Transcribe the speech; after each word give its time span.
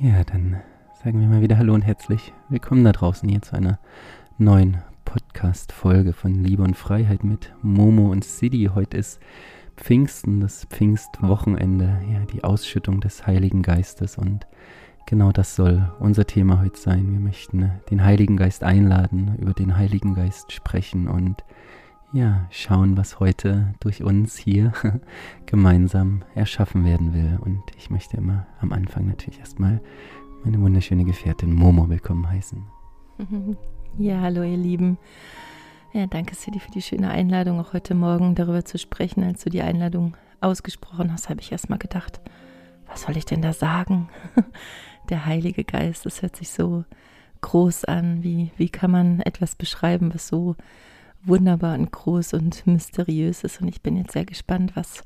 Ja, 0.00 0.22
dann 0.22 0.60
sagen 1.02 1.20
wir 1.20 1.26
mal 1.26 1.40
wieder 1.40 1.58
Hallo 1.58 1.74
und 1.74 1.82
herzlich 1.82 2.32
willkommen 2.48 2.84
da 2.84 2.92
draußen 2.92 3.28
hier 3.28 3.42
zu 3.42 3.56
einer 3.56 3.80
neuen 4.38 4.76
Podcast-Folge 5.04 6.12
von 6.12 6.36
Liebe 6.36 6.62
und 6.62 6.76
Freiheit 6.76 7.24
mit 7.24 7.52
Momo 7.62 8.12
und 8.12 8.22
Sidi. 8.22 8.70
Heute 8.72 8.96
ist 8.96 9.18
Pfingsten, 9.76 10.40
das 10.40 10.66
Pfingstwochenende, 10.66 12.00
ja, 12.12 12.20
die 12.32 12.44
Ausschüttung 12.44 13.00
des 13.00 13.26
Heiligen 13.26 13.62
Geistes 13.62 14.16
und 14.18 14.46
genau 15.04 15.32
das 15.32 15.56
soll 15.56 15.90
unser 15.98 16.28
Thema 16.28 16.60
heute 16.60 16.78
sein. 16.78 17.10
Wir 17.10 17.18
möchten 17.18 17.72
den 17.90 18.04
Heiligen 18.04 18.36
Geist 18.36 18.62
einladen, 18.62 19.34
über 19.40 19.52
den 19.52 19.76
Heiligen 19.76 20.14
Geist 20.14 20.52
sprechen 20.52 21.08
und 21.08 21.42
ja, 22.12 22.46
schauen, 22.50 22.96
was 22.96 23.20
heute 23.20 23.74
durch 23.80 24.02
uns 24.02 24.36
hier 24.36 24.72
gemeinsam 25.46 26.24
erschaffen 26.34 26.84
werden 26.84 27.12
will. 27.12 27.38
Und 27.40 27.62
ich 27.76 27.90
möchte 27.90 28.16
immer 28.16 28.46
am 28.60 28.72
Anfang 28.72 29.06
natürlich 29.06 29.40
erstmal 29.40 29.80
meine 30.44 30.60
wunderschöne 30.60 31.04
Gefährtin 31.04 31.52
Momo 31.52 31.88
willkommen 31.88 32.28
heißen. 32.28 32.62
Ja, 33.96 34.20
hallo 34.20 34.42
ihr 34.42 34.58
Lieben. 34.58 34.98
Ja, 35.92 36.06
danke 36.06 36.34
City 36.36 36.60
für 36.60 36.70
die 36.70 36.82
schöne 36.82 37.08
Einladung, 37.08 37.58
auch 37.58 37.72
heute 37.72 37.94
Morgen 37.94 38.34
darüber 38.36 38.64
zu 38.64 38.78
sprechen. 38.78 39.24
Als 39.24 39.42
du 39.42 39.50
die 39.50 39.62
Einladung 39.62 40.16
ausgesprochen 40.40 41.10
hast, 41.10 41.28
habe 41.28 41.40
ich 41.40 41.50
erstmal 41.50 41.78
gedacht, 41.78 42.20
was 42.86 43.02
soll 43.02 43.16
ich 43.16 43.24
denn 43.24 43.42
da 43.42 43.52
sagen? 43.52 44.08
Der 45.08 45.24
Heilige 45.24 45.64
Geist, 45.64 46.06
das 46.06 46.22
hört 46.22 46.36
sich 46.36 46.50
so 46.50 46.84
groß 47.40 47.86
an. 47.86 48.22
Wie, 48.22 48.52
wie 48.56 48.68
kann 48.68 48.90
man 48.90 49.20
etwas 49.20 49.56
beschreiben, 49.56 50.14
was 50.14 50.28
so 50.28 50.54
wunderbar 51.24 51.78
und 51.78 51.90
groß 51.90 52.34
und 52.34 52.66
mysteriös 52.66 53.44
ist. 53.44 53.60
Und 53.60 53.68
ich 53.68 53.82
bin 53.82 53.96
jetzt 53.96 54.12
sehr 54.12 54.24
gespannt, 54.24 54.72
was 54.74 55.04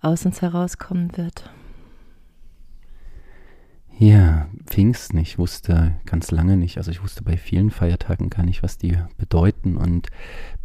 aus 0.00 0.26
uns 0.26 0.42
herauskommen 0.42 1.16
wird. 1.16 1.50
Ja, 3.96 4.48
Pfingsten, 4.66 5.18
ich 5.18 5.38
wusste 5.38 5.94
ganz 6.04 6.32
lange 6.32 6.56
nicht, 6.56 6.78
also 6.78 6.90
ich 6.90 7.00
wusste 7.04 7.22
bei 7.22 7.36
vielen 7.36 7.70
Feiertagen 7.70 8.28
gar 8.28 8.42
nicht, 8.42 8.64
was 8.64 8.76
die 8.76 8.98
bedeuten 9.18 9.76
und 9.76 10.08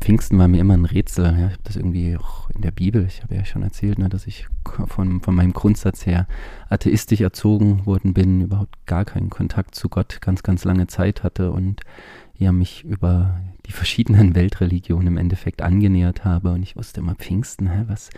Pfingsten 0.02 0.40
war 0.40 0.48
mir 0.48 0.60
immer 0.60 0.74
ein 0.74 0.86
Rätsel. 0.86 1.26
Ja, 1.26 1.48
ich 1.48 1.54
habe 1.54 1.64
das 1.64 1.76
irgendwie 1.76 2.18
auch 2.18 2.50
in 2.50 2.62
der 2.62 2.72
Bibel, 2.72 3.06
ich 3.06 3.22
habe 3.22 3.36
ja 3.36 3.46
schon 3.46 3.62
erzählt, 3.62 4.00
ne, 4.00 4.10
dass 4.10 4.26
ich 4.26 4.48
von, 4.88 5.22
von 5.22 5.36
meinem 5.36 5.54
Grundsatz 5.54 6.08
her 6.08 6.28
atheistisch 6.70 7.22
erzogen 7.22 7.86
worden 7.86 8.16
bin, 8.16 8.42
überhaupt 8.42 8.88
gar 8.88 9.06
keinen 9.06 9.30
Kontakt 9.30 9.76
zu 9.76 9.90
Gott 9.90 10.22
ganz, 10.22 10.42
ganz 10.42 10.66
lange 10.66 10.88
Zeit 10.88 11.22
hatte 11.24 11.52
und 11.52 11.82
ja, 12.36 12.52
mich 12.52 12.84
über 12.84 13.40
die 13.70 13.74
verschiedenen 13.74 14.36
Weltreligionen 14.36 15.08
im 15.08 15.18
Endeffekt 15.18 15.62
angenähert 15.62 16.26
habe 16.26 16.52
und 16.52 16.64
ich 16.64 16.76
wusste 16.76 17.00
immer 17.00 17.16
Pfingsten, 17.16 17.70
hä, 17.70 17.86
was 17.88 18.10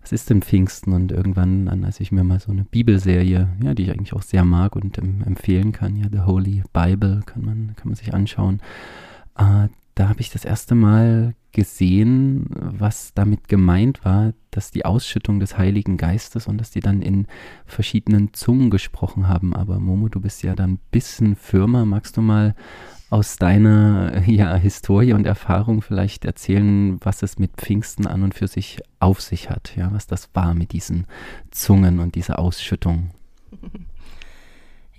was 0.00 0.12
ist 0.12 0.30
denn 0.30 0.40
Pfingsten? 0.40 0.92
Und 0.92 1.12
irgendwann, 1.12 1.84
als 1.84 2.00
ich 2.00 2.12
mir 2.12 2.24
mal 2.24 2.40
so 2.40 2.50
eine 2.50 2.64
Bibelserie, 2.64 3.48
ja, 3.62 3.74
die 3.74 3.82
ich 3.82 3.90
eigentlich 3.90 4.14
auch 4.14 4.22
sehr 4.22 4.44
mag 4.44 4.74
und 4.74 4.96
ähm, 4.96 5.22
empfehlen 5.26 5.72
kann, 5.72 5.96
ja, 5.96 6.06
The 6.10 6.20
Holy 6.20 6.62
Bible, 6.72 7.20
kann 7.26 7.44
man, 7.44 7.74
kann 7.76 7.88
man 7.88 7.94
sich 7.94 8.14
anschauen. 8.14 8.60
Äh, 9.36 9.68
da 9.94 10.08
habe 10.08 10.20
ich 10.20 10.30
das 10.30 10.44
erste 10.44 10.74
Mal 10.74 11.34
gesehen, 11.52 12.46
was 12.48 13.12
damit 13.14 13.48
gemeint 13.48 14.04
war, 14.04 14.32
dass 14.50 14.70
die 14.70 14.84
Ausschüttung 14.84 15.40
des 15.40 15.58
Heiligen 15.58 15.96
Geistes 15.96 16.46
und 16.46 16.58
dass 16.58 16.70
die 16.70 16.80
dann 16.80 17.02
in 17.02 17.26
verschiedenen 17.66 18.32
Zungen 18.32 18.70
gesprochen 18.70 19.28
haben. 19.28 19.54
Aber 19.54 19.80
Momo, 19.80 20.08
du 20.08 20.20
bist 20.20 20.42
ja 20.42 20.54
dann 20.54 20.74
ein 20.74 20.80
bisschen 20.90 21.34
Firma. 21.36 21.84
Magst 21.84 22.16
du 22.16 22.22
mal 22.22 22.54
aus 23.10 23.36
deiner 23.36 24.22
ja, 24.26 24.54
Historie 24.56 25.12
und 25.12 25.26
Erfahrung 25.26 25.82
vielleicht 25.82 26.24
erzählen, 26.24 26.98
was 27.02 27.22
es 27.22 27.38
mit 27.38 27.52
Pfingsten 27.52 28.06
an 28.06 28.22
und 28.22 28.34
für 28.34 28.48
sich 28.48 28.80
auf 29.00 29.20
sich 29.20 29.50
hat, 29.50 29.74
ja, 29.76 29.92
was 29.92 30.06
das 30.06 30.30
war 30.34 30.54
mit 30.54 30.72
diesen 30.72 31.06
Zungen 31.50 32.00
und 32.00 32.14
dieser 32.14 32.38
Ausschüttung. 32.38 33.10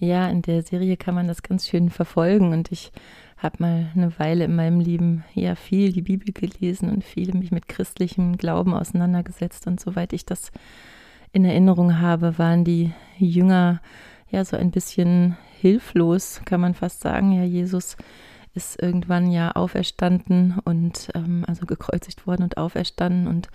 Ja, 0.01 0.29
in 0.29 0.41
der 0.41 0.63
Serie 0.63 0.95
kann 0.95 1.13
man 1.13 1.27
das 1.27 1.43
ganz 1.43 1.67
schön 1.67 1.89
verfolgen 1.89 2.53
und 2.53 2.71
ich 2.71 2.93
habe 3.35 3.57
mal 3.59 3.91
eine 3.93 4.17
Weile 4.17 4.45
in 4.45 4.55
meinem 4.55 4.79
Leben 4.79 5.25
ja 5.33 5.55
viel 5.55 5.91
die 5.91 6.01
Bibel 6.01 6.31
gelesen 6.31 6.89
und 6.89 7.03
viel 7.03 7.33
mich 7.33 7.51
mit 7.51 7.67
christlichem 7.67 8.37
Glauben 8.37 8.73
auseinandergesetzt 8.73 9.67
und 9.67 9.81
soweit 9.81 10.13
ich 10.13 10.25
das 10.25 10.53
in 11.33 11.43
Erinnerung 11.43 11.99
habe, 11.99 12.37
waren 12.37 12.63
die 12.63 12.93
Jünger 13.17 13.81
ja 14.31 14.45
so 14.45 14.57
ein 14.57 14.71
bisschen 14.71 15.37
hilflos, 15.59 16.41
kann 16.45 16.61
man 16.61 16.73
fast 16.73 17.01
sagen. 17.01 17.31
Ja, 17.31 17.43
Jesus 17.43 17.97
ist 18.53 18.81
irgendwann 18.81 19.31
ja 19.31 19.51
auferstanden 19.51 20.59
und 20.63 21.09
ähm, 21.13 21.45
also 21.47 21.65
gekreuzigt 21.65 22.25
worden 22.25 22.43
und 22.43 22.57
auferstanden 22.57 23.27
und 23.27 23.47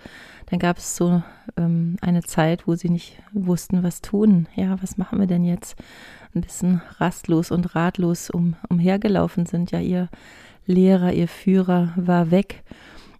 dann 0.47 0.59
gab 0.59 0.77
es 0.77 0.95
so 0.95 1.21
ähm, 1.57 1.97
eine 2.01 2.23
Zeit, 2.23 2.67
wo 2.67 2.75
sie 2.75 2.89
nicht 2.89 3.21
wussten, 3.33 3.83
was 3.83 4.01
tun. 4.01 4.47
Ja, 4.55 4.81
was 4.81 4.97
machen 4.97 5.19
wir 5.19 5.27
denn 5.27 5.43
jetzt? 5.43 5.75
Ein 6.33 6.41
bisschen 6.41 6.81
rastlos 6.97 7.51
und 7.51 7.75
ratlos 7.75 8.29
um, 8.29 8.55
umhergelaufen 8.69 9.45
sind. 9.45 9.71
Ja, 9.71 9.79
ihr 9.79 10.09
Lehrer, 10.65 11.13
ihr 11.13 11.27
Führer 11.27 11.93
war 11.95 12.31
weg. 12.31 12.63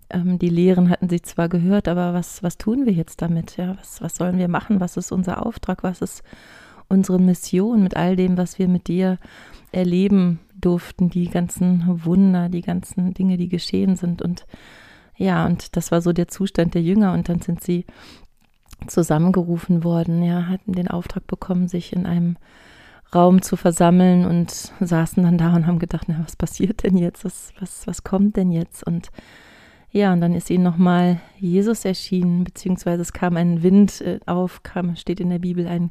Ähm, 0.10 0.40
die 0.40 0.50
Lehren 0.50 0.90
hatten 0.90 1.10
sie 1.10 1.22
zwar 1.22 1.50
gehört, 1.50 1.88
aber 1.88 2.14
was, 2.14 2.42
was 2.42 2.58
tun 2.58 2.86
wir 2.86 2.94
jetzt 2.94 3.22
damit? 3.22 3.58
Ja, 3.58 3.78
was, 3.78 4.02
was 4.02 4.16
sollen 4.16 4.38
wir 4.38 4.48
machen? 4.48 4.80
Was 4.80 4.98
ist 4.98 5.12
unser 5.12 5.46
Auftrag? 5.46 5.84
Was 5.84 6.02
ist 6.02 6.24
unsere 6.90 7.19
Mission 7.19 7.84
mit 7.84 7.96
all 7.96 8.16
dem, 8.16 8.38
was 8.38 8.59
wir 8.59 8.68
mit 8.68 8.88
dir 8.88 9.18
erleben 9.72 10.40
durften, 10.59 11.09
die 11.09 11.29
ganzen 11.29 12.06
Wunder, 12.06 12.50
die 12.50 12.62
ganzen 12.62 13.13
Dinge, 13.13 13.38
die 13.38 13.50
geschehen 13.50 13.96
sind. 13.96 14.22
Und 14.22 14.46
ja, 15.18 15.46
und 15.46 15.75
das 15.75 15.91
war 15.91 16.01
so 16.01 16.13
der 16.13 16.28
Zustand 16.28 16.73
der 16.73 16.81
Jünger. 16.81 17.13
Und 17.13 17.29
dann 17.29 17.41
sind 17.41 17.63
sie 17.63 17.85
zusammengerufen 18.88 19.84
worden, 19.84 20.23
ja, 20.23 20.47
hatten 20.47 20.73
den 20.73 20.88
Auftrag 20.88 21.28
bekommen, 21.28 21.68
sich 21.68 21.94
in 21.94 22.06
einem 22.06 22.38
Raum 23.13 23.41
zu 23.41 23.56
versammeln 23.56 24.25
und 24.25 24.72
saßen 24.79 25.23
dann 25.23 25.38
da 25.38 25.56
und 25.56 25.67
haben 25.67 25.79
gedacht, 25.79 26.06
na, 26.07 26.22
was 26.23 26.35
passiert 26.35 26.84
denn 26.84 26.97
jetzt? 26.97 27.23
Was, 27.23 27.53
was, 27.59 27.88
was 27.88 28.03
kommt 28.03 28.35
denn 28.35 28.52
jetzt? 28.52 28.85
Und 28.85 29.09
ja, 29.96 30.12
und 30.12 30.20
dann 30.20 30.34
ist 30.34 30.50
ihnen 30.50 30.66
nochmal 30.66 31.22
Jesus 31.40 31.86
erschienen, 31.86 32.44
beziehungsweise 32.44 33.02
es 33.02 33.14
kam 33.14 33.38
ein 33.38 33.64
Wind 33.64 34.02
äh, 34.02 34.20
auf, 34.26 34.62
kam, 34.62 34.98
steht 34.98 35.22
in 35.22 35.30
der 35.30 35.40
Bibel, 35.40 35.68
ein 35.68 35.90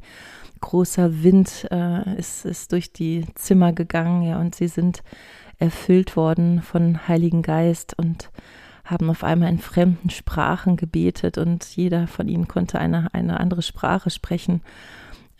großer 0.61 1.23
Wind 1.23 1.67
äh, 1.71 2.19
ist, 2.19 2.45
ist 2.45 2.73
durch 2.73 2.93
die 2.93 3.25
Zimmer 3.35 3.73
gegangen, 3.73 4.21
ja, 4.21 4.39
und 4.39 4.55
sie 4.55 4.69
sind 4.69 5.03
erfüllt 5.59 6.19
worden 6.19 6.61
von 6.61 7.09
Heiligen 7.09 7.41
Geist 7.41 7.99
und 7.99 8.31
haben 8.85 9.09
auf 9.09 9.25
einmal 9.25 9.49
in 9.49 9.59
fremden 9.59 10.11
Sprachen 10.11 10.77
gebetet 10.77 11.39
und 11.39 11.65
jeder 11.65 12.07
von 12.07 12.29
ihnen 12.29 12.47
konnte 12.47 12.79
eine, 12.79 13.09
eine 13.15 13.41
andere 13.41 13.63
Sprache 13.63 14.11
sprechen, 14.11 14.61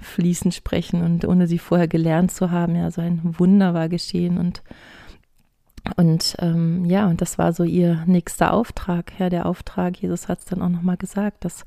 fließend 0.01 0.55
sprechen 0.55 1.03
und 1.03 1.27
ohne 1.27 1.49
sie 1.49 1.59
vorher 1.59 1.89
gelernt 1.89 2.33
zu 2.33 2.51
haben, 2.51 2.77
ja, 2.77 2.91
so 2.91 3.03
ein 3.03 3.21
Wunder 3.39 3.75
war 3.75 3.91
geschehen 3.91 4.39
und 4.39 4.63
und 5.97 6.37
ähm, 6.39 6.85
ja, 6.87 7.07
und 7.07 7.21
das 7.21 7.39
war 7.39 7.53
so 7.53 7.65
ihr 7.65 8.05
nächster 8.07 8.53
Auftrag. 8.53 9.13
Ja, 9.19 9.29
der 9.29 9.47
Auftrag, 9.47 9.99
Jesus 9.99 10.29
hat 10.29 10.39
es 10.39 10.45
dann 10.47 10.63
auch 10.63 10.69
nochmal 10.69 10.97
gesagt, 10.97 11.45
dass 11.45 11.67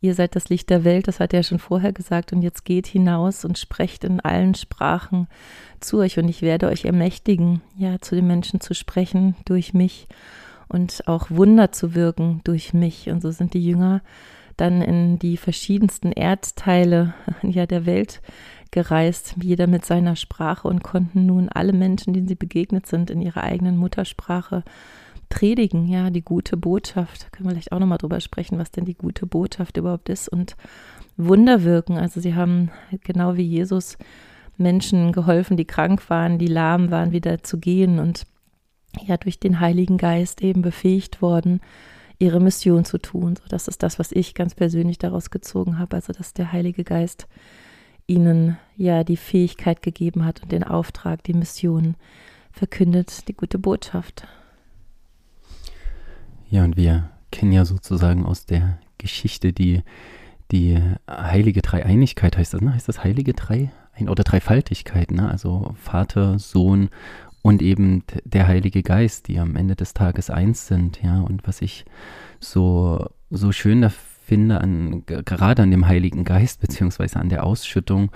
ihr 0.00 0.14
seid 0.14 0.36
das 0.36 0.48
Licht 0.48 0.70
der 0.70 0.84
Welt, 0.84 1.08
das 1.08 1.18
hat 1.18 1.34
er 1.34 1.42
schon 1.42 1.58
vorher 1.58 1.92
gesagt, 1.92 2.32
und 2.32 2.42
jetzt 2.42 2.64
geht 2.64 2.86
hinaus 2.86 3.44
und 3.44 3.58
sprecht 3.58 4.04
in 4.04 4.20
allen 4.20 4.54
Sprachen 4.54 5.26
zu 5.80 5.98
euch 5.98 6.18
und 6.18 6.28
ich 6.28 6.42
werde 6.42 6.68
euch 6.68 6.84
ermächtigen, 6.84 7.62
ja, 7.76 8.00
zu 8.00 8.14
den 8.14 8.26
Menschen 8.26 8.60
zu 8.60 8.74
sprechen 8.74 9.34
durch 9.44 9.74
mich 9.74 10.06
und 10.68 11.06
auch 11.06 11.30
Wunder 11.30 11.72
zu 11.72 11.94
wirken 11.94 12.40
durch 12.44 12.74
mich. 12.74 13.08
Und 13.08 13.22
so 13.22 13.30
sind 13.30 13.54
die 13.54 13.64
Jünger 13.64 14.02
dann 14.56 14.82
in 14.82 15.18
die 15.18 15.36
verschiedensten 15.36 16.12
Erdteile 16.12 17.14
ja, 17.42 17.66
der 17.66 17.86
Welt 17.86 18.20
gereist, 18.70 19.34
jeder 19.42 19.66
mit 19.66 19.84
seiner 19.84 20.16
Sprache 20.16 20.68
und 20.68 20.82
konnten 20.82 21.26
nun 21.26 21.48
alle 21.48 21.72
Menschen, 21.72 22.12
denen 22.12 22.28
sie 22.28 22.34
begegnet 22.34 22.86
sind, 22.86 23.10
in 23.10 23.20
ihrer 23.20 23.42
eigenen 23.42 23.76
Muttersprache 23.76 24.64
predigen, 25.28 25.86
ja, 25.86 26.10
die 26.10 26.22
gute 26.22 26.56
Botschaft. 26.56 27.24
Da 27.24 27.28
können 27.30 27.48
wir 27.48 27.52
vielleicht 27.52 27.72
auch 27.72 27.78
nochmal 27.78 27.98
drüber 27.98 28.20
sprechen, 28.20 28.58
was 28.58 28.70
denn 28.70 28.84
die 28.84 28.94
gute 28.94 29.26
Botschaft 29.26 29.76
überhaupt 29.76 30.08
ist 30.08 30.28
und 30.28 30.56
Wunder 31.16 31.64
wirken. 31.64 31.98
Also 31.98 32.20
sie 32.20 32.34
haben 32.34 32.70
genau 33.02 33.36
wie 33.36 33.42
Jesus 33.42 33.98
Menschen 34.56 35.12
geholfen, 35.12 35.56
die 35.56 35.66
krank 35.66 36.08
waren, 36.10 36.38
die 36.38 36.46
lahm 36.46 36.90
waren, 36.90 37.12
wieder 37.12 37.42
zu 37.42 37.58
gehen 37.58 37.98
und 37.98 38.26
ja, 39.06 39.16
durch 39.16 39.38
den 39.38 39.60
Heiligen 39.60 39.98
Geist 39.98 40.42
eben 40.42 40.62
befähigt 40.62 41.22
worden, 41.22 41.60
ihre 42.18 42.40
Mission 42.40 42.84
zu 42.84 42.98
tun. 42.98 43.36
So, 43.36 43.44
das 43.48 43.68
ist 43.68 43.82
das, 43.82 43.98
was 43.98 44.12
ich 44.12 44.34
ganz 44.34 44.54
persönlich 44.54 44.98
daraus 44.98 45.30
gezogen 45.30 45.78
habe. 45.78 45.96
Also, 45.96 46.12
dass 46.12 46.34
der 46.34 46.52
Heilige 46.52 46.84
Geist 46.84 47.28
ihnen 48.08 48.56
ja 48.76 49.04
die 49.04 49.16
Fähigkeit 49.16 49.82
gegeben 49.82 50.24
hat 50.24 50.42
und 50.42 50.50
den 50.50 50.64
Auftrag, 50.64 51.22
die 51.22 51.34
Mission 51.34 51.94
verkündet, 52.50 53.28
die 53.28 53.34
gute 53.34 53.58
Botschaft. 53.58 54.26
Ja, 56.50 56.64
und 56.64 56.76
wir 56.76 57.10
kennen 57.30 57.52
ja 57.52 57.64
sozusagen 57.64 58.24
aus 58.24 58.46
der 58.46 58.78
Geschichte 58.96 59.52
die, 59.52 59.82
die 60.50 60.78
heilige 61.08 61.62
Dreieinigkeit, 61.62 62.36
heißt 62.36 62.54
das, 62.54 62.60
ne? 62.62 62.74
Heißt 62.74 62.88
das 62.88 63.04
heilige 63.04 63.34
Drei? 63.34 63.70
Oder 64.00 64.24
Dreifaltigkeit, 64.24 65.10
ne? 65.10 65.28
Also 65.28 65.74
Vater, 65.76 66.38
Sohn 66.38 66.88
und 67.42 67.62
eben 67.62 68.04
der 68.24 68.46
Heilige 68.46 68.82
Geist, 68.82 69.28
die 69.28 69.38
am 69.38 69.56
Ende 69.56 69.76
des 69.76 69.92
Tages 69.92 70.30
eins 70.30 70.66
sind, 70.66 71.02
ja. 71.02 71.20
Und 71.20 71.46
was 71.46 71.60
ich 71.60 71.84
so, 72.40 73.06
so 73.30 73.52
schön 73.52 73.82
finde, 74.28 74.60
an, 74.60 75.04
gerade 75.06 75.62
an 75.62 75.70
dem 75.70 75.88
Heiligen 75.88 76.24
Geist, 76.24 76.60
beziehungsweise 76.60 77.18
an 77.18 77.30
der 77.30 77.44
Ausschüttung, 77.44 78.10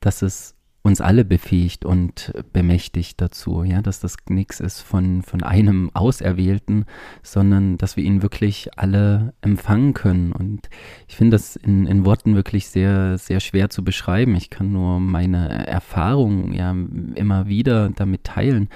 dass 0.00 0.22
es 0.22 0.56
uns 0.88 1.00
alle 1.00 1.24
befähigt 1.24 1.84
und 1.84 2.32
bemächtigt 2.52 3.20
dazu, 3.20 3.62
ja, 3.62 3.82
dass 3.82 4.00
das 4.00 4.16
nichts 4.28 4.58
ist 4.58 4.80
von, 4.80 5.22
von 5.22 5.42
einem 5.42 5.90
Auserwählten, 5.94 6.84
sondern 7.22 7.78
dass 7.78 7.96
wir 7.96 8.04
ihn 8.04 8.22
wirklich 8.22 8.70
alle 8.76 9.34
empfangen 9.40 9.94
können. 9.94 10.32
Und 10.32 10.68
ich 11.06 11.16
finde 11.16 11.36
das 11.36 11.56
in, 11.56 11.86
in 11.86 12.04
Worten 12.04 12.34
wirklich 12.34 12.68
sehr, 12.68 13.18
sehr 13.18 13.40
schwer 13.40 13.70
zu 13.70 13.84
beschreiben. 13.84 14.34
Ich 14.34 14.50
kann 14.50 14.72
nur 14.72 14.98
meine 14.98 15.66
Erfahrungen 15.66 16.52
ja 16.52 16.74
immer 17.14 17.46
wieder 17.46 17.90
damit 17.90 18.24
teilen. 18.24 18.68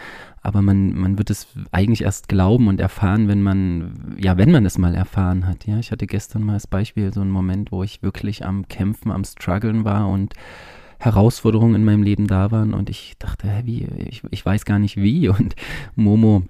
Aber 0.42 0.60
man, 0.60 0.94
man 0.94 1.18
wird 1.18 1.30
es 1.30 1.46
eigentlich 1.70 2.02
erst 2.02 2.28
glauben 2.28 2.66
und 2.66 2.80
erfahren, 2.80 3.28
wenn 3.28 3.42
man, 3.42 4.16
ja, 4.18 4.36
wenn 4.36 4.50
man 4.50 4.66
es 4.66 4.76
mal 4.76 4.94
erfahren 4.94 5.46
hat. 5.46 5.66
Ja, 5.66 5.78
ich 5.78 5.92
hatte 5.92 6.06
gestern 6.06 6.42
mal 6.42 6.54
als 6.54 6.66
Beispiel 6.66 7.12
so 7.14 7.20
einen 7.20 7.30
Moment, 7.30 7.70
wo 7.70 7.84
ich 7.84 8.02
wirklich 8.02 8.44
am 8.44 8.66
Kämpfen, 8.66 9.12
am 9.12 9.24
Struggeln 9.24 9.84
war 9.84 10.08
und 10.08 10.34
Herausforderungen 11.02 11.74
in 11.74 11.84
meinem 11.84 12.02
Leben 12.02 12.28
da 12.28 12.50
waren 12.52 12.74
und 12.74 12.88
ich 12.88 13.14
dachte, 13.18 13.48
hä, 13.48 13.62
wie, 13.64 13.86
ich, 14.08 14.22
ich 14.30 14.46
weiß 14.46 14.64
gar 14.64 14.78
nicht 14.78 14.96
wie 14.96 15.28
und 15.28 15.56
Momo 15.96 16.44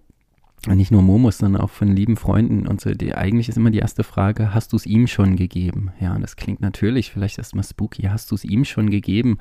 nicht 0.68 0.92
nur 0.92 1.02
Momos, 1.02 1.38
sondern 1.38 1.60
auch 1.60 1.70
von 1.70 1.88
lieben 1.88 2.16
Freunden 2.16 2.68
und 2.68 2.80
so. 2.80 2.94
Die, 2.94 3.14
eigentlich 3.14 3.48
ist 3.48 3.56
immer 3.56 3.72
die 3.72 3.80
erste 3.80 4.04
Frage, 4.04 4.54
hast 4.54 4.72
du 4.72 4.76
es 4.76 4.86
ihm 4.86 5.08
schon 5.08 5.34
gegeben? 5.34 5.90
Ja, 5.98 6.14
und 6.14 6.22
das 6.22 6.36
klingt 6.36 6.60
natürlich 6.60 7.10
vielleicht 7.10 7.38
erstmal 7.38 7.64
spooky, 7.64 8.02
hast 8.02 8.30
du 8.30 8.36
es 8.36 8.44
ihm 8.44 8.64
schon 8.64 8.88
gegeben? 8.88 9.38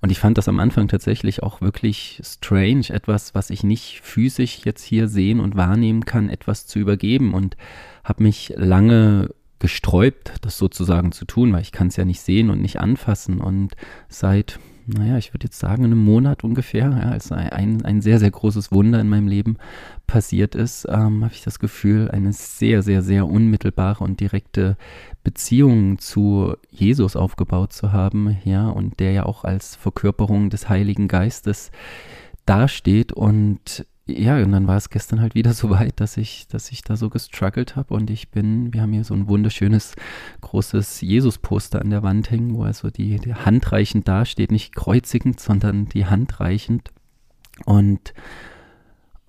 Und 0.00 0.10
ich 0.10 0.18
fand 0.18 0.38
das 0.38 0.48
am 0.48 0.58
Anfang 0.58 0.88
tatsächlich 0.88 1.42
auch 1.42 1.60
wirklich 1.60 2.22
strange, 2.24 2.88
etwas, 2.88 3.34
was 3.34 3.50
ich 3.50 3.64
nicht 3.64 4.00
physisch 4.02 4.60
jetzt 4.64 4.82
hier 4.82 5.08
sehen 5.08 5.40
und 5.40 5.56
wahrnehmen 5.56 6.06
kann, 6.06 6.30
etwas 6.30 6.66
zu 6.66 6.78
übergeben 6.78 7.34
und 7.34 7.58
habe 8.02 8.22
mich 8.22 8.54
lange 8.56 9.28
gesträubt, 9.62 10.32
das 10.42 10.58
sozusagen 10.58 11.12
zu 11.12 11.24
tun, 11.24 11.52
weil 11.52 11.62
ich 11.62 11.70
kann 11.70 11.86
es 11.86 11.94
ja 11.94 12.04
nicht 12.04 12.20
sehen 12.20 12.50
und 12.50 12.60
nicht 12.60 12.80
anfassen. 12.80 13.40
Und 13.40 13.76
seit, 14.08 14.58
naja, 14.88 15.18
ich 15.18 15.32
würde 15.32 15.44
jetzt 15.44 15.60
sagen, 15.60 15.84
einem 15.84 16.04
Monat 16.04 16.42
ungefähr, 16.42 16.90
ja, 16.90 17.10
als 17.10 17.30
ein, 17.30 17.84
ein 17.84 18.00
sehr, 18.00 18.18
sehr 18.18 18.32
großes 18.32 18.72
Wunder 18.72 19.00
in 19.00 19.08
meinem 19.08 19.28
Leben 19.28 19.58
passiert 20.08 20.56
ist, 20.56 20.84
ähm, 20.90 21.22
habe 21.22 21.32
ich 21.32 21.44
das 21.44 21.60
Gefühl, 21.60 22.10
eine 22.10 22.32
sehr, 22.32 22.82
sehr, 22.82 23.02
sehr 23.02 23.28
unmittelbare 23.28 24.02
und 24.02 24.18
direkte 24.18 24.76
Beziehung 25.22 25.98
zu 25.98 26.56
Jesus 26.68 27.14
aufgebaut 27.14 27.72
zu 27.72 27.92
haben, 27.92 28.38
ja, 28.44 28.68
und 28.68 28.98
der 28.98 29.12
ja 29.12 29.26
auch 29.26 29.44
als 29.44 29.76
Verkörperung 29.76 30.50
des 30.50 30.68
Heiligen 30.68 31.06
Geistes 31.06 31.70
dasteht 32.46 33.12
und 33.12 33.86
ja, 34.18 34.36
und 34.36 34.52
dann 34.52 34.66
war 34.66 34.76
es 34.76 34.90
gestern 34.90 35.20
halt 35.20 35.34
wieder 35.34 35.52
so 35.54 35.70
weit, 35.70 36.00
dass 36.00 36.16
ich, 36.16 36.46
dass 36.48 36.70
ich 36.70 36.82
da 36.82 36.96
so 36.96 37.10
gestruggelt 37.10 37.76
habe 37.76 37.94
und 37.94 38.10
ich 38.10 38.30
bin, 38.30 38.72
wir 38.72 38.82
haben 38.82 38.92
hier 38.92 39.04
so 39.04 39.14
ein 39.14 39.28
wunderschönes 39.28 39.94
großes 40.40 41.00
Jesus-Poster 41.00 41.80
an 41.80 41.90
der 41.90 42.02
Wand 42.02 42.30
hängen, 42.30 42.54
wo 42.54 42.64
also 42.64 42.90
die, 42.90 43.16
die 43.16 43.34
handreichend 43.34 44.08
dasteht, 44.08 44.50
nicht 44.50 44.74
kreuzigend, 44.74 45.40
sondern 45.40 45.86
die 45.86 46.06
handreichend 46.06 46.90
und 47.64 48.14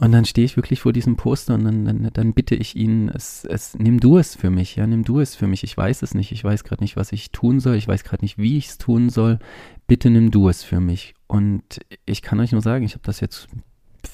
und 0.03 0.11
dann 0.11 0.25
stehe 0.25 0.43
ich 0.43 0.57
wirklich 0.57 0.81
vor 0.81 0.91
diesem 0.91 1.15
Poster 1.15 1.53
und 1.53 1.63
dann, 1.63 1.85
dann, 1.85 2.09
dann, 2.11 2.33
bitte 2.33 2.55
ich 2.55 2.75
ihn, 2.75 3.07
es, 3.07 3.45
es, 3.45 3.75
nimm 3.77 4.01
du 4.01 4.17
es 4.17 4.35
für 4.35 4.49
mich, 4.49 4.75
ja, 4.75 4.85
nimm 4.85 5.05
du 5.05 5.21
es 5.21 5.33
für 5.33 5.47
mich. 5.47 5.63
Ich 5.63 5.77
weiß 5.77 6.01
es 6.01 6.13
nicht, 6.13 6.33
ich 6.33 6.43
weiß 6.43 6.65
gerade 6.65 6.83
nicht, 6.83 6.97
was 6.97 7.13
ich 7.13 7.31
tun 7.31 7.61
soll, 7.61 7.75
ich 7.75 7.87
weiß 7.87 8.03
gerade 8.03 8.25
nicht, 8.25 8.37
wie 8.37 8.57
ich 8.57 8.67
es 8.67 8.77
tun 8.77 9.09
soll. 9.09 9.39
Bitte 9.87 10.09
nimm 10.09 10.29
du 10.29 10.49
es 10.49 10.61
für 10.61 10.81
mich. 10.81 11.13
Und 11.27 11.79
ich 12.05 12.21
kann 12.21 12.41
euch 12.41 12.51
nur 12.51 12.61
sagen, 12.61 12.83
ich 12.83 12.95
habe 12.95 13.03
das 13.05 13.21
jetzt 13.21 13.47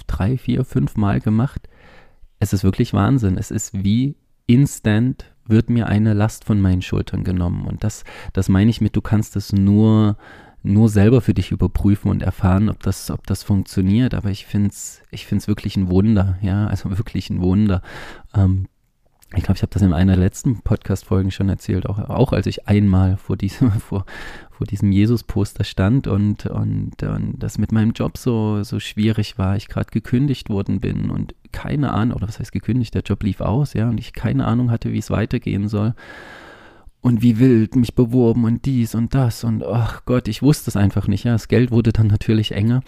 drei, 0.08 0.38
vier, 0.38 0.66
fünf 0.66 0.96
Mal 0.98 1.20
gemacht. 1.20 1.68
Es 2.40 2.54
ist 2.54 2.64
wirklich 2.64 2.94
Wahnsinn. 2.94 3.38
Es 3.38 3.52
ist 3.52 3.84
wie 3.84 4.16
instant 4.48 5.26
wird 5.46 5.70
mir 5.70 5.88
eine 5.88 6.14
Last 6.14 6.46
von 6.46 6.62
meinen 6.62 6.82
Schultern 6.82 7.24
genommen. 7.24 7.66
Und 7.66 7.84
das, 7.84 8.04
das 8.34 8.50
meine 8.50 8.70
ich 8.70 8.82
mit, 8.82 8.96
du 8.96 9.02
kannst 9.02 9.36
es 9.36 9.52
nur, 9.52 10.18
nur 10.64 10.90
selber 10.90 11.22
für 11.22 11.34
dich 11.34 11.52
überprüfen 11.52 12.12
und 12.12 12.22
erfahren, 12.22 12.70
ob 12.70 12.82
das, 12.84 13.10
ob 13.10 13.26
das 13.26 13.44
funktioniert. 13.44 14.14
Aber 14.14 14.30
ich 14.30 14.46
finde 14.46 14.70
es 14.70 15.02
ich 15.12 15.26
find's 15.26 15.48
wirklich 15.48 15.76
ein 15.76 15.90
Wunder, 15.90 16.38
ja, 16.42 16.68
also 16.68 16.90
wirklich 16.98 17.30
ein 17.30 17.42
Wunder. 17.42 17.82
Ähm, 18.34 18.68
ich 19.36 19.44
glaube, 19.44 19.58
ich 19.58 19.62
habe 19.62 19.72
das 19.72 19.84
in 19.84 19.94
einer 19.94 20.14
der 20.14 20.24
letzten 20.24 20.62
Podcast-Folgen 20.62 21.30
schon 21.30 21.50
erzählt, 21.50 21.88
auch, 21.88 22.00
auch 22.00 22.34
als 22.34 22.48
ich 22.48 22.68
einmal 22.68 23.18
vor 23.18 23.38
diesem, 23.38 23.72
vor, 23.80 24.06
vor 24.50 24.66
diesem 24.66 24.92
Jesus-Poster 24.92 25.64
stand 25.64 26.08
und, 26.08 26.48
und, 26.48 27.04
und 27.04 27.36
das 27.38 27.60
mit 27.60 27.72
meinem 27.72 27.92
Job 27.92 28.18
so, 28.18 28.64
so 28.64 28.80
schwierig 28.80 29.38
war, 29.38 29.56
ich 29.56 29.68
gerade 29.68 29.92
gekündigt 29.92 30.50
worden 30.50 30.80
bin 30.80 31.12
und 31.12 31.36
keine 31.52 31.92
Ahnung, 31.92 32.18
oder 32.18 32.28
was 32.28 32.40
heißt 32.40 32.52
gekündigt, 32.52 32.96
der 32.96 33.04
Job 33.04 33.22
lief 33.24 33.42
aus, 33.42 33.74
ja, 33.74 33.90
und 33.90 34.00
ich 34.00 34.14
keine 34.14 34.46
Ahnung 34.46 34.72
hatte, 34.72 34.92
wie 34.92 35.00
es 35.00 35.12
weitergehen 35.12 35.68
soll. 35.68 35.94
Und 37.02 37.22
wie 37.22 37.40
wild 37.40 37.78
mich 37.78 37.96
beworben 37.96 38.44
und 38.44 38.66
dies 38.66 38.94
und 38.94 39.16
das 39.16 39.46
und 39.46 39.64
ach 39.64 40.04
Gott, 40.04 40.28
ich 40.28 40.42
wusste 40.42 40.70
es 40.70 40.76
einfach 40.76 41.08
nicht, 41.08 41.24
ja. 41.24 41.32
Das 41.32 41.48
Geld 41.48 41.72
wurde 41.72 41.94
dann 41.94 42.08
natürlich 42.08 42.52
enger 42.52 42.82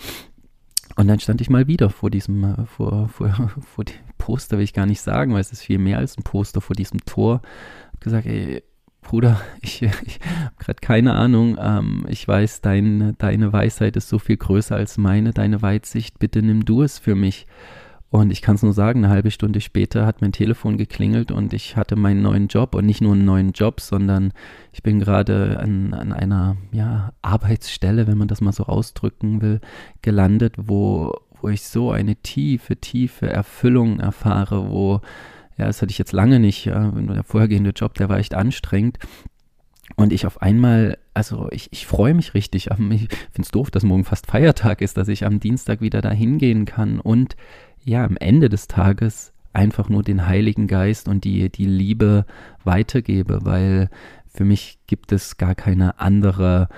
und 0.96 1.08
dann 1.08 1.20
stand 1.20 1.42
ich 1.42 1.50
mal 1.50 1.68
wieder 1.68 1.90
vor 1.90 2.10
diesem, 2.10 2.44
äh, 2.44 2.66
vor, 2.66 3.08
vor, 3.10 3.30
vor 3.76 3.86
Poster, 4.22 4.58
will 4.58 4.64
ich 4.64 4.74
gar 4.74 4.86
nicht 4.86 5.02
sagen, 5.02 5.34
weil 5.34 5.42
es 5.42 5.52
ist 5.52 5.64
viel 5.64 5.80
mehr 5.80 5.98
als 5.98 6.16
ein 6.16 6.24
Poster 6.24 6.62
vor 6.62 6.76
diesem 6.76 7.04
Tor. 7.06 7.42
Hab 7.92 8.02
gesagt, 8.02 8.28
ey, 8.28 8.64
Bruder, 9.02 9.42
ich, 9.62 9.82
ich 9.82 10.20
habe 10.22 10.56
gerade 10.60 10.80
keine 10.80 11.16
Ahnung. 11.16 11.58
Ähm, 11.60 12.06
ich 12.08 12.28
weiß, 12.28 12.62
dein, 12.62 13.16
deine 13.18 13.52
Weisheit 13.52 13.98
ist 13.98 14.10
so 14.10 14.20
viel 14.20 14.38
größer 14.38 14.76
als 14.76 15.00
meine, 15.00 15.32
deine 15.32 15.64
Weitsicht. 15.64 16.20
Bitte 16.20 16.44
nimm 16.44 16.66
du 16.66 16.84
es 16.84 17.00
für 17.00 17.16
mich. 17.16 17.48
Und 18.12 18.30
ich 18.30 18.42
kann 18.42 18.56
es 18.56 18.64
nur 18.64 18.74
sagen, 18.74 19.04
eine 19.04 19.14
halbe 19.14 19.32
Stunde 19.32 19.60
später 19.60 20.06
hat 20.06 20.22
mein 20.22 20.34
Telefon 20.34 20.78
geklingelt 20.78 21.32
und 21.32 21.54
ich 21.54 21.78
hatte 21.78 21.96
meinen 21.96 22.22
neuen 22.22 22.50
Job 22.50 22.76
und 22.76 22.86
nicht 22.86 23.00
nur 23.00 23.14
einen 23.14 23.24
neuen 23.24 23.54
Job, 23.54 23.80
sondern 23.80 24.34
ich 24.74 24.84
bin 24.84 25.00
gerade 25.00 25.58
an, 25.62 25.94
an 25.94 26.12
einer 26.12 26.58
ja, 26.74 27.14
Arbeitsstelle, 27.22 28.08
wenn 28.08 28.18
man 28.18 28.28
das 28.28 28.42
mal 28.42 28.52
so 28.52 28.66
ausdrücken 28.66 29.42
will, 29.42 29.62
gelandet, 30.02 30.56
wo, 30.58 31.14
wo 31.42 31.50
ich 31.50 31.64
so 31.64 31.92
eine 31.92 32.16
tiefe, 32.16 32.78
tiefe 32.78 33.30
Erfüllung 33.30 34.00
erfahre, 34.00 34.70
wo, 34.70 35.02
ja, 35.58 35.66
das 35.66 35.82
hatte 35.82 35.92
ich 35.92 35.98
jetzt 35.98 36.12
lange 36.12 36.40
nicht, 36.40 36.66
ja, 36.66 36.92
der 36.92 37.24
vorhergehende 37.24 37.72
Job, 37.72 37.96
der 37.96 38.10
war 38.10 38.18
echt 38.18 38.34
anstrengend. 38.34 39.00
Und 39.96 40.14
ich 40.14 40.26
auf 40.26 40.42
einmal, 40.42 40.98
also 41.14 41.50
ich, 41.52 41.68
ich 41.72 41.86
freue 41.86 42.14
mich 42.14 42.34
richtig. 42.34 42.68
Ich 42.68 42.76
finde 42.76 43.08
es 43.40 43.52
doof, 43.52 43.72
dass 43.72 43.84
morgen 43.84 44.06
fast 44.06 44.28
Feiertag 44.28 44.82
ist, 44.82 44.98
dass 44.98 45.08
ich 45.08 45.26
am 45.26 45.40
Dienstag 45.40 45.82
wieder 45.82 46.02
da 46.02 46.12
hingehen 46.12 46.66
kann 46.66 47.00
und 47.00 47.36
ja, 47.84 48.06
am 48.06 48.16
Ende 48.18 48.48
des 48.48 48.68
Tages 48.68 49.34
einfach 49.54 49.90
nur 49.90 50.04
den 50.04 50.28
Heiligen 50.28 50.68
Geist 50.68 51.08
und 51.08 51.24
die, 51.24 51.50
die 51.50 51.66
Liebe 51.66 52.26
weitergebe, 52.64 53.40
weil 53.44 53.90
für 54.28 54.46
mich 54.46 54.80
gibt 54.88 55.12
es 55.12 55.38
gar 55.38 55.56
keine 55.56 56.00
andere, 56.00 56.70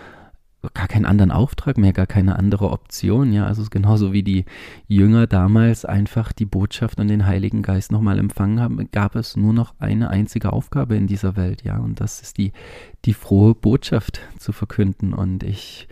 gar 0.73 0.87
keinen 0.87 1.05
anderen 1.05 1.31
Auftrag 1.31 1.77
mehr, 1.77 1.93
gar 1.93 2.07
keine 2.07 2.37
andere 2.37 2.71
Option, 2.71 3.33
ja, 3.33 3.45
also 3.45 3.63
genauso 3.69 4.13
wie 4.13 4.23
die 4.23 4.45
Jünger 4.87 5.27
damals 5.27 5.83
einfach 5.83 6.31
die 6.31 6.45
Botschaft 6.45 6.99
an 6.99 7.07
den 7.07 7.25
Heiligen 7.25 7.61
Geist 7.61 7.91
nochmal 7.91 8.19
empfangen 8.19 8.59
haben, 8.59 8.89
gab 8.91 9.15
es 9.15 9.35
nur 9.35 9.53
noch 9.53 9.73
eine 9.79 10.09
einzige 10.09 10.53
Aufgabe 10.53 10.95
in 10.95 11.07
dieser 11.07 11.35
Welt, 11.35 11.63
ja, 11.63 11.77
und 11.77 11.99
das 11.99 12.21
ist 12.21 12.37
die, 12.37 12.53
die 13.05 13.13
frohe 13.13 13.55
Botschaft 13.55 14.21
zu 14.37 14.51
verkünden. 14.51 15.13
Und 15.13 15.43
ich, 15.43 15.87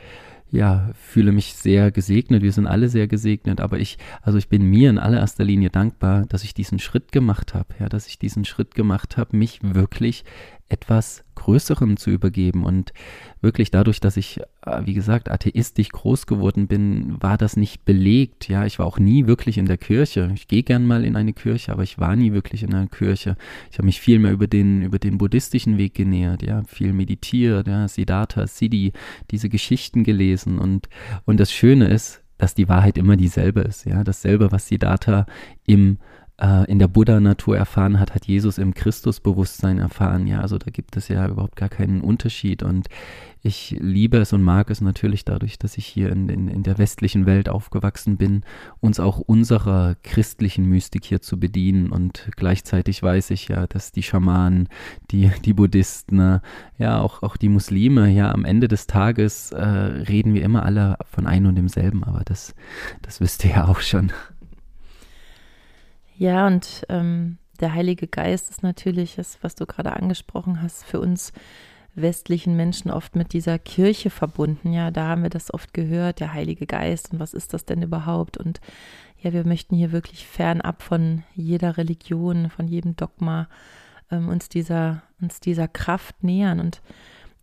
ja, 0.52 0.92
fühle 0.94 1.32
mich 1.32 1.54
sehr 1.54 1.92
gesegnet. 1.92 2.42
Wir 2.42 2.52
sind 2.52 2.68
alle 2.68 2.90
sehr 2.90 3.08
gesegnet, 3.08 3.62
aber 3.62 3.80
ich, 3.80 3.98
also 4.22 4.38
ich 4.38 4.50
bin 4.50 4.64
mir 4.64 4.90
in 4.90 5.00
allererster 5.00 5.44
Linie 5.44 5.70
dankbar, 5.70 6.26
dass 6.28 6.44
ich 6.44 6.54
diesen 6.54 6.80
Schritt 6.80 7.12
gemacht 7.12 7.54
habe, 7.54 7.74
ja, 7.80 7.90
dass 7.90 8.08
ich 8.08 8.20
diesen 8.20 8.46
Schritt 8.46 8.76
gemacht 8.76 9.18
habe, 9.18 9.36
mich 9.38 9.60
wirklich 9.62 10.24
etwas 10.72 11.24
Größerem 11.36 11.98
zu 11.98 12.12
übergeben. 12.12 12.66
Und 12.66 12.94
wirklich 13.42 13.72
dadurch, 13.72 14.00
dass 14.00 14.18
ich, 14.18 14.40
äh, 14.66 14.82
wie 14.86 14.94
gesagt, 14.94 15.30
atheistisch 15.30 15.90
groß 15.90 16.28
geworden 16.28 16.68
bin, 16.68 17.22
war 17.22 17.38
das 17.38 17.58
nicht 17.58 17.84
belegt. 17.84 18.48
Ja, 18.48 18.66
ich 18.66 18.80
war 18.80 18.86
auch 18.86 19.00
nie 19.00 19.28
wirklich 19.28 19.58
in 19.58 19.66
der 19.66 19.78
Kirche. 19.78 20.32
Ich 20.36 20.48
gehe 20.48 20.64
gern 20.64 20.86
mal 20.86 21.04
in 21.04 21.16
eine 21.16 21.34
Kirche, 21.34 21.72
aber 21.72 21.84
ich 21.84 22.00
war 22.00 22.16
nie 22.16 22.32
wirklich 22.32 22.64
in 22.64 22.74
einer 22.74 22.88
Kirche. 22.88 23.36
Ich 23.72 23.78
habe 23.78 23.86
mich 23.86 24.00
viel 24.00 24.20
mehr 24.20 24.32
über 24.32 24.48
den, 24.48 24.82
über 24.84 25.00
den 25.00 25.18
buddhistischen 25.18 25.78
Weg 25.78 25.96
genähert, 25.96 26.44
ja, 26.44 26.64
viel 26.64 26.94
meditiert, 26.94 27.68
ja, 27.68 27.88
Siddhartha, 27.88 28.48
Siddhi, 28.48 28.94
diese 29.32 29.50
Geschichten 29.50 30.04
gelesen. 30.04 30.60
Und, 30.60 30.90
und 31.26 31.40
das 31.40 31.52
Schöne 31.52 31.88
ist, 31.88 32.22
dass 32.38 32.56
die 32.56 32.70
Wahrheit 32.70 32.98
immer 32.98 33.18
dieselbe 33.18 33.62
ist, 33.62 33.86
ja, 33.86 34.04
dasselbe, 34.04 34.52
was 34.52 34.68
Siddhartha 34.68 35.28
im 35.68 36.00
äh, 36.42 36.70
in 36.70 36.80
der 36.80 36.88
Buddha-Natur 36.88 37.56
erfahren 37.56 38.00
hat, 38.00 38.16
hat 38.16 38.26
Jesus 38.26 38.58
im 38.58 38.74
Christusbewusstsein 38.74 39.78
erfahren. 39.78 40.26
Ja, 40.28 40.42
also 40.42 40.58
da 40.58 40.72
gibt 40.72 40.98
es 40.98 41.08
ja 41.08 41.28
überhaupt 41.28 41.56
gar 41.56 41.70
keinen 41.70 42.02
Unterschied. 42.02 42.64
Und 42.64 42.88
ich 43.44 43.76
liebe 43.80 44.18
es 44.18 44.34
und 44.34 44.42
mag 44.42 44.70
es 44.70 44.82
natürlich 44.82 45.24
dadurch, 45.24 45.60
dass 45.60 45.78
ich 45.78 45.86
hier 45.86 46.12
in, 46.12 46.30
in, 46.30 46.48
in 46.48 46.64
der 46.64 46.78
westlichen 46.78 47.26
Welt 47.26 47.48
aufgewachsen 47.48 48.18
bin, 48.18 48.44
uns 48.80 49.00
auch 49.00 49.20
unserer 49.20 49.96
christlichen 50.04 50.66
Mystik 50.66 51.06
hier 51.06 51.22
zu 51.22 51.40
bedienen. 51.40 51.92
Und 51.92 52.30
gleichzeitig 52.36 53.04
weiß 53.04 53.30
ich 53.32 53.48
ja, 53.48 53.68
dass 53.68 53.92
die 53.92 54.04
Schamanen, 54.04 54.68
die, 55.12 55.32
die 55.46 55.54
Buddhisten, 55.54 56.40
ja, 56.80 57.00
auch, 57.00 57.22
auch 57.22 57.38
die 57.38 57.50
Muslime, 57.50 58.10
ja, 58.10 58.32
am 58.32 58.46
Ende 58.46 58.68
des 58.68 58.88
Tages 58.88 59.52
äh, 59.52 59.64
reden 59.64 60.34
wir 60.34 60.42
immer 60.42 60.64
alle 60.66 60.98
von 61.06 61.28
einem 61.28 61.48
und 61.48 61.56
demselben. 61.56 62.04
Aber 62.04 62.24
das, 62.26 62.56
das 63.04 63.22
wisst 63.22 63.46
ihr 63.46 63.52
ja 63.52 63.68
auch 63.68 63.82
schon. 63.82 64.12
Ja, 66.22 66.46
und 66.46 66.86
ähm, 66.88 67.40
der 67.62 67.74
Heilige 67.74 68.06
Geist 68.06 68.52
ist 68.52 68.62
natürlich 68.62 69.16
das, 69.16 69.40
was 69.42 69.56
du 69.56 69.66
gerade 69.66 69.94
angesprochen 69.94 70.62
hast, 70.62 70.84
für 70.84 71.00
uns 71.00 71.34
westlichen 71.96 72.56
Menschen 72.56 72.92
oft 72.92 73.16
mit 73.16 73.34
dieser 73.34 73.58
Kirche 73.58 74.12
verbunden. 74.12 74.72
Ja, 74.72 74.92
da 74.92 75.08
haben 75.08 75.24
wir 75.24 75.32
das 75.32 75.52
oft 75.52 75.74
gehört, 75.74 76.20
der 76.20 76.32
Heilige 76.32 76.68
Geist 76.68 77.12
und 77.12 77.20
was 77.20 77.34
ist 77.34 77.56
das 77.56 77.66
denn 77.66 77.82
überhaupt? 77.82 78.38
Und 78.38 78.62
ja, 79.20 79.34
wir 79.34 79.48
möchten 79.48 79.76
hier 79.76 79.92
wirklich 79.92 80.28
fernab 80.28 80.84
von 80.84 81.24
jeder 81.34 81.78
Religion, 81.78 82.52
von 82.52 82.68
jedem 82.68 82.96
Dogma 82.96 83.48
ähm, 84.12 84.30
uns 84.30 84.48
dieser 84.48 85.02
uns 85.22 85.40
dieser 85.40 85.68
Kraft 85.68 86.24
nähern 86.24 86.60
und 86.60 86.84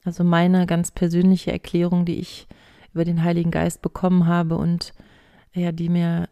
also 0.04 0.22
meine 0.22 0.66
ganz 0.66 0.92
persönliche 0.92 1.50
Erklärung, 1.50 2.04
die 2.04 2.20
ich 2.20 2.46
über 2.94 3.04
den 3.04 3.24
Heiligen 3.24 3.50
Geist 3.50 3.82
bekommen 3.82 4.26
habe 4.26 4.56
und 4.56 4.94
ja, 5.52 5.72
die 5.72 5.88
mir 5.88 6.28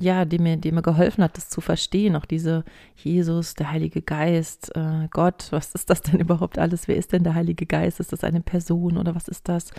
ja, 0.00 0.24
die 0.24 0.38
mir, 0.38 0.56
die 0.56 0.72
mir 0.72 0.82
geholfen 0.82 1.22
hat, 1.22 1.36
das 1.36 1.50
zu 1.50 1.60
verstehen, 1.60 2.16
auch 2.16 2.24
diese 2.24 2.64
Jesus, 2.96 3.54
der 3.54 3.70
Heilige 3.70 4.00
Geist, 4.02 4.74
äh, 4.74 5.08
Gott, 5.10 5.48
was 5.50 5.74
ist 5.74 5.90
das 5.90 6.00
denn 6.00 6.20
überhaupt 6.20 6.58
alles? 6.58 6.88
Wer 6.88 6.96
ist 6.96 7.12
denn 7.12 7.22
der 7.22 7.34
Heilige 7.34 7.66
Geist? 7.66 8.00
Ist 8.00 8.12
das 8.12 8.24
eine 8.24 8.40
Person 8.40 8.96
oder 8.96 9.14
was 9.14 9.28
ist 9.28 9.48
das? 9.48 9.72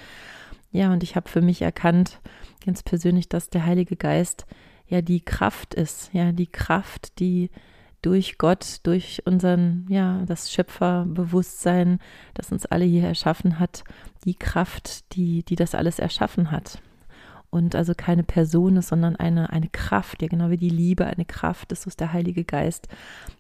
Ja, 0.72 0.94
und 0.94 1.04
ich 1.04 1.16
habe 1.16 1.28
für 1.28 1.42
mich 1.42 1.62
erkannt, 1.62 2.20
ganz 2.66 2.84
persönlich, 2.84 3.30
dass 3.30 3.50
der 3.50 3.66
Heilige 3.66 3.96
Geist 3.96 4.46
ja 4.88 5.02
die 5.02 5.22
Kraft 5.22 5.74
ist, 5.74 6.12
ja, 6.14 6.32
die 6.32 6.48
Kraft, 6.48 7.20
die 7.20 7.50
durch 8.02 8.38
Gott, 8.38 8.80
durch 8.84 9.24
unseren, 9.26 9.86
ja, 9.90 10.24
das 10.26 10.52
Schöpferbewusstsein, 10.52 12.00
das 12.34 12.52
uns 12.52 12.66
alle 12.66 12.86
hier 12.86 13.04
erschaffen 13.04 13.60
hat, 13.60 13.84
die 14.26 14.36
Kraft, 14.36 15.16
die, 15.16 15.44
die 15.44 15.56
das 15.56 15.76
alles 15.76 16.00
erschaffen 16.00 16.52
hat. 16.52 16.82
Und 17.52 17.76
also 17.76 17.94
keine 17.96 18.24
Person 18.24 18.78
ist, 18.78 18.88
sondern 18.88 19.18
eine, 19.18 19.52
eine 19.52 19.68
Kraft, 19.68 20.22
ja, 20.22 20.30
genau 20.30 20.50
wie 20.50 20.58
die 20.58 20.70
Liebe 20.70 21.06
eine 21.06 21.26
Kraft 21.26 21.74
ist, 21.74 21.86
ist 21.86 22.00
der 22.00 22.14
Heilige 22.14 22.46
Geist. 22.46 22.88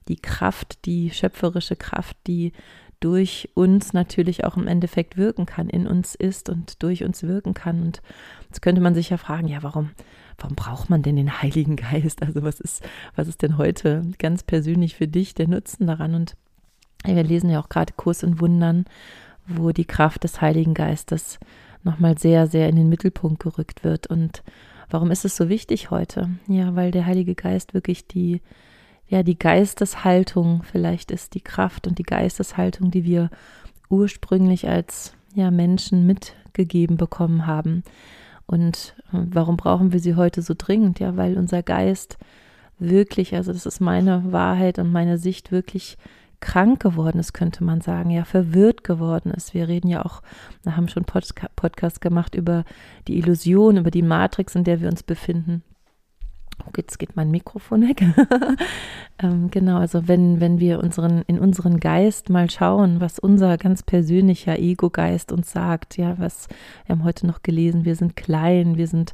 Die 0.10 0.18
Kraft, 0.18 0.86
die 0.86 1.12
schöpferische 1.12 1.78
Kraft, 1.78 2.18
die 2.28 2.52
durch 3.00 3.50
uns 3.56 3.94
natürlich 3.94 4.44
auch 4.44 4.58
im 4.58 4.68
Endeffekt 4.68 5.18
wirken 5.18 5.46
kann, 5.46 5.70
in 5.70 5.88
uns 5.88 6.14
ist 6.14 6.50
und 6.50 6.84
durch 6.84 7.04
uns 7.04 7.24
wirken 7.24 7.54
kann. 7.54 7.82
Und 7.82 8.02
jetzt 8.48 8.62
könnte 8.62 8.82
man 8.82 8.94
sich 8.94 9.10
ja 9.10 9.18
fragen, 9.18 9.48
ja, 9.48 9.64
warum, 9.64 9.92
warum 10.38 10.56
braucht 10.56 10.90
man 10.90 11.02
denn 11.02 11.16
den 11.16 11.42
Heiligen 11.42 11.78
Geist? 11.78 12.22
Also 12.22 12.44
was 12.44 12.60
ist, 12.60 12.84
was 13.16 13.30
ist 13.30 13.42
denn 13.42 13.58
heute 13.58 14.04
ganz 14.20 14.44
persönlich 14.44 14.96
für 14.96 15.08
dich 15.08 15.34
der 15.34 15.48
Nutzen 15.48 15.88
daran? 15.88 16.16
Und 16.16 16.36
wir 17.06 17.24
lesen 17.24 17.50
ja 17.50 17.60
auch 17.60 17.70
gerade 17.70 17.94
Kurs 17.94 18.24
in 18.24 18.40
Wundern, 18.40 18.86
wo 19.48 19.72
die 19.72 19.86
Kraft 19.86 20.24
des 20.24 20.42
Heiligen 20.42 20.74
Geistes 20.74 21.40
nochmal 21.84 22.18
sehr, 22.18 22.48
sehr 22.48 22.70
in 22.70 22.76
den 22.76 22.90
Mittelpunkt 22.90 23.42
gerückt 23.42 23.84
wird. 23.84 24.08
Und 24.08 24.44
warum 24.90 25.12
ist 25.12 25.26
es 25.26 25.36
so 25.36 25.50
wichtig 25.50 25.92
heute? 25.92 26.30
Ja, 26.48 26.76
weil 26.76 26.92
der 26.92 27.06
Heilige 27.06 27.36
Geist 27.36 27.74
wirklich 27.74 28.08
die 28.08 28.42
ja 29.12 29.24
die 29.24 29.38
Geisteshaltung 29.38 30.64
vielleicht 30.64 31.12
ist 31.12 31.36
die 31.36 31.42
Kraft 31.42 31.86
und 31.86 32.00
die 32.00 32.04
Geisteshaltung, 32.04 32.92
die 32.92 33.04
wir 33.04 33.30
ursprünglich 33.90 34.68
als 34.70 35.14
ja 35.36 35.52
Menschen 35.52 36.08
mitgegeben 36.08 36.98
bekommen 36.98 37.46
haben. 37.46 37.84
Und 38.48 38.96
äh, 39.12 39.18
warum 39.32 39.58
brauchen 39.58 39.94
wir 39.94 40.00
sie 40.00 40.16
heute 40.16 40.42
so 40.42 40.54
dringend? 40.58 41.00
Ja, 41.00 41.18
weil 41.18 41.38
unser 41.38 41.62
Geist 41.62 42.18
wirklich, 42.80 43.36
also 43.36 43.54
das 43.54 43.66
ist 43.66 43.82
meine 43.82 44.32
Wahrheit 44.32 44.80
und 44.80 44.92
meine 44.92 45.18
Sicht 45.18 45.52
wirklich 45.52 45.98
krank 46.42 46.82
geworden 46.82 47.20
ist, 47.20 47.34
könnte 47.34 47.64
man 47.64 47.82
sagen, 47.82 48.10
ja, 48.10 48.26
verwirrt 48.26 48.84
geworden 48.84 49.32
ist. 49.32 49.54
Wir 49.54 49.68
reden 49.68 49.88
ja 49.88 50.04
auch, 50.04 50.22
wir 50.64 50.76
haben 50.76 50.90
schon 50.90 51.06
Podca 51.06 51.48
Podcast 51.56 52.02
gemacht 52.02 52.36
über 52.36 52.66
die 53.08 53.18
Illusion, 53.18 53.78
über 53.78 53.92
die 53.92 54.02
Matrix, 54.02 54.56
in 54.56 54.64
der 54.64 54.82
wir 54.82 54.90
uns 54.90 55.04
befinden. 55.04 55.64
Oh, 56.66 56.72
jetzt 56.78 57.00
geht 57.00 57.16
mein 57.16 57.32
Mikrofon 57.32 57.88
weg. 57.88 58.04
ähm, 59.20 59.50
genau, 59.50 59.78
also 59.78 60.08
wenn, 60.08 60.40
wenn 60.40 60.60
wir 60.60 60.80
unseren, 60.80 61.24
in 61.28 61.40
unseren 61.40 61.80
Geist 61.80 62.30
mal 62.30 62.50
schauen, 62.50 63.02
was 63.02 63.20
unser 63.20 63.58
ganz 63.58 63.84
persönlicher 63.84 64.60
Ego-Geist 64.60 65.32
uns 65.32 65.52
sagt, 65.52 65.98
ja, 65.98 66.20
was, 66.20 66.48
wir 66.86 66.96
haben 66.96 67.04
heute 67.04 67.26
noch 67.26 67.42
gelesen, 67.42 67.86
wir 67.86 67.96
sind 67.96 68.16
klein, 68.16 68.78
wir 68.78 68.88
sind, 68.88 69.14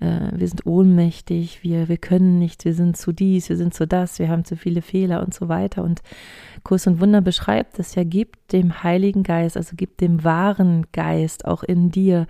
äh, 0.00 0.30
wir 0.32 0.46
sind 0.46 0.66
ohnmächtig, 0.66 1.62
wir, 1.62 1.88
wir 1.88 1.96
können 1.96 2.38
nichts, 2.38 2.64
wir 2.64 2.74
sind 2.74 2.96
zu 2.96 3.12
dies, 3.12 3.48
wir 3.48 3.56
sind 3.56 3.74
zu 3.74 3.86
das, 3.86 4.18
wir 4.18 4.28
haben 4.28 4.44
zu 4.44 4.56
viele 4.56 4.82
Fehler 4.82 5.22
und 5.22 5.34
so 5.34 5.48
weiter. 5.48 5.82
Und 5.82 6.02
Kurs 6.62 6.86
und 6.86 7.00
Wunder 7.00 7.20
beschreibt 7.20 7.78
es 7.78 7.94
ja, 7.94 8.04
gibt 8.04 8.52
dem 8.52 8.82
Heiligen 8.82 9.22
Geist, 9.22 9.56
also 9.56 9.74
gibt 9.76 10.00
dem 10.00 10.22
wahren 10.22 10.86
Geist 10.92 11.44
auch 11.44 11.62
in 11.62 11.90
dir 11.90 12.26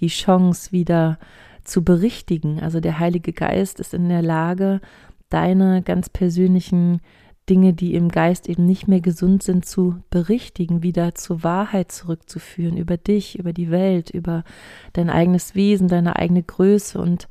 die 0.00 0.08
Chance 0.08 0.72
wieder, 0.72 1.18
zu 1.64 1.84
berichtigen. 1.84 2.60
Also 2.60 2.80
der 2.80 2.98
Heilige 2.98 3.32
Geist 3.32 3.80
ist 3.80 3.94
in 3.94 4.08
der 4.08 4.22
Lage, 4.22 4.80
deine 5.28 5.82
ganz 5.82 6.08
persönlichen 6.08 7.00
Dinge, 7.48 7.72
die 7.72 7.94
im 7.94 8.08
Geist 8.08 8.48
eben 8.48 8.66
nicht 8.66 8.86
mehr 8.86 9.00
gesund 9.00 9.42
sind, 9.42 9.66
zu 9.66 9.96
berichtigen, 10.10 10.82
wieder 10.82 11.14
zur 11.14 11.42
Wahrheit 11.42 11.90
zurückzuführen, 11.90 12.76
über 12.76 12.96
dich, 12.96 13.38
über 13.38 13.52
die 13.52 13.70
Welt, 13.70 14.10
über 14.10 14.44
dein 14.92 15.10
eigenes 15.10 15.54
Wesen, 15.54 15.88
deine 15.88 16.16
eigene 16.16 16.42
Größe. 16.42 17.00
Und 17.00 17.28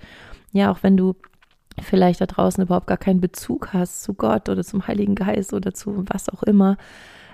ja, 0.51 0.71
auch 0.71 0.83
wenn 0.83 0.97
du 0.97 1.15
vielleicht 1.81 2.19
da 2.19 2.25
draußen 2.25 2.63
überhaupt 2.63 2.87
gar 2.87 2.97
keinen 2.97 3.21
Bezug 3.21 3.71
hast 3.73 4.03
zu 4.03 4.13
Gott 4.13 4.49
oder 4.49 4.63
zum 4.63 4.85
Heiligen 4.87 5.15
Geist 5.15 5.53
oder 5.53 5.73
zu 5.73 6.03
was 6.07 6.27
auch 6.27 6.43
immer, 6.43 6.77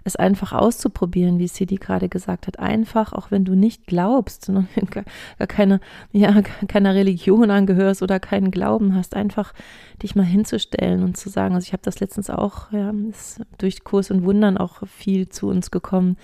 es 0.07 0.15
einfach 0.15 0.53
auszuprobieren, 0.53 1.37
wie 1.37 1.47
Sidi 1.47 1.75
gerade 1.75 2.09
gesagt 2.09 2.47
hat. 2.47 2.59
Einfach, 2.59 3.13
auch 3.13 3.29
wenn 3.29 3.45
du 3.45 3.55
nicht 3.55 3.85
glaubst, 3.85 4.45
sondern 4.45 4.67
gar 4.89 5.47
keine, 5.47 5.79
ja, 6.11 6.41
keiner 6.67 6.95
Religion 6.95 7.51
angehörst 7.51 8.01
oder 8.01 8.19
keinen 8.19 8.51
Glauben 8.51 8.95
hast, 8.95 9.15
einfach 9.15 9.53
dich 10.01 10.15
mal 10.15 10.25
hinzustellen 10.25 11.03
und 11.03 11.17
zu 11.17 11.29
sagen, 11.29 11.55
also 11.55 11.65
ich 11.65 11.73
habe 11.73 11.83
das 11.83 11.99
letztens 11.99 12.29
auch, 12.29 12.71
ja, 12.71 12.91
ist 13.09 13.41
durch 13.57 13.83
Kurs 13.83 14.09
und 14.09 14.23
Wundern 14.23 14.57
auch 14.57 14.87
viel 14.87 15.29
zu 15.29 15.47
uns 15.47 15.69
gekommen, 15.71 16.17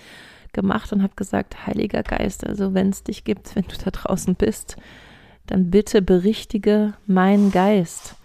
gemacht 0.53 0.93
und 0.93 1.03
habe 1.03 1.13
gesagt, 1.15 1.65
Heiliger 1.67 2.03
Geist, 2.03 2.45
also 2.45 2.73
wenn 2.73 2.89
es 2.89 3.03
dich 3.03 3.23
gibt, 3.23 3.55
wenn 3.55 3.65
du 3.65 3.75
da 3.83 3.91
draußen 3.91 4.35
bist, 4.35 4.77
dann 5.47 5.69
bitte 5.69 6.01
berichtige 6.01 6.93
meinen 7.05 7.51
Geist. 7.51 8.15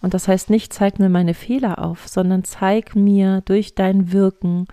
Und 0.00 0.14
das 0.14 0.28
heißt 0.28 0.50
nicht, 0.50 0.72
zeig 0.72 0.98
mir 0.98 1.08
meine 1.08 1.34
Fehler 1.34 1.84
auf, 1.84 2.06
sondern 2.06 2.44
zeig 2.44 2.94
mir 2.94 3.42
durch 3.44 3.74
dein 3.74 4.12
Wirken, 4.12 4.66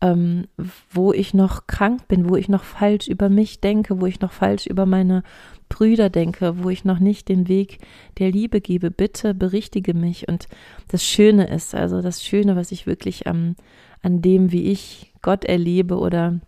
ähm, 0.00 0.46
wo 0.90 1.12
ich 1.12 1.34
noch 1.34 1.66
krank 1.66 2.06
bin, 2.08 2.28
wo 2.28 2.36
ich 2.36 2.48
noch 2.48 2.64
falsch 2.64 3.08
über 3.08 3.28
mich 3.28 3.60
denke, 3.60 4.00
wo 4.00 4.06
ich 4.06 4.20
noch 4.20 4.32
falsch 4.32 4.66
über 4.66 4.86
meine 4.86 5.22
Brüder 5.68 6.10
denke, 6.10 6.62
wo 6.62 6.70
ich 6.70 6.84
noch 6.84 6.98
nicht 6.98 7.28
den 7.28 7.48
Weg 7.48 7.78
der 8.18 8.30
Liebe 8.30 8.60
gebe. 8.60 8.90
Bitte 8.90 9.34
berichtige 9.34 9.94
mich. 9.94 10.28
Und 10.28 10.46
das 10.88 11.04
Schöne 11.04 11.48
ist, 11.48 11.74
also 11.74 12.02
das 12.02 12.22
Schöne, 12.22 12.56
was 12.56 12.72
ich 12.72 12.86
wirklich 12.86 13.26
ähm, 13.26 13.56
an 14.02 14.22
dem, 14.22 14.52
wie 14.52 14.70
ich 14.70 15.12
Gott 15.22 15.44
erlebe 15.44 15.98
oder 15.98 16.40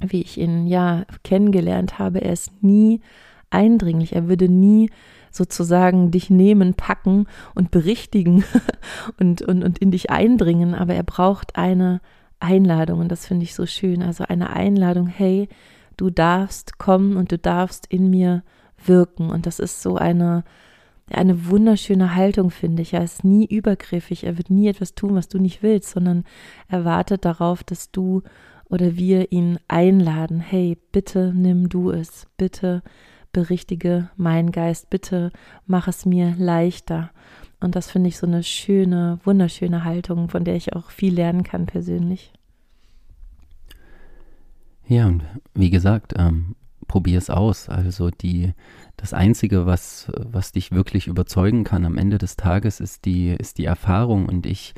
wie 0.00 0.22
ich 0.22 0.38
ihn 0.38 0.66
ja 0.66 1.04
kennengelernt 1.24 1.98
habe, 1.98 2.20
er 2.20 2.32
ist 2.32 2.62
nie 2.62 3.00
eindringlich. 3.50 4.14
Er 4.14 4.28
würde 4.28 4.48
nie 4.48 4.90
sozusagen 5.30 6.10
dich 6.10 6.30
nehmen, 6.30 6.74
packen 6.74 7.26
und 7.54 7.70
berichtigen 7.70 8.44
und, 9.20 9.42
und, 9.42 9.62
und 9.64 9.78
in 9.78 9.90
dich 9.90 10.10
eindringen, 10.10 10.74
aber 10.74 10.94
er 10.94 11.02
braucht 11.02 11.56
eine 11.56 12.00
Einladung 12.40 13.00
und 13.00 13.08
das 13.08 13.26
finde 13.26 13.44
ich 13.44 13.54
so 13.54 13.66
schön. 13.66 14.02
Also 14.02 14.24
eine 14.24 14.50
Einladung, 14.50 15.06
hey, 15.06 15.48
du 15.96 16.10
darfst 16.10 16.78
kommen 16.78 17.16
und 17.16 17.32
du 17.32 17.38
darfst 17.38 17.86
in 17.86 18.10
mir 18.10 18.42
wirken. 18.84 19.30
Und 19.30 19.46
das 19.46 19.58
ist 19.58 19.82
so 19.82 19.96
eine, 19.96 20.44
eine 21.10 21.46
wunderschöne 21.46 22.14
Haltung, 22.14 22.50
finde 22.50 22.82
ich. 22.82 22.94
Er 22.94 23.04
ist 23.04 23.24
nie 23.24 23.46
übergriffig, 23.46 24.24
er 24.24 24.38
wird 24.38 24.50
nie 24.50 24.68
etwas 24.68 24.94
tun, 24.94 25.14
was 25.14 25.28
du 25.28 25.38
nicht 25.38 25.62
willst, 25.62 25.90
sondern 25.90 26.24
er 26.68 26.84
wartet 26.84 27.24
darauf, 27.24 27.62
dass 27.62 27.90
du 27.90 28.22
oder 28.68 28.96
wir 28.96 29.32
ihn 29.32 29.58
einladen. 29.68 30.40
Hey, 30.40 30.78
bitte 30.92 31.32
nimm 31.34 31.68
du 31.68 31.90
es, 31.90 32.26
bitte 32.36 32.82
berichtige 33.32 34.10
meinen 34.16 34.52
Geist, 34.52 34.90
bitte 34.90 35.32
mach 35.66 35.88
es 35.88 36.06
mir 36.06 36.34
leichter. 36.38 37.10
Und 37.60 37.76
das 37.76 37.90
finde 37.90 38.08
ich 38.08 38.16
so 38.16 38.26
eine 38.26 38.42
schöne, 38.42 39.18
wunderschöne 39.24 39.84
Haltung, 39.84 40.28
von 40.28 40.44
der 40.44 40.56
ich 40.56 40.74
auch 40.74 40.90
viel 40.90 41.14
lernen 41.14 41.44
kann 41.44 41.66
persönlich. 41.66 42.32
Ja, 44.86 45.06
und 45.06 45.22
wie 45.54 45.70
gesagt, 45.70 46.14
ähm, 46.16 46.56
probier 46.88 47.18
es 47.18 47.30
aus. 47.30 47.68
Also 47.68 48.10
die, 48.10 48.52
das 48.96 49.14
Einzige, 49.14 49.64
was, 49.64 50.10
was 50.16 50.50
dich 50.50 50.72
wirklich 50.72 51.06
überzeugen 51.06 51.62
kann 51.62 51.84
am 51.84 51.96
Ende 51.96 52.18
des 52.18 52.36
Tages, 52.36 52.80
ist 52.80 53.04
die, 53.04 53.28
ist 53.28 53.58
die 53.58 53.66
Erfahrung. 53.66 54.26
Und 54.26 54.46
ich, 54.46 54.74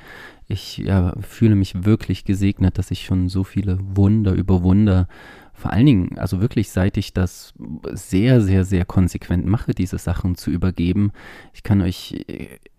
ich 0.47 0.77
ja, 0.77 1.15
fühle 1.21 1.55
mich 1.55 1.87
wirklich 1.87 2.27
gesegnet, 2.27 2.77
dass 2.77 2.91
ich 2.91 3.07
schon 3.07 3.31
so 3.31 3.45
viele 3.45 3.79
Wunder 3.81 4.33
über 4.33 4.63
Wunder 4.63 5.09
vor 5.63 5.73
allen 5.73 5.87
Dingen, 5.87 6.19
also 6.19 6.41
wirklich, 6.41 6.71
seit 6.71 6.97
ich 6.97 7.15
das 7.15 7.55
sehr, 7.93 8.41
sehr, 8.41 8.65
sehr 8.65 8.85
konsequent 8.85 9.47
mache, 9.47 9.75
diese 9.75 9.97
Sachen 9.97 10.35
zu 10.35 10.51
übergeben, 10.51 11.13
ich 11.55 11.63
kann 11.63 11.81
euch, 11.83 12.27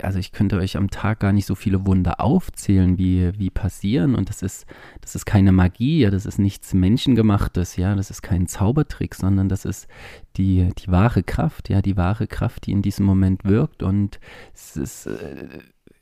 also 0.02 0.20
ich 0.20 0.34
könnte 0.34 0.58
euch 0.58 0.76
am 0.76 0.90
Tag 0.90 1.22
gar 1.22 1.32
nicht 1.32 1.46
so 1.46 1.56
viele 1.56 1.88
Wunder 1.88 2.20
aufzählen, 2.20 2.98
wie, 2.98 3.40
wie 3.40 3.50
passieren. 3.50 4.16
Und 4.16 4.28
das 4.28 4.42
ist, 4.42 4.66
das 5.00 5.16
ist 5.16 5.26
keine 5.26 5.54
Magie, 5.54 6.00
ja, 6.02 6.10
das 6.10 6.26
ist 6.26 6.40
nichts 6.40 6.74
Menschengemachtes, 6.74 7.78
ja, 7.78 7.96
das 7.96 8.12
ist 8.12 8.22
kein 8.22 8.48
Zaubertrick, 8.48 9.16
sondern 9.16 9.48
das 9.48 9.64
ist 9.64 9.88
die, 10.36 10.68
die 10.78 10.92
wahre 10.92 11.24
Kraft, 11.24 11.70
ja, 11.70 11.82
die 11.82 11.96
wahre 11.96 12.28
Kraft, 12.28 12.66
die 12.66 12.74
in 12.74 12.82
diesem 12.82 13.06
Moment 13.06 13.46
wirkt. 13.46 13.82
Und 13.82 14.20
es 14.54 14.76
ist, 14.76 15.06
äh, 15.06 15.48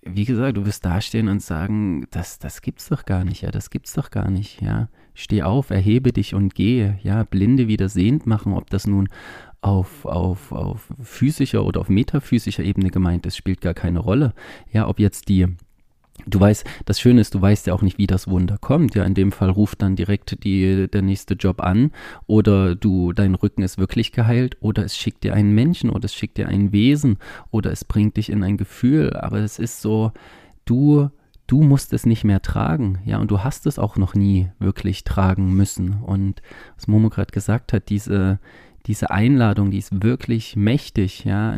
wie 0.02 0.26
gesagt, 0.26 0.58
du 0.58 0.66
wirst 0.66 0.84
dastehen 0.84 1.28
und 1.28 1.44
sagen, 1.44 2.08
das, 2.10 2.40
das 2.40 2.64
gibt's 2.64 2.90
doch 2.90 3.06
gar 3.06 3.24
nicht, 3.24 3.44
ja, 3.44 3.52
das 3.52 3.70
gibt's 3.70 3.94
doch 3.94 4.10
gar 4.10 4.32
nicht, 4.32 4.64
ja 4.64 4.90
steh 5.14 5.44
auf, 5.44 5.70
erhebe 5.70 6.12
dich 6.12 6.34
und 6.34 6.56
gehe, 6.56 7.00
ja, 7.04 7.24
Blinde 7.24 7.68
wieder 7.68 7.90
sehend 7.90 8.26
machen, 8.28 8.54
ob 8.54 8.70
das 8.70 8.88
nun 8.88 9.10
auf, 9.62 10.06
auf, 10.06 10.52
auf 10.52 10.90
physischer 11.02 11.64
oder 11.64 11.82
auf 11.82 11.90
metaphysischer 11.90 12.64
Ebene 12.64 12.90
gemeint 12.90 13.26
ist, 13.26 13.38
spielt 13.38 13.62
gar 13.62 13.74
keine 13.74 14.00
Rolle. 14.00 14.34
Ja, 14.72 14.88
ob 14.88 15.00
jetzt 15.00 15.30
die 15.30 15.48
Du 16.28 16.40
weißt, 16.40 16.66
das 16.86 17.00
Schöne 17.00 17.22
ist, 17.22 17.34
du 17.34 17.42
weißt 17.42 17.68
ja 17.68 17.74
auch 17.74 17.82
nicht, 17.82 17.98
wie 17.98 18.08
das 18.08 18.28
Wunder 18.28 18.58
kommt. 18.60 18.96
Ja, 18.96 19.04
in 19.06 19.14
dem 19.14 19.32
Fall 19.32 19.50
ruft 19.50 19.82
dann 19.82 19.96
direkt 19.96 20.44
die, 20.44 20.88
der 20.88 21.02
nächste 21.02 21.34
Job 21.34 21.62
an 21.62 21.92
oder 22.28 22.76
du, 22.76 23.12
dein 23.14 23.34
Rücken 23.36 23.64
ist 23.64 23.78
wirklich 23.78 24.12
geheilt 24.12 24.58
oder 24.60 24.84
es 24.84 24.96
schickt 24.96 25.24
dir 25.24 25.34
einen 25.34 25.54
Menschen 25.54 25.90
oder 25.90 26.06
es 26.06 26.14
schickt 26.14 26.38
dir 26.38 26.48
ein 26.48 26.72
Wesen 26.72 27.18
oder 27.50 27.72
es 27.72 27.86
bringt 27.86 28.18
dich 28.18 28.30
in 28.30 28.44
ein 28.44 28.58
Gefühl. 28.58 29.14
Aber 29.14 29.40
es 29.40 29.58
ist 29.58 29.82
so, 29.82 30.12
du, 30.66 31.10
du 31.52 31.62
musst 31.62 31.92
es 31.92 32.06
nicht 32.06 32.24
mehr 32.24 32.42
tragen. 32.42 33.00
Ja, 33.04 33.18
und 33.18 33.30
du 33.30 33.44
hast 33.44 33.66
es 33.66 33.78
auch 33.78 33.98
noch 33.98 34.16
nie 34.16 34.50
wirklich 34.60 35.04
tragen 35.04 35.54
müssen. 35.54 36.02
Und 36.02 36.42
was 36.78 36.88
Momo 36.88 37.10
gerade 37.10 37.32
gesagt 37.32 37.74
hat, 37.74 37.90
diese, 37.90 38.40
diese 38.86 39.12
Einladung, 39.12 39.70
die 39.70 39.78
ist 39.78 40.02
wirklich 40.02 40.56
mächtig, 40.56 41.26
ja. 41.26 41.58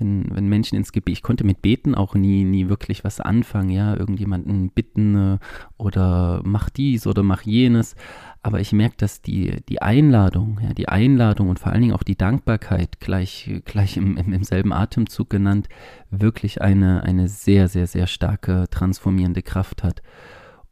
Wenn, 0.00 0.34
wenn 0.34 0.48
Menschen 0.48 0.76
ins 0.76 0.92
Gebet, 0.92 1.12
ich 1.12 1.22
konnte 1.22 1.44
mit 1.44 1.62
Beten 1.62 1.94
auch 1.94 2.14
nie, 2.14 2.42
nie 2.44 2.68
wirklich 2.68 3.04
was 3.04 3.20
anfangen, 3.20 3.70
ja, 3.70 3.94
irgendjemanden 3.94 4.70
bitten 4.70 5.34
äh, 5.34 5.38
oder 5.76 6.40
mach 6.44 6.70
dies 6.70 7.06
oder 7.06 7.22
mach 7.22 7.42
jenes. 7.42 7.94
Aber 8.42 8.60
ich 8.60 8.72
merke, 8.72 8.96
dass 8.96 9.20
die, 9.20 9.62
die 9.68 9.82
Einladung, 9.82 10.58
ja, 10.62 10.72
die 10.72 10.88
Einladung 10.88 11.50
und 11.50 11.58
vor 11.58 11.72
allen 11.72 11.82
Dingen 11.82 11.94
auch 11.94 12.02
die 12.02 12.16
Dankbarkeit, 12.16 12.98
gleich, 12.98 13.60
gleich 13.66 13.96
im, 13.98 14.16
im, 14.16 14.32
im 14.32 14.42
selben 14.42 14.72
Atemzug 14.72 15.30
genannt, 15.30 15.68
wirklich 16.10 16.62
eine, 16.62 17.02
eine 17.02 17.28
sehr, 17.28 17.68
sehr, 17.68 17.86
sehr 17.86 18.06
starke 18.06 18.66
transformierende 18.70 19.42
Kraft 19.42 19.82
hat. 19.82 20.02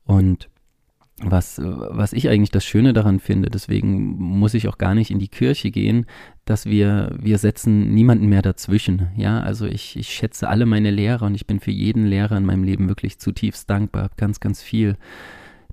Und 0.05 0.49
was, 1.21 1.61
was 1.61 2.13
ich 2.13 2.29
eigentlich 2.29 2.51
das 2.51 2.65
Schöne 2.65 2.93
daran 2.93 3.19
finde, 3.19 3.51
deswegen 3.51 4.17
muss 4.19 4.55
ich 4.55 4.69
auch 4.69 4.79
gar 4.79 4.95
nicht 4.95 5.11
in 5.11 5.19
die 5.19 5.29
Kirche 5.29 5.71
gehen, 5.71 6.07
dass 6.45 6.67
wir, 6.67 7.17
wir 7.21 7.39
setzen 7.39 7.93
niemanden 7.93 8.27
mehr 8.27 8.43
dazwischen. 8.43 9.09
Ja, 9.17 9.41
also 9.41 9.67
ich, 9.67 9.97
ich 9.97 10.09
schätze 10.09 10.49
alle 10.49 10.67
meine 10.67 10.91
Lehrer 10.91 11.27
und 11.27 11.35
ich 11.35 11.47
bin 11.47 11.61
für 11.61 11.73
jeden 11.73 12.07
Lehrer 12.07 12.37
in 12.37 12.45
meinem 12.45 12.63
Leben 12.63 12.89
wirklich 12.89 13.19
zutiefst 13.19 13.69
dankbar, 13.69 14.05
habe 14.05 14.15
ganz, 14.17 14.41
ganz 14.41 14.63
viel 14.63 14.97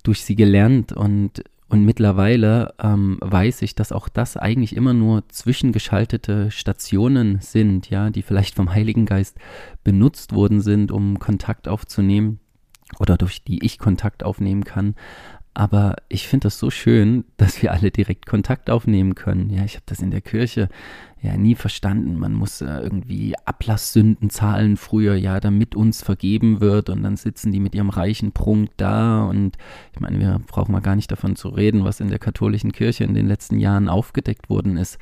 durch 0.02 0.22
sie 0.22 0.36
gelernt 0.36 0.92
und, 0.92 1.44
und 1.68 1.84
mittlerweile 1.84 2.74
ähm, 2.80 3.18
weiß 3.20 3.62
ich, 3.62 3.74
dass 3.74 3.92
auch 3.92 4.08
das 4.08 4.36
eigentlich 4.36 4.76
immer 4.76 4.94
nur 4.94 5.28
zwischengeschaltete 5.28 6.50
Stationen 6.50 7.38
sind, 7.40 7.88
ja, 7.90 8.10
die 8.10 8.22
vielleicht 8.22 8.54
vom 8.54 8.72
Heiligen 8.72 9.06
Geist 9.06 9.38
benutzt 9.84 10.32
worden 10.32 10.60
sind, 10.60 10.90
um 10.90 11.18
Kontakt 11.18 11.68
aufzunehmen 11.68 12.40
oder 13.00 13.16
durch 13.16 13.42
die 13.42 13.64
ich 13.64 13.78
Kontakt 13.78 14.22
aufnehmen 14.22 14.64
kann. 14.64 14.94
Aber 15.56 15.96
ich 16.10 16.28
finde 16.28 16.44
das 16.44 16.58
so 16.58 16.68
schön, 16.68 17.24
dass 17.38 17.62
wir 17.62 17.72
alle 17.72 17.90
direkt 17.90 18.26
Kontakt 18.26 18.68
aufnehmen 18.68 19.14
können. 19.14 19.48
Ja, 19.48 19.64
ich 19.64 19.74
habe 19.74 19.84
das 19.86 20.00
in 20.00 20.10
der 20.10 20.20
Kirche 20.20 20.68
ja 21.22 21.34
nie 21.38 21.54
verstanden. 21.54 22.18
Man 22.18 22.34
muss 22.34 22.60
äh, 22.60 22.66
irgendwie 22.66 23.32
Ablasssünden 23.46 24.28
zahlen 24.28 24.76
früher, 24.76 25.14
ja, 25.14 25.40
damit 25.40 25.74
uns 25.74 26.02
vergeben 26.02 26.60
wird. 26.60 26.90
Und 26.90 27.02
dann 27.02 27.16
sitzen 27.16 27.52
die 27.52 27.60
mit 27.60 27.74
ihrem 27.74 27.88
reichen 27.88 28.32
Prunk 28.32 28.68
da. 28.76 29.24
Und 29.24 29.56
ich 29.94 30.00
meine, 30.00 30.20
wir 30.20 30.38
brauchen 30.46 30.72
mal 30.72 30.82
gar 30.82 30.94
nicht 30.94 31.10
davon 31.10 31.36
zu 31.36 31.48
reden, 31.48 31.84
was 31.84 32.00
in 32.00 32.10
der 32.10 32.18
katholischen 32.18 32.72
Kirche 32.72 33.04
in 33.04 33.14
den 33.14 33.26
letzten 33.26 33.58
Jahren 33.58 33.88
aufgedeckt 33.88 34.50
worden 34.50 34.76
ist. 34.76 34.98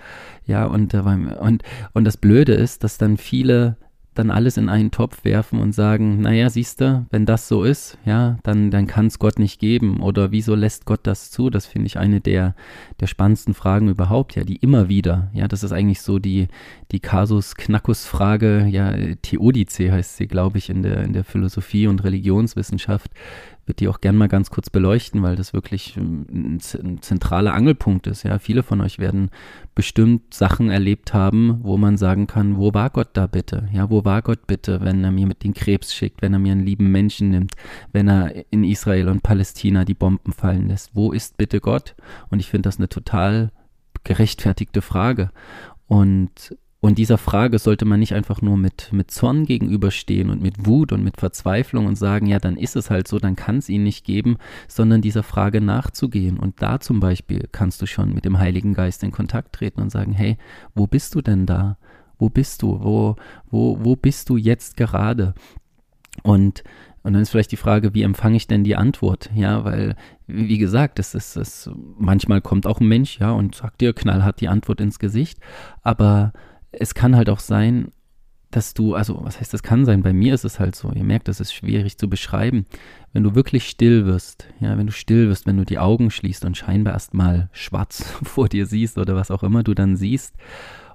Ja, 0.46 0.66
und, 0.66 0.94
und, 0.94 1.64
und 1.94 2.04
das 2.04 2.16
Blöde 2.16 2.54
ist, 2.54 2.84
dass 2.84 2.96
dann 2.96 3.16
viele 3.16 3.76
dann 4.14 4.30
alles 4.30 4.56
in 4.56 4.68
einen 4.68 4.90
Topf 4.90 5.24
werfen 5.24 5.60
und 5.60 5.72
sagen, 5.72 6.20
naja, 6.20 6.48
siehst 6.48 6.80
du, 6.80 7.06
wenn 7.10 7.26
das 7.26 7.48
so 7.48 7.64
ist, 7.64 7.98
ja, 8.04 8.38
dann, 8.42 8.70
dann 8.70 8.86
kann 8.86 9.06
es 9.06 9.18
Gott 9.18 9.38
nicht 9.38 9.60
geben. 9.60 10.00
Oder 10.00 10.30
wieso 10.30 10.54
lässt 10.54 10.84
Gott 10.84 11.00
das 11.02 11.30
zu? 11.30 11.50
Das 11.50 11.66
finde 11.66 11.86
ich 11.86 11.98
eine 11.98 12.20
der, 12.20 12.54
der 13.00 13.06
spannendsten 13.06 13.54
Fragen 13.54 13.88
überhaupt, 13.88 14.36
ja, 14.36 14.44
die 14.44 14.56
immer 14.56 14.88
wieder, 14.88 15.30
ja, 15.32 15.48
das 15.48 15.62
ist 15.62 15.72
eigentlich 15.72 16.00
so 16.00 16.18
die, 16.18 16.48
die 16.92 17.00
Kasus-Knackus-Frage, 17.00 18.66
ja, 18.70 18.92
Theodice 19.22 19.90
heißt 19.90 20.16
sie, 20.16 20.26
glaube 20.26 20.58
ich, 20.58 20.70
in 20.70 20.82
der, 20.82 21.02
in 21.02 21.12
der 21.12 21.24
Philosophie 21.24 21.86
und 21.86 22.04
Religionswissenschaft, 22.04 23.10
würde 23.66 23.76
die 23.76 23.88
auch 23.88 24.00
gern 24.00 24.16
mal 24.16 24.28
ganz 24.28 24.50
kurz 24.50 24.70
beleuchten, 24.70 25.22
weil 25.22 25.36
das 25.36 25.52
wirklich 25.52 25.96
ähm, 25.96 26.26
ein, 26.30 26.60
ein, 26.82 27.02
zentraler 27.02 27.54
Angelpunkt 27.54 28.06
ist. 28.06 28.22
Ja, 28.22 28.38
viele 28.38 28.62
von 28.62 28.80
euch 28.80 28.98
werden 28.98 29.30
bestimmt 29.74 30.34
Sachen 30.34 30.70
erlebt 30.70 31.14
haben, 31.14 31.60
wo 31.62 31.76
man 31.76 31.96
sagen 31.96 32.26
kann, 32.26 32.56
wo 32.56 32.74
war 32.74 32.90
Gott 32.90 33.10
da 33.14 33.26
bitte? 33.26 33.68
Ja, 33.72 33.90
wo 33.90 34.04
war 34.04 34.22
Gott 34.22 34.46
bitte, 34.46 34.80
wenn 34.82 35.02
er 35.04 35.10
mir 35.10 35.26
mit 35.26 35.44
den 35.44 35.54
Krebs 35.54 35.94
schickt, 35.94 36.22
wenn 36.22 36.32
er 36.32 36.38
mir 36.38 36.52
einen 36.52 36.66
lieben 36.66 36.90
Menschen 36.90 37.30
nimmt, 37.30 37.52
wenn 37.92 38.08
er 38.08 38.44
in 38.50 38.64
Israel 38.64 39.08
und 39.08 39.22
Palästina 39.22 39.84
die 39.84 39.94
Bomben 39.94 40.32
fallen 40.32 40.68
lässt? 40.68 40.94
Wo 40.94 41.12
ist 41.12 41.36
bitte 41.36 41.60
Gott? 41.60 41.94
Und 42.30 42.40
ich 42.40 42.50
finde 42.50 42.68
das 42.68 42.78
eine 42.78 42.88
total 42.88 43.50
gerechtfertigte 44.04 44.82
Frage. 44.82 45.30
Und 45.86 46.56
und 46.84 46.98
dieser 46.98 47.16
Frage 47.16 47.58
sollte 47.58 47.86
man 47.86 47.98
nicht 47.98 48.12
einfach 48.12 48.42
nur 48.42 48.58
mit, 48.58 48.92
mit 48.92 49.10
Zorn 49.10 49.46
gegenüberstehen 49.46 50.28
und 50.28 50.42
mit 50.42 50.66
Wut 50.66 50.92
und 50.92 51.02
mit 51.02 51.16
Verzweiflung 51.16 51.86
und 51.86 51.96
sagen, 51.96 52.26
ja, 52.26 52.38
dann 52.38 52.58
ist 52.58 52.76
es 52.76 52.90
halt 52.90 53.08
so, 53.08 53.18
dann 53.18 53.36
kann 53.36 53.56
es 53.56 53.70
ihn 53.70 53.84
nicht 53.84 54.04
geben, 54.04 54.36
sondern 54.68 55.00
dieser 55.00 55.22
Frage 55.22 55.62
nachzugehen. 55.62 56.38
Und 56.38 56.60
da 56.60 56.80
zum 56.80 57.00
Beispiel 57.00 57.48
kannst 57.50 57.80
du 57.80 57.86
schon 57.86 58.12
mit 58.12 58.26
dem 58.26 58.38
Heiligen 58.38 58.74
Geist 58.74 59.02
in 59.02 59.12
Kontakt 59.12 59.54
treten 59.54 59.80
und 59.80 59.88
sagen, 59.88 60.12
hey, 60.12 60.36
wo 60.74 60.86
bist 60.86 61.14
du 61.14 61.22
denn 61.22 61.46
da? 61.46 61.78
Wo 62.18 62.28
bist 62.28 62.60
du? 62.60 62.78
Wo, 62.78 63.16
wo, 63.50 63.78
wo 63.82 63.96
bist 63.96 64.28
du 64.28 64.36
jetzt 64.36 64.76
gerade? 64.76 65.32
Und 66.22 66.64
und 67.02 67.12
dann 67.12 67.20
ist 67.20 67.30
vielleicht 67.30 67.52
die 67.52 67.58
Frage, 67.58 67.92
wie 67.92 68.02
empfange 68.02 68.36
ich 68.36 68.46
denn 68.46 68.64
die 68.64 68.76
Antwort? 68.76 69.30
Ja, 69.34 69.64
weil, 69.64 69.94
wie 70.26 70.56
gesagt, 70.56 70.98
es 70.98 71.14
ist, 71.14 71.36
es, 71.36 71.70
manchmal 71.98 72.40
kommt 72.40 72.66
auch 72.66 72.80
ein 72.80 72.88
Mensch, 72.88 73.18
ja, 73.20 73.30
und 73.30 73.54
sagt 73.54 73.82
dir 73.82 73.92
knallhart 73.92 74.40
die 74.40 74.48
Antwort 74.48 74.80
ins 74.80 74.98
Gesicht. 74.98 75.38
Aber 75.82 76.32
es 76.78 76.94
kann 76.94 77.16
halt 77.16 77.28
auch 77.28 77.40
sein, 77.40 77.92
dass 78.54 78.72
du, 78.72 78.94
also 78.94 79.18
was 79.24 79.40
heißt, 79.40 79.52
das 79.52 79.64
kann 79.64 79.84
sein, 79.84 80.02
bei 80.02 80.12
mir 80.12 80.32
ist 80.32 80.44
es 80.44 80.60
halt 80.60 80.76
so, 80.76 80.92
ihr 80.92 81.02
merkt, 81.02 81.26
das 81.26 81.40
ist 81.40 81.52
schwierig 81.52 81.98
zu 81.98 82.08
beschreiben, 82.08 82.66
wenn 83.12 83.24
du 83.24 83.34
wirklich 83.34 83.68
still 83.68 84.06
wirst, 84.06 84.46
ja, 84.60 84.78
wenn 84.78 84.86
du 84.86 84.92
still 84.92 85.28
wirst, 85.28 85.46
wenn 85.46 85.56
du 85.56 85.64
die 85.64 85.78
Augen 85.78 86.10
schließt 86.10 86.44
und 86.44 86.56
scheinbar 86.56 86.92
erstmal 86.92 87.48
schwarz 87.52 88.02
vor 88.22 88.48
dir 88.48 88.66
siehst 88.66 88.96
oder 88.96 89.16
was 89.16 89.30
auch 89.30 89.42
immer 89.42 89.64
du 89.64 89.74
dann 89.74 89.96
siehst 89.96 90.34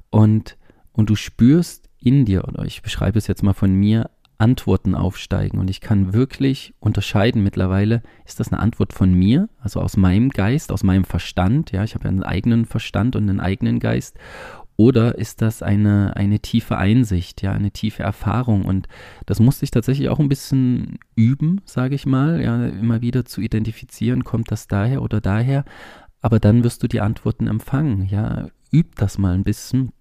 und, 0.09 0.57
und 0.93 1.09
du 1.09 1.15
spürst 1.15 1.89
in 1.99 2.23
dir, 2.23 2.47
oder 2.47 2.63
ich 2.63 2.81
beschreibe 2.81 3.17
es 3.17 3.27
jetzt 3.27 3.43
mal 3.43 3.53
von 3.53 3.73
mir, 3.73 4.09
Antworten 4.37 4.95
aufsteigen 4.95 5.59
und 5.59 5.69
ich 5.69 5.81
kann 5.81 6.13
wirklich 6.13 6.73
unterscheiden 6.79 7.43
mittlerweile, 7.43 8.01
ist 8.25 8.39
das 8.39 8.53
eine 8.53 8.61
Antwort 8.61 8.93
von 8.93 9.13
mir, 9.13 9.49
also 9.59 9.81
aus 9.81 9.97
meinem 9.97 10.29
Geist, 10.29 10.71
aus 10.71 10.81
meinem 10.81 11.03
Verstand, 11.03 11.73
ja, 11.73 11.83
ich 11.83 11.93
habe 11.93 12.05
ja 12.05 12.09
einen 12.09 12.23
eigenen 12.23 12.63
Verstand 12.63 13.17
und 13.17 13.29
einen 13.29 13.41
eigenen 13.41 13.79
Geist 13.79 14.17
oder 14.79 15.17
ist 15.17 15.41
das 15.41 15.61
eine, 15.61 16.15
eine 16.15 16.39
tiefe 16.39 16.77
Einsicht, 16.77 17.41
ja, 17.41 17.51
eine 17.51 17.71
tiefe 17.71 18.01
Erfahrung? 18.01 18.63
Und 18.63 18.87
das 19.25 19.41
musste 19.41 19.65
ich 19.65 19.71
tatsächlich 19.71 20.07
auch 20.07 20.19
ein 20.19 20.29
bisschen 20.29 20.99
üben, 21.17 21.59
sage 21.65 21.95
ich 21.95 22.05
mal, 22.05 22.41
ja, 22.41 22.65
immer 22.67 23.01
wieder 23.01 23.25
zu 23.25 23.41
identifizieren, 23.41 24.23
kommt 24.23 24.51
das 24.51 24.67
daher 24.67 25.01
oder 25.01 25.19
daher. 25.19 25.65
Aber 26.21 26.39
dann 26.39 26.63
wirst 26.63 26.81
du 26.81 26.87
die 26.87 27.01
Antworten 27.01 27.47
empfangen, 27.47 28.07
ja. 28.07 28.47
Üb 28.71 28.95
das 28.95 29.17
mal 29.17 29.33
ein 29.33 29.43
bisschen 29.43 29.91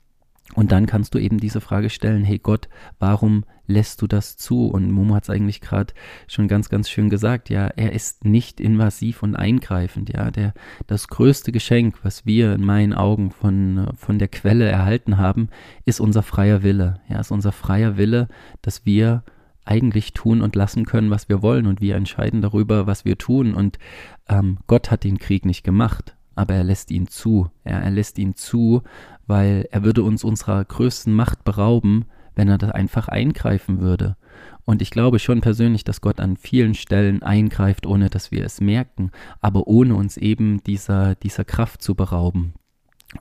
und 0.55 0.73
dann 0.73 0.87
kannst 0.87 1.15
du 1.15 1.19
eben 1.19 1.39
diese 1.39 1.61
Frage 1.61 1.91
stellen, 1.91 2.25
hey 2.25 2.39
Gott, 2.39 2.69
warum 2.99 3.45
lässt 3.67 4.01
du 4.01 4.07
das 4.07 4.37
zu? 4.37 4.67
Und 4.67 4.91
Momo 4.91 5.15
hat 5.15 5.25
es 5.25 5.31
eigentlich 5.31 5.61
gerade 5.61 5.93
schon 6.27 6.49
ganz, 6.49 6.71
ganz 6.71 6.89
schön 6.89 7.11
gesagt, 7.11 7.51
ja, 7.51 7.67
er 7.67 7.93
ist 7.93 8.25
nicht 8.25 8.61
invasiv 8.61 9.23
und 9.23 9.37
eingreifend, 9.37 10.11
ja, 10.11 10.31
der, 10.31 10.55
das 10.87 11.09
größte 11.09 11.53
Geschenk, 11.53 11.97
was 12.03 12.25
wir 12.25 12.55
in 12.55 12.65
meinen 12.65 12.95
Augen 12.95 13.31
von, 13.31 13.91
von 13.95 14.19
der 14.19 14.29
Quelle 14.29 14.67
erhalten 14.67 15.19
haben, 15.19 15.51
ist 15.85 16.01
unser 16.01 16.23
freier 16.23 16.63
Wille, 16.63 17.01
ja, 17.09 17.21
ist 17.21 17.31
unser 17.31 17.53
freier 17.53 17.99
Wille, 17.99 18.29
dass 18.63 18.87
wir 18.87 19.23
eigentlich 19.69 20.15
tun 20.15 20.41
und 20.41 20.57
lassen 20.57 20.87
können, 20.87 21.11
was 21.11 21.29
wir 21.29 21.43
wollen. 21.43 21.67
Und 21.67 21.83
wir 21.83 21.95
entscheiden 21.95 22.41
darüber, 22.41 22.87
was 22.87 23.05
wir 23.05 23.19
tun. 23.19 23.53
Und 23.53 23.79
ähm, 24.27 24.57
Gott 24.67 24.91
hat 24.91 25.05
den 25.05 25.19
Krieg 25.19 25.45
nicht 25.45 25.63
gemacht, 25.63 26.17
aber 26.39 26.55
er 26.55 26.65
lässt 26.65 26.93
ihn 26.93 27.09
zu. 27.09 27.51
Ja, 27.65 27.79
er 27.81 27.91
lässt 27.91 28.17
ihn 28.17 28.37
zu, 28.37 28.83
weil 29.27 29.69
er 29.73 29.83
würde 29.83 30.05
uns 30.05 30.23
unserer 30.23 30.65
größten 30.65 31.13
Macht 31.13 31.43
berauben, 31.43 32.07
wenn 32.37 32.49
er 32.49 32.59
da 32.59 32.69
einfach 32.69 33.09
eingreifen 33.09 33.81
würde. 33.81 34.17
Und 34.65 34.81
ich 34.81 34.91
glaube 34.91 35.19
schon 35.19 35.41
persönlich, 35.41 35.83
dass 35.83 36.01
Gott 36.01 36.21
an 36.21 36.37
vielen 36.37 36.75
Stellen 36.75 37.25
eingreift, 37.25 37.87
ohne 37.87 38.09
dass 38.09 38.31
wir 38.31 38.45
es 38.45 38.61
merken, 38.61 39.11
aber 39.41 39.67
ohne 39.67 39.97
uns 39.97 40.17
eben 40.17 40.63
dieser, 40.63 41.17
dieser 41.17 41.45
Kraft 41.45 41.83
zu 41.83 41.97
berauben. 41.97 42.55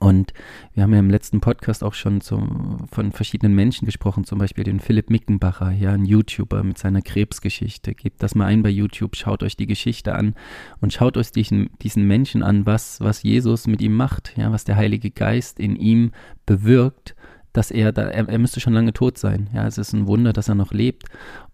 Und 0.00 0.34
wir 0.74 0.82
haben 0.82 0.92
ja 0.92 0.98
im 0.98 1.08
letzten 1.08 1.40
Podcast 1.40 1.82
auch 1.82 1.94
schon 1.94 2.20
zum, 2.20 2.86
von 2.92 3.10
verschiedenen 3.10 3.54
Menschen 3.54 3.86
gesprochen, 3.86 4.24
zum 4.24 4.38
Beispiel 4.38 4.64
den 4.64 4.80
Philipp 4.80 5.08
Mickenbacher, 5.08 5.70
ja, 5.70 5.92
ein 5.92 6.04
YouTuber 6.04 6.62
mit 6.62 6.76
seiner 6.76 7.00
Krebsgeschichte. 7.00 7.94
Gebt 7.94 8.22
das 8.22 8.34
mal 8.34 8.44
ein 8.46 8.62
bei 8.62 8.68
YouTube, 8.68 9.16
schaut 9.16 9.42
euch 9.42 9.56
die 9.56 9.66
Geschichte 9.66 10.14
an 10.14 10.34
und 10.82 10.92
schaut 10.92 11.16
euch 11.16 11.32
diesen, 11.32 11.70
diesen 11.80 12.06
Menschen 12.06 12.42
an, 12.42 12.66
was, 12.66 13.00
was 13.00 13.22
Jesus 13.22 13.66
mit 13.66 13.80
ihm 13.80 13.96
macht, 13.96 14.36
ja, 14.36 14.52
was 14.52 14.64
der 14.64 14.76
Heilige 14.76 15.10
Geist 15.10 15.58
in 15.58 15.74
ihm 15.74 16.12
bewirkt, 16.44 17.14
dass 17.54 17.70
er 17.70 17.90
da, 17.90 18.02
er, 18.02 18.28
er 18.28 18.38
müsste 18.38 18.60
schon 18.60 18.74
lange 18.74 18.92
tot 18.92 19.16
sein. 19.16 19.48
Ja, 19.54 19.66
es 19.66 19.78
ist 19.78 19.94
ein 19.94 20.06
Wunder, 20.06 20.34
dass 20.34 20.50
er 20.50 20.54
noch 20.54 20.72
lebt. 20.72 21.04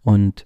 Und 0.03 0.45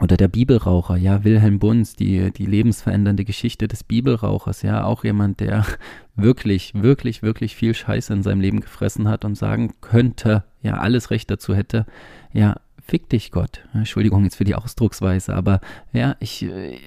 oder 0.00 0.16
der 0.16 0.28
Bibelraucher, 0.28 0.96
ja, 0.96 1.22
Wilhelm 1.22 1.58
Bunz, 1.60 1.94
die, 1.94 2.32
die 2.32 2.46
lebensverändernde 2.46 3.24
Geschichte 3.24 3.68
des 3.68 3.84
Bibelrauchers, 3.84 4.62
ja, 4.62 4.84
auch 4.84 5.04
jemand, 5.04 5.40
der 5.40 5.64
wirklich, 6.16 6.74
wirklich, 6.74 7.22
wirklich 7.22 7.54
viel 7.54 7.74
Scheiße 7.74 8.12
in 8.12 8.22
seinem 8.22 8.40
Leben 8.40 8.60
gefressen 8.60 9.08
hat 9.08 9.24
und 9.24 9.36
sagen 9.36 9.74
könnte, 9.80 10.44
ja, 10.62 10.74
alles 10.74 11.10
Recht 11.10 11.30
dazu 11.30 11.54
hätte, 11.54 11.86
ja, 12.32 12.56
fick 12.86 13.08
dich 13.08 13.30
Gott. 13.30 13.64
Entschuldigung 13.72 14.24
jetzt 14.24 14.36
für 14.36 14.44
die 14.44 14.54
Ausdrucksweise, 14.54 15.34
aber 15.34 15.60
ja, 15.92 16.16
ich, 16.20 16.46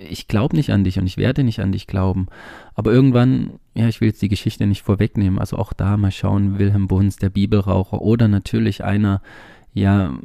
ich 0.09 0.27
glaube 0.27 0.55
nicht 0.55 0.71
an 0.71 0.83
dich 0.83 0.99
und 0.99 1.07
ich 1.07 1.17
werde 1.17 1.43
nicht 1.43 1.59
an 1.59 1.71
dich 1.71 1.87
glauben. 1.87 2.27
Aber 2.75 2.91
irgendwann, 2.91 3.53
ja, 3.73 3.87
ich 3.87 3.99
will 3.99 4.09
jetzt 4.09 4.21
die 4.21 4.29
Geschichte 4.29 4.67
nicht 4.67 4.83
vorwegnehmen, 4.83 5.39
also 5.39 5.57
auch 5.57 5.73
da 5.73 5.97
mal 5.97 6.11
schauen, 6.11 6.59
Wilhelm 6.59 6.87
Bunz, 6.87 7.15
der 7.17 7.29
Bibelraucher 7.29 8.01
oder 8.01 8.27
natürlich 8.27 8.83
einer, 8.83 9.21
ja, 9.77 10.17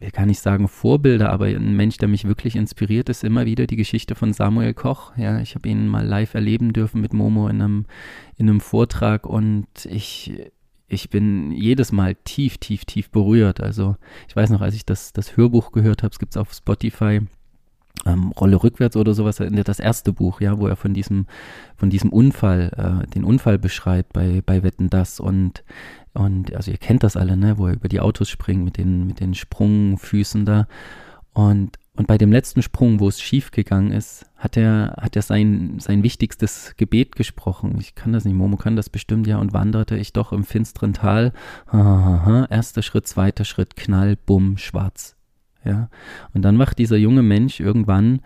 ich 0.00 0.12
kann 0.12 0.26
nicht 0.26 0.40
sagen 0.40 0.66
Vorbilder, 0.66 1.30
aber 1.30 1.46
ein 1.46 1.76
Mensch, 1.76 1.98
der 1.98 2.08
mich 2.08 2.26
wirklich 2.26 2.56
inspiriert, 2.56 3.08
ist 3.08 3.22
immer 3.22 3.46
wieder 3.46 3.68
die 3.68 3.76
Geschichte 3.76 4.16
von 4.16 4.32
Samuel 4.32 4.74
Koch. 4.74 5.16
Ja, 5.16 5.40
ich 5.40 5.54
habe 5.54 5.68
ihn 5.68 5.86
mal 5.86 6.04
live 6.04 6.34
erleben 6.34 6.72
dürfen 6.72 7.00
mit 7.00 7.12
Momo 7.12 7.48
in 7.48 7.62
einem, 7.62 7.86
in 8.36 8.48
einem 8.48 8.60
Vortrag 8.60 9.24
und 9.24 9.68
ich, 9.84 10.32
ich 10.88 11.10
bin 11.10 11.52
jedes 11.52 11.92
Mal 11.92 12.16
tief, 12.16 12.58
tief, 12.58 12.84
tief 12.86 13.10
berührt. 13.10 13.60
Also 13.60 13.96
ich 14.28 14.34
weiß 14.34 14.50
noch, 14.50 14.62
als 14.62 14.74
ich 14.74 14.84
das, 14.84 15.12
das 15.12 15.36
Hörbuch 15.36 15.70
gehört 15.70 16.02
habe, 16.02 16.12
es 16.12 16.18
gibt 16.18 16.32
es 16.32 16.36
auf 16.36 16.52
Spotify, 16.52 17.20
ähm, 18.06 18.32
Rolle 18.32 18.62
rückwärts 18.62 18.96
oder 18.96 19.14
sowas, 19.14 19.36
das 19.36 19.80
erste 19.80 20.12
Buch, 20.12 20.40
ja, 20.40 20.58
wo 20.58 20.66
er 20.66 20.76
von 20.76 20.94
diesem, 20.94 21.26
von 21.76 21.90
diesem 21.90 22.10
Unfall, 22.10 23.04
äh, 23.04 23.10
den 23.10 23.24
Unfall 23.24 23.58
beschreibt 23.58 24.12
bei, 24.12 24.42
bei 24.44 24.62
Wetten 24.62 24.90
das 24.90 25.20
und 25.20 25.64
und 26.18 26.54
also 26.54 26.72
ihr 26.72 26.78
kennt 26.78 27.04
das 27.04 27.16
alle, 27.16 27.36
ne, 27.36 27.58
wo 27.58 27.68
er 27.68 27.74
über 27.74 27.88
die 27.88 28.00
Autos 28.00 28.28
springt 28.28 28.64
mit 28.64 28.76
den, 28.76 29.06
mit 29.06 29.20
den 29.20 29.34
Sprungfüßen 29.34 30.44
da. 30.44 30.66
Und, 31.32 31.78
und 31.94 32.08
bei 32.08 32.18
dem 32.18 32.32
letzten 32.32 32.62
Sprung, 32.62 32.98
wo 32.98 33.06
es 33.06 33.20
schief 33.20 33.52
gegangen 33.52 33.92
ist, 33.92 34.26
hat 34.36 34.56
er, 34.56 34.96
hat 35.00 35.14
er 35.14 35.22
sein, 35.22 35.78
sein 35.78 36.02
wichtigstes 36.02 36.74
Gebet 36.76 37.14
gesprochen. 37.14 37.76
Ich 37.78 37.94
kann 37.94 38.12
das 38.12 38.24
nicht, 38.24 38.34
Momo 38.34 38.56
kann 38.56 38.74
das 38.74 38.90
bestimmt, 38.90 39.28
ja, 39.28 39.38
und 39.38 39.52
wanderte 39.52 39.96
ich 39.96 40.12
doch 40.12 40.32
im 40.32 40.42
finsteren 40.42 40.92
Tal. 40.92 41.32
Ha, 41.70 41.78
ha, 41.78 42.22
ha, 42.26 42.46
erster 42.50 42.82
Schritt, 42.82 43.06
zweiter 43.06 43.44
Schritt, 43.44 43.76
Knall, 43.76 44.16
Bumm, 44.16 44.56
schwarz. 44.56 45.17
Ja. 45.68 45.90
Und 46.32 46.42
dann 46.42 46.58
wacht 46.58 46.78
dieser 46.78 46.96
junge 46.96 47.22
Mensch 47.22 47.60
irgendwann 47.60 48.20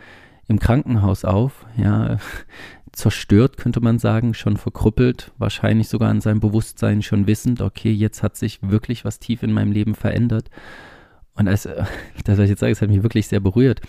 im 0.46 0.61
Krankenhaus 0.61 1.24
auf, 1.24 1.66
ja, 1.76 2.18
zerstört, 2.92 3.57
könnte 3.57 3.81
man 3.81 3.98
sagen, 3.98 4.35
schon 4.35 4.57
verkrüppelt, 4.57 5.33
wahrscheinlich 5.38 5.88
sogar 5.88 6.11
an 6.11 6.20
seinem 6.20 6.40
Bewusstsein 6.40 7.02
schon 7.02 7.26
wissend, 7.26 7.61
okay, 7.61 7.90
jetzt 7.90 8.22
hat 8.22 8.37
sich 8.37 8.61
wirklich 8.62 9.05
was 9.05 9.18
tief 9.18 9.42
in 9.42 9.52
meinem 9.52 9.72
Leben 9.72 9.94
verändert. 9.94 10.50
Und 11.35 11.48
als, 11.48 11.62
das, 12.24 12.38
was 12.38 12.44
ich 12.44 12.50
jetzt 12.50 12.61
sage, 12.61 12.72
es 12.72 12.81
hat 12.81 12.90
mich 12.90 13.02
wirklich 13.02 13.26
sehr 13.26 13.40
berührt. 13.40 13.81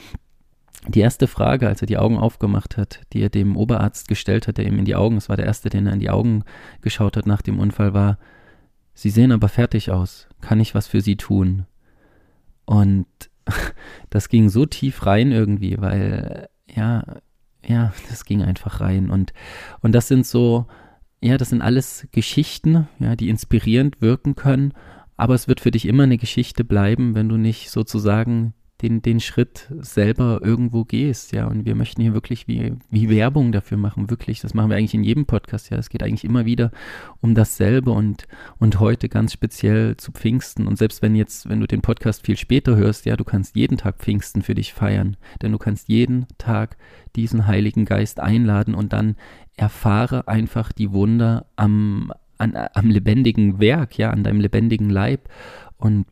Die 0.88 1.02
erste 1.02 1.28
Frage, 1.28 1.68
als 1.68 1.82
er 1.82 1.88
die 1.88 1.98
Augen 1.98 2.18
aufgemacht 2.18 2.76
hat, 2.78 3.02
die 3.14 3.22
er 3.22 3.30
dem 3.30 3.56
Oberarzt 3.56 4.08
gestellt 4.08 4.48
hat, 4.48 4.58
der 4.58 4.66
ihm 4.66 4.80
in 4.80 4.86
die 4.86 4.96
Augen, 4.96 5.18
es 5.18 5.30
war 5.30 5.38
der 5.38 5.46
erste, 5.46 5.70
den 5.70 5.86
er 5.86 5.94
in 5.94 6.00
die 6.00 6.10
Augen 6.10 6.44
geschaut 6.82 7.16
hat 7.18 7.28
nach 7.28 7.42
dem 7.42 7.60
Unfall, 7.60 7.94
war, 7.94 8.18
Sie 8.96 9.10
sehen 9.10 9.32
aber 9.32 9.50
fertig 9.50 9.92
aus. 9.92 10.28
Kann 10.42 10.60
ich 10.60 10.76
was 10.76 10.88
für 10.88 11.02
Sie 11.02 11.16
tun? 11.16 11.66
Und 12.66 13.08
das 14.10 14.30
ging 14.30 14.50
so 14.50 14.66
tief 14.66 15.06
rein 15.06 15.32
irgendwie, 15.32 15.80
weil, 15.80 16.50
ja, 16.74 17.04
ja, 17.66 17.94
das 18.10 18.26
ging 18.26 18.42
einfach 18.42 18.82
rein. 18.82 19.10
Und, 19.10 19.34
und 19.82 19.94
das 19.94 20.08
sind 20.08 20.26
so, 20.26 20.68
ja, 21.22 21.38
das 21.38 21.50
sind 21.50 21.62
alles 21.62 22.08
Geschichten, 22.12 22.88
ja, 23.00 23.16
die 23.16 23.30
inspirierend 23.30 24.02
wirken 24.02 24.36
können. 24.36 24.74
Aber 25.16 25.36
es 25.36 25.48
wird 25.48 25.62
für 25.62 25.72
dich 25.72 25.86
immer 25.86 26.04
eine 26.04 26.18
Geschichte 26.18 26.64
bleiben, 26.64 27.16
wenn 27.16 27.30
du 27.30 27.38
nicht 27.38 27.70
sozusagen 27.70 28.54
den, 28.84 29.02
den 29.02 29.22
Schritt 29.22 29.72
selber 29.80 30.42
irgendwo 30.44 30.84
gehst, 30.84 31.32
ja. 31.32 31.48
Und 31.48 31.66
wir 31.66 31.74
möchten 31.74 32.02
hier 32.02 32.14
wirklich 32.14 32.48
wie, 32.48 32.74
wie 32.92 33.10
Werbung 33.10 33.54
dafür 33.54 33.78
machen, 33.78 34.10
wirklich. 34.10 34.42
Das 34.42 34.54
machen 34.54 34.70
wir 34.70 34.78
eigentlich 34.78 34.94
in 34.94 35.06
jedem 35.06 35.26
Podcast, 35.26 35.70
ja. 35.70 35.78
Es 35.78 35.90
geht 35.90 36.04
eigentlich 36.04 36.26
immer 36.26 36.46
wieder 36.46 36.72
um 37.22 37.34
dasselbe 37.34 37.92
und, 37.92 38.28
und 38.60 38.82
heute 38.82 39.08
ganz 39.08 39.32
speziell 39.32 39.96
zu 39.96 40.12
Pfingsten. 40.12 40.68
Und 40.68 40.78
selbst 40.78 41.02
wenn 41.02 41.16
jetzt, 41.16 41.48
wenn 41.48 41.62
du 41.62 41.66
den 41.66 41.82
Podcast 41.82 42.26
viel 42.26 42.38
später 42.38 42.76
hörst, 42.76 43.06
ja, 43.06 43.16
du 43.16 43.24
kannst 43.24 43.56
jeden 43.56 43.78
Tag 43.78 44.00
Pfingsten 44.00 44.42
für 44.42 44.54
dich 44.54 44.74
feiern, 44.74 45.16
denn 45.42 45.54
du 45.54 45.58
kannst 45.58 45.88
jeden 45.88 46.28
Tag 46.38 46.76
diesen 47.16 47.48
Heiligen 47.48 47.86
Geist 47.86 48.20
einladen 48.20 48.76
und 48.76 48.92
dann 48.92 49.16
erfahre 49.56 50.28
einfach 50.28 50.74
die 50.74 50.92
Wunder 50.92 51.46
am, 51.56 52.12
an, 52.38 52.54
am 52.74 52.90
lebendigen 52.90 53.62
Werk, 53.62 53.98
ja, 53.98 54.10
an 54.10 54.24
deinem 54.24 54.42
lebendigen 54.42 54.90
Leib. 54.90 55.30
Und 55.78 56.06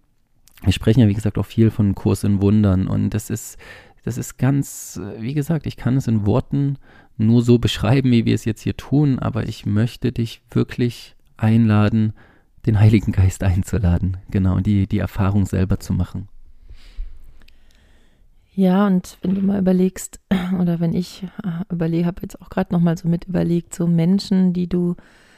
wir 0.62 0.74
sprechen 0.74 1.00
ja, 1.00 1.08
wie 1.08 1.14
gesagt, 1.14 1.38
auch 1.38 1.46
viel 1.46 1.72
von 1.72 1.96
Kurs 1.96 2.24
in 2.24 2.42
Wundern 2.42 2.88
und 2.88 3.12
das 3.12 3.30
ist, 3.30 3.58
das 4.04 4.18
ist 4.18 4.38
ganz, 4.38 5.00
wie 5.20 5.34
gesagt, 5.34 5.66
ich 5.66 5.78
kann 5.78 5.98
es 5.98 6.08
in 6.08 6.26
Worten 6.26 6.78
nur 7.18 7.42
so 7.42 7.60
beschreiben, 7.60 8.12
wie 8.12 8.26
wir 8.26 8.36
es 8.36 8.46
jetzt 8.46 8.62
hier 8.62 8.78
tun, 8.78 9.20
aber 9.20 9.48
ich 9.48 9.66
möchte 9.66 10.12
dich 10.12 10.42
wirklich 10.50 11.16
einladen, 11.38 12.14
den 12.66 12.80
Heiligen 12.80 13.12
Geist 13.12 13.44
einzuladen, 13.44 14.18
genau, 14.30 14.60
die, 14.60 14.88
die 14.88 15.00
Erfahrung 15.00 15.46
selber 15.46 15.80
zu 15.80 15.94
machen. 15.94 16.28
Ja, 18.54 18.86
und 18.86 19.18
wenn 19.22 19.36
du 19.36 19.42
mal 19.42 19.60
überlegst, 19.60 20.20
oder 20.60 20.80
wenn 20.80 20.94
ich 20.94 21.24
äh, 21.44 21.74
überlege, 21.74 22.06
habe 22.06 22.22
jetzt 22.22 22.42
auch 22.42 22.50
gerade 22.50 22.74
nochmal 22.74 22.98
so 22.98 23.08
mit 23.08 23.26
überlegt, 23.26 23.74
so 23.74 23.88
Menschen, 23.88 24.54
die 24.54 24.68
du 24.68 24.96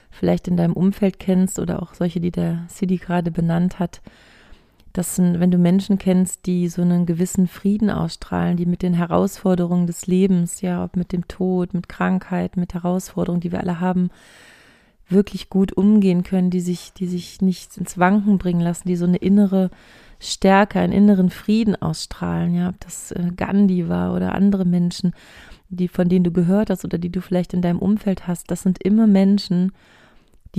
vielleicht 0.10 0.48
in 0.48 0.58
deinem 0.58 0.74
Umfeld 0.74 1.20
kennst 1.20 1.60
oder 1.60 1.82
auch 1.82 1.94
solche, 1.94 2.20
die 2.20 2.32
der 2.32 2.66
Sidi 2.68 2.98
gerade 2.98 3.32
benannt 3.32 3.80
hat, 3.80 4.02
das 4.94 5.16
sind, 5.16 5.40
wenn 5.40 5.50
du 5.50 5.58
Menschen 5.58 5.98
kennst, 5.98 6.46
die 6.46 6.70
so 6.70 6.84
einen 6.84 7.08
gewissen 7.08 7.48
Frieden 7.48 7.90
ausstrahlen, 7.90 8.58
die 8.58 8.68
mit 8.68 8.84
den 8.84 8.94
Herausforderungen 8.94 9.88
des 9.88 10.06
Lebens, 10.06 10.62
ja, 10.62 10.84
ob 10.84 10.96
mit 10.96 11.12
dem 11.12 11.28
Tod, 11.28 11.74
mit 11.74 11.90
Krankheit, 11.90 12.58
mit 12.58 12.76
Herausforderungen, 12.76 13.42
die 13.42 13.52
wir 13.52 13.60
alle 13.60 13.80
haben, 13.80 14.12
wirklich 15.10 15.50
gut 15.50 15.74
umgehen 15.74 16.24
können, 16.24 16.52
die 16.52 16.62
sich, 16.62 16.94
die 16.94 17.08
sich 17.08 17.42
nicht 17.42 17.76
ins 17.78 17.98
Wanken 17.98 18.38
bringen 18.38 18.62
lassen, 18.62 18.88
die 18.88 18.96
so 18.96 19.06
eine 19.06 19.18
innere 19.18 19.72
Stärke, 20.20 20.80
einen 20.80 20.94
inneren 20.94 21.32
Frieden 21.32 21.76
ausstrahlen, 21.76 22.54
ja, 22.54 22.70
ob 22.70 22.80
das 22.80 23.12
äh, 23.12 23.32
Gandhi 23.36 23.90
war 23.90 24.14
oder 24.14 24.36
andere 24.36 24.64
Menschen, 24.64 25.14
die, 25.70 25.88
von 25.88 26.08
denen 26.08 26.24
du 26.24 26.32
gehört 26.32 26.70
hast 26.70 26.86
oder 26.86 27.00
die 27.00 27.12
du 27.12 27.20
vielleicht 27.20 27.54
in 27.54 27.64
deinem 27.64 27.80
Umfeld 27.80 28.28
hast, 28.28 28.52
das 28.52 28.62
sind 28.62 28.82
immer 28.84 29.08
Menschen, 29.08 29.70
die 29.70 30.03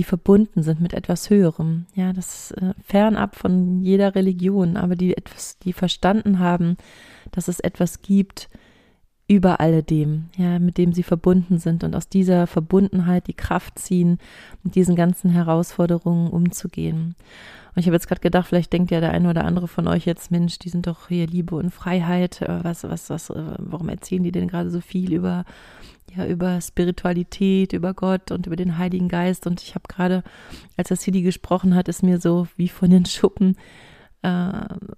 verbunden 0.03 0.63
sind 0.63 0.81
mit 0.81 0.93
etwas 0.93 1.29
Höherem. 1.29 1.85
Ja, 1.95 2.13
das 2.13 2.51
äh, 2.51 2.73
fernab 2.83 3.35
von 3.35 3.81
jeder 3.81 4.15
Religion, 4.15 4.77
aber 4.77 4.95
die 4.95 5.15
etwas, 5.15 5.57
die 5.59 5.73
verstanden 5.73 6.39
haben, 6.39 6.77
dass 7.31 7.47
es 7.47 7.59
etwas 7.59 8.01
gibt 8.01 8.49
über 9.27 9.59
alledem, 9.59 10.25
ja, 10.37 10.59
mit 10.59 10.77
dem 10.77 10.93
sie 10.93 11.01
verbunden 11.01 11.57
sind 11.57 11.83
und 11.83 11.95
aus 11.95 12.09
dieser 12.09 12.45
Verbundenheit 12.45 13.27
die 13.27 13.33
Kraft 13.33 13.79
ziehen, 13.79 14.19
mit 14.61 14.75
diesen 14.75 14.95
ganzen 14.95 15.31
Herausforderungen 15.31 16.29
umzugehen. 16.29 17.15
Und 17.75 17.79
ich 17.79 17.87
habe 17.87 17.95
jetzt 17.95 18.07
gerade 18.07 18.21
gedacht, 18.21 18.47
vielleicht 18.47 18.71
denkt 18.71 18.91
ja 18.91 18.99
der 18.99 19.11
eine 19.11 19.29
oder 19.29 19.43
andere 19.43 19.67
von 19.67 19.87
euch 19.87 20.05
jetzt, 20.05 20.29
Mensch, 20.31 20.59
die 20.59 20.69
sind 20.69 20.87
doch 20.87 21.07
hier 21.07 21.27
Liebe 21.27 21.55
und 21.55 21.71
Freiheit. 21.71 22.41
Äh, 22.41 22.63
was, 22.63 22.83
was, 22.83 23.09
was, 23.09 23.29
äh, 23.31 23.55
warum 23.57 23.89
erzählen 23.89 24.23
die 24.23 24.31
denn 24.31 24.47
gerade 24.47 24.69
so 24.69 24.79
viel 24.79 25.11
über 25.11 25.43
ja 26.15 26.25
über 26.25 26.59
Spiritualität, 26.61 27.73
über 27.73 27.93
Gott 27.93 28.31
und 28.31 28.47
über 28.47 28.55
den 28.55 28.77
Heiligen 28.77 29.09
Geist. 29.09 29.47
Und 29.47 29.61
ich 29.61 29.75
habe 29.75 29.85
gerade, 29.87 30.23
als 30.77 30.89
das 30.89 31.01
Sidi 31.01 31.21
gesprochen 31.21 31.75
hat, 31.75 31.87
ist 31.87 32.03
mir 32.03 32.19
so 32.19 32.47
wie 32.55 32.67
von 32.67 32.89
den 32.89 33.05
Schuppen 33.05 33.57
äh, 34.21 34.51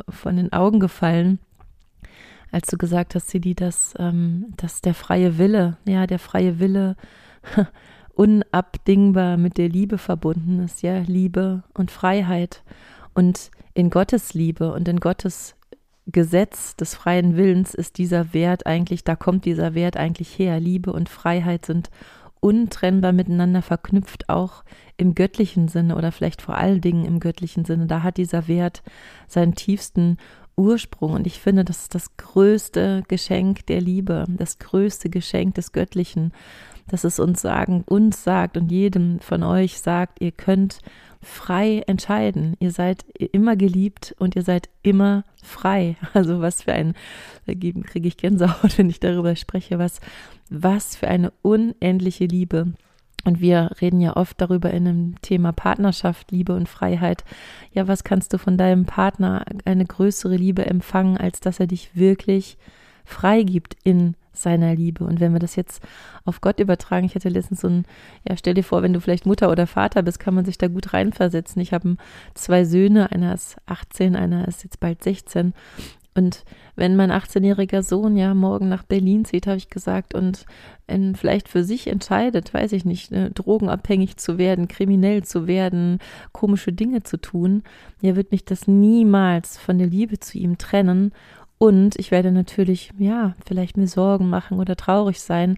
von 0.10 0.38
den 0.38 0.54
Augen 0.54 0.80
gefallen, 0.80 1.40
als 2.52 2.68
du 2.68 2.78
gesagt 2.78 3.14
hast, 3.14 3.30
Sidi, 3.30 3.56
dass, 3.56 3.94
ähm, 4.00 4.54
dass 4.56 4.82
der 4.82 4.94
freie 4.94 5.38
Wille, 5.38 5.78
ja, 5.86 6.08
der 6.08 6.20
freie 6.20 6.60
Wille 6.60 6.96
unabdingbar 8.14 9.36
mit 9.36 9.58
der 9.58 9.68
Liebe 9.68 9.98
verbunden 9.98 10.60
ist, 10.62 10.82
ja, 10.82 11.00
Liebe 11.00 11.64
und 11.74 11.92
Freiheit. 11.92 12.64
Und 13.14 13.52
in 13.74 13.90
Gottes 13.90 14.34
Liebe 14.34 14.72
und 14.72 14.88
in 14.88 15.00
Gottes 15.00 15.57
Gesetz 16.08 16.76
des 16.76 16.96
freien 16.96 17.36
Willens 17.36 17.74
ist 17.74 17.98
dieser 17.98 18.34
Wert 18.34 18.66
eigentlich, 18.66 19.04
da 19.04 19.16
kommt 19.16 19.46
dieser 19.46 19.76
Wert 19.76 19.98
eigentlich 19.98 20.40
her. 20.40 20.60
Liebe 20.60 20.94
und 20.94 21.10
Freiheit 21.10 21.66
sind 21.66 21.90
untrennbar 22.40 23.12
miteinander 23.12 23.62
verknüpft, 23.62 24.30
auch 24.30 24.64
im 24.96 25.16
göttlichen 25.16 25.68
Sinne 25.68 25.96
oder 25.96 26.12
vielleicht 26.12 26.42
vor 26.42 26.56
allen 26.56 26.82
Dingen 26.82 27.06
im 27.06 27.20
göttlichen 27.20 27.66
Sinne. 27.66 27.88
Da 27.88 28.04
hat 28.04 28.18
dieser 28.18 28.48
Wert 28.48 28.84
seinen 29.28 29.56
tiefsten 29.56 30.18
Ursprung. 30.56 31.14
Und 31.14 31.28
ich 31.28 31.40
finde, 31.40 31.66
das 31.66 31.84
ist 31.84 31.96
das 31.96 32.16
größte 32.18 33.04
Geschenk 33.08 33.66
der 33.68 33.82
Liebe, 33.82 34.26
das 34.28 34.60
größte 34.60 35.10
Geschenk 35.10 35.56
des 35.56 35.72
Göttlichen, 35.72 36.32
dass 36.88 37.04
es 37.04 37.20
uns 37.20 37.42
sagen, 37.42 37.84
uns 37.86 38.24
sagt 38.24 38.58
und 38.58 38.72
jedem 38.72 39.20
von 39.20 39.44
euch 39.44 39.80
sagt, 39.80 40.22
ihr 40.22 40.32
könnt 40.32 40.80
frei 41.28 41.84
entscheiden. 41.88 42.56
Ihr 42.60 42.72
seid 42.72 43.06
immer 43.32 43.56
geliebt 43.56 44.16
und 44.18 44.36
ihr 44.36 44.44
seid 44.44 44.70
immer 44.82 45.24
frei. 45.44 45.98
Also 46.14 46.42
was 46.42 46.64
für 46.64 46.74
ein, 46.74 46.94
da 47.46 47.54
kriege 47.54 48.08
ich 48.08 48.18
Gänsehaut, 48.18 48.78
wenn 48.78 48.90
ich 48.90 49.00
darüber 49.00 49.36
spreche, 49.36 49.78
was, 49.78 50.00
was 50.50 50.96
für 50.96 51.08
eine 51.08 51.32
unendliche 51.42 52.26
Liebe. 52.26 52.74
Und 53.26 53.42
wir 53.42 53.72
reden 53.82 54.00
ja 54.00 54.16
oft 54.16 54.40
darüber 54.40 54.72
in 54.72 54.88
einem 54.88 55.22
Thema 55.22 55.52
Partnerschaft, 55.52 56.32
Liebe 56.32 56.56
und 56.56 56.70
Freiheit. 56.70 57.26
Ja, 57.74 57.88
was 57.88 58.06
kannst 58.06 58.32
du 58.32 58.38
von 58.38 58.58
deinem 58.58 58.86
Partner 58.86 59.44
eine 59.66 59.86
größere 59.86 60.38
Liebe 60.38 60.66
empfangen, 60.66 61.18
als 61.18 61.42
dass 61.42 61.60
er 61.60 61.68
dich 61.68 61.96
wirklich 61.96 62.58
freigibt 63.04 63.76
in 63.84 64.16
seiner 64.38 64.76
Liebe. 64.76 65.04
Und 65.04 65.20
wenn 65.20 65.34
wir 65.34 65.40
das 65.40 65.56
jetzt 65.56 65.82
auf 66.26 66.42
Gott 66.42 66.60
übertragen, 66.60 67.06
ich 67.06 67.16
hatte 67.16 67.30
letztens 67.30 67.62
so 67.62 67.68
ein, 67.68 67.86
ja, 68.28 68.36
stell 68.38 68.54
dir 68.54 68.64
vor, 68.64 68.84
wenn 68.84 68.94
du 68.94 69.02
vielleicht 69.02 69.26
Mutter 69.26 69.52
oder 69.52 69.68
Vater 69.68 70.04
bist, 70.04 70.20
kann 70.20 70.34
man 70.34 70.46
sich 70.46 70.58
da 70.58 70.68
gut 70.68 70.94
reinversetzen. 70.94 71.62
Ich 71.62 71.74
habe 71.74 71.98
zwei 72.34 72.64
Söhne, 72.66 73.12
einer 73.12 73.34
ist 73.34 73.58
18, 73.66 74.16
einer 74.16 74.48
ist 74.48 74.64
jetzt 74.64 74.80
bald 74.80 75.04
16. 75.04 75.54
Und 76.18 76.46
wenn 76.76 76.96
mein 76.96 77.12
18-jähriger 77.12 77.84
Sohn 77.84 78.18
ja 78.18 78.34
morgen 78.34 78.70
nach 78.70 78.82
Berlin 78.82 79.24
zieht, 79.24 79.46
habe 79.46 79.58
ich 79.58 79.70
gesagt, 79.70 80.16
und 80.16 80.46
in, 80.88 81.16
vielleicht 81.16 81.48
für 81.48 81.64
sich 81.64 81.86
entscheidet, 81.86 82.56
weiß 82.56 82.72
ich 82.72 82.86
nicht, 82.86 83.12
ne, 83.12 83.30
drogenabhängig 83.30 84.18
zu 84.18 84.40
werden, 84.40 84.68
kriminell 84.68 85.24
zu 85.24 85.46
werden, 85.46 86.00
komische 86.32 86.74
Dinge 86.74 87.04
zu 87.04 87.18
tun, 87.18 87.62
ja, 88.02 88.16
wird 88.16 88.32
mich 88.32 88.46
das 88.46 88.68
niemals 88.68 89.60
von 89.60 89.78
der 89.78 89.88
Liebe 89.88 90.20
zu 90.20 90.40
ihm 90.40 90.58
trennen. 90.58 91.12
Und 91.58 91.98
ich 91.98 92.12
werde 92.12 92.32
natürlich, 92.32 92.92
ja, 93.00 93.36
vielleicht 93.46 93.78
mir 93.78 93.88
Sorgen 93.88 94.30
machen 94.30 94.60
oder 94.60 94.76
traurig 94.76 95.22
sein, 95.22 95.58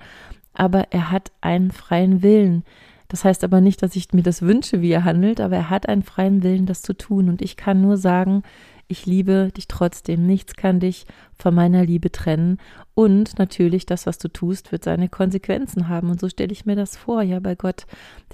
aber 0.53 0.91
er 0.91 1.11
hat 1.11 1.31
einen 1.41 1.71
freien 1.71 2.21
Willen. 2.23 2.63
Das 3.09 3.25
heißt 3.25 3.43
aber 3.43 3.59
nicht, 3.59 3.81
dass 3.81 3.95
ich 3.95 4.13
mir 4.13 4.21
das 4.21 4.43
wünsche, 4.43 4.81
wie 4.81 4.91
er 4.91 5.03
handelt, 5.03 5.41
aber 5.41 5.55
er 5.55 5.69
hat 5.69 5.89
einen 5.89 6.03
freien 6.03 6.43
Willen, 6.43 6.67
das 6.67 6.83
zu 6.83 6.93
tun. 6.93 7.27
Und 7.27 7.41
ich 7.41 7.57
kann 7.57 7.81
nur 7.81 7.97
sagen, 7.97 8.43
ich 8.87 9.05
liebe 9.05 9.51
dich 9.55 9.67
trotzdem, 9.67 10.25
nichts 10.25 10.55
kann 10.55 10.79
dich 10.79 11.05
von 11.37 11.53
meiner 11.53 11.85
Liebe 11.85 12.11
trennen. 12.11 12.57
Und 12.93 13.37
natürlich, 13.37 13.85
das, 13.85 14.05
was 14.05 14.19
du 14.19 14.27
tust, 14.29 14.71
wird 14.71 14.83
seine 14.83 15.09
Konsequenzen 15.09 15.89
haben. 15.89 16.09
Und 16.09 16.19
so 16.19 16.29
stelle 16.29 16.51
ich 16.51 16.65
mir 16.65 16.75
das 16.75 16.97
vor, 16.97 17.21
ja, 17.21 17.39
bei 17.39 17.55
Gott, 17.55 17.85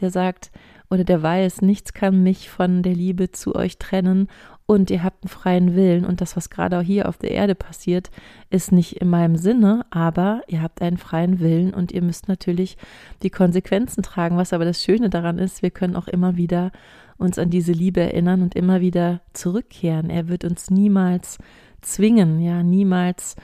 der 0.01 0.11
sagt 0.11 0.51
oder 0.89 1.03
der 1.03 1.21
weiß, 1.21 1.61
nichts 1.61 1.93
kann 1.93 2.23
mich 2.23 2.49
von 2.49 2.83
der 2.83 2.93
Liebe 2.93 3.31
zu 3.31 3.55
euch 3.55 3.77
trennen 3.77 4.27
und 4.67 4.89
ihr 4.89 5.03
habt 5.03 5.23
einen 5.23 5.29
freien 5.29 5.75
Willen 5.75 6.05
und 6.05 6.21
das, 6.21 6.35
was 6.35 6.49
gerade 6.49 6.79
auch 6.79 6.83
hier 6.83 7.07
auf 7.07 7.17
der 7.17 7.31
Erde 7.31 7.53
passiert, 7.53 8.09
ist 8.49 8.71
nicht 8.71 8.93
in 8.93 9.09
meinem 9.09 9.35
Sinne, 9.35 9.85
aber 9.91 10.41
ihr 10.47 10.61
habt 10.61 10.81
einen 10.81 10.97
freien 10.97 11.39
Willen 11.39 11.73
und 11.73 11.91
ihr 11.91 12.01
müsst 12.01 12.27
natürlich 12.27 12.77
die 13.21 13.29
Konsequenzen 13.29 14.01
tragen. 14.01 14.37
Was 14.37 14.53
aber 14.53 14.65
das 14.65 14.83
Schöne 14.83 15.09
daran 15.09 15.37
ist, 15.37 15.61
wir 15.61 15.69
können 15.69 15.95
auch 15.95 16.07
immer 16.07 16.35
wieder 16.35 16.71
uns 17.17 17.37
an 17.37 17.49
diese 17.49 17.71
Liebe 17.71 18.01
erinnern 18.01 18.41
und 18.41 18.55
immer 18.55 18.81
wieder 18.81 19.21
zurückkehren. 19.33 20.09
Er 20.09 20.27
wird 20.27 20.43
uns 20.43 20.69
niemals 20.71 21.37
zwingen, 21.81 22.41
ja, 22.41 22.63
niemals 22.63 23.35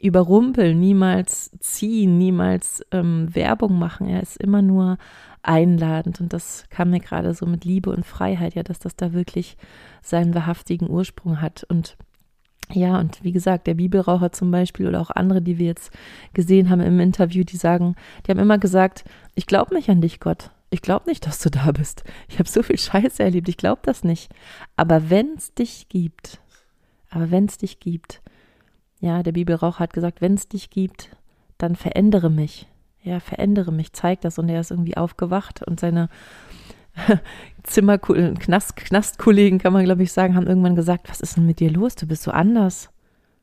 überrumpeln, 0.00 0.78
niemals 0.78 1.50
ziehen, 1.60 2.18
niemals 2.18 2.84
ähm, 2.92 3.34
Werbung 3.34 3.78
machen. 3.78 4.08
Er 4.08 4.22
ist 4.22 4.36
immer 4.36 4.62
nur 4.62 4.98
einladend 5.42 6.20
und 6.20 6.32
das 6.32 6.64
kam 6.70 6.90
mir 6.90 7.00
gerade 7.00 7.34
so 7.34 7.46
mit 7.46 7.64
Liebe 7.64 7.90
und 7.90 8.04
Freiheit, 8.04 8.54
ja, 8.54 8.62
dass 8.62 8.78
das 8.78 8.96
da 8.96 9.12
wirklich 9.12 9.56
seinen 10.02 10.34
wahrhaftigen 10.34 10.88
Ursprung 10.90 11.40
hat 11.40 11.64
und 11.68 11.96
ja, 12.70 13.00
und 13.00 13.24
wie 13.24 13.32
gesagt, 13.32 13.66
der 13.66 13.74
Bibelraucher 13.74 14.30
zum 14.30 14.50
Beispiel 14.50 14.86
oder 14.86 15.00
auch 15.00 15.08
andere, 15.08 15.40
die 15.40 15.56
wir 15.56 15.64
jetzt 15.64 15.90
gesehen 16.34 16.68
haben 16.68 16.82
im 16.82 17.00
Interview, 17.00 17.42
die 17.42 17.56
sagen, 17.56 17.94
die 18.26 18.30
haben 18.30 18.38
immer 18.38 18.58
gesagt, 18.58 19.04
ich 19.34 19.46
glaube 19.46 19.74
nicht 19.74 19.88
an 19.88 20.02
dich, 20.02 20.20
Gott 20.20 20.50
ich 20.70 20.82
glaube 20.82 21.08
nicht, 21.08 21.26
dass 21.26 21.38
du 21.38 21.50
da 21.50 21.72
bist. 21.72 22.04
Ich 22.28 22.38
habe 22.38 22.48
so 22.48 22.62
viel 22.62 22.78
Scheiße 22.78 23.22
erlebt, 23.22 23.48
ich 23.48 23.56
glaube 23.56 23.80
das 23.84 24.04
nicht. 24.04 24.32
Aber 24.76 25.10
wenn 25.10 25.34
es 25.36 25.54
dich 25.54 25.88
gibt, 25.88 26.40
aber 27.10 27.30
wenn 27.30 27.46
es 27.46 27.58
dich 27.58 27.80
gibt, 27.80 28.20
ja, 29.00 29.22
der 29.22 29.32
Bibelrauch 29.32 29.78
hat 29.78 29.92
gesagt, 29.92 30.20
wenn 30.20 30.34
es 30.34 30.48
dich 30.48 30.70
gibt, 30.70 31.16
dann 31.56 31.76
verändere 31.76 32.30
mich. 32.30 32.66
Ja, 33.08 33.20
verändere 33.20 33.72
mich, 33.72 33.94
zeig 33.94 34.20
das. 34.20 34.38
Und 34.38 34.50
er 34.50 34.60
ist 34.60 34.70
irgendwie 34.70 34.98
aufgewacht 34.98 35.62
und 35.62 35.80
seine 35.80 36.10
Zimmer, 37.62 37.96
Knast, 37.96 38.76
Knastkollegen, 38.76 39.58
kann 39.58 39.72
man 39.72 39.84
glaube 39.84 40.02
ich 40.02 40.12
sagen, 40.12 40.36
haben 40.36 40.46
irgendwann 40.46 40.76
gesagt, 40.76 41.08
was 41.08 41.22
ist 41.22 41.38
denn 41.38 41.46
mit 41.46 41.58
dir 41.58 41.70
los? 41.70 41.94
Du 41.94 42.06
bist 42.06 42.22
so 42.22 42.30
anders. 42.30 42.90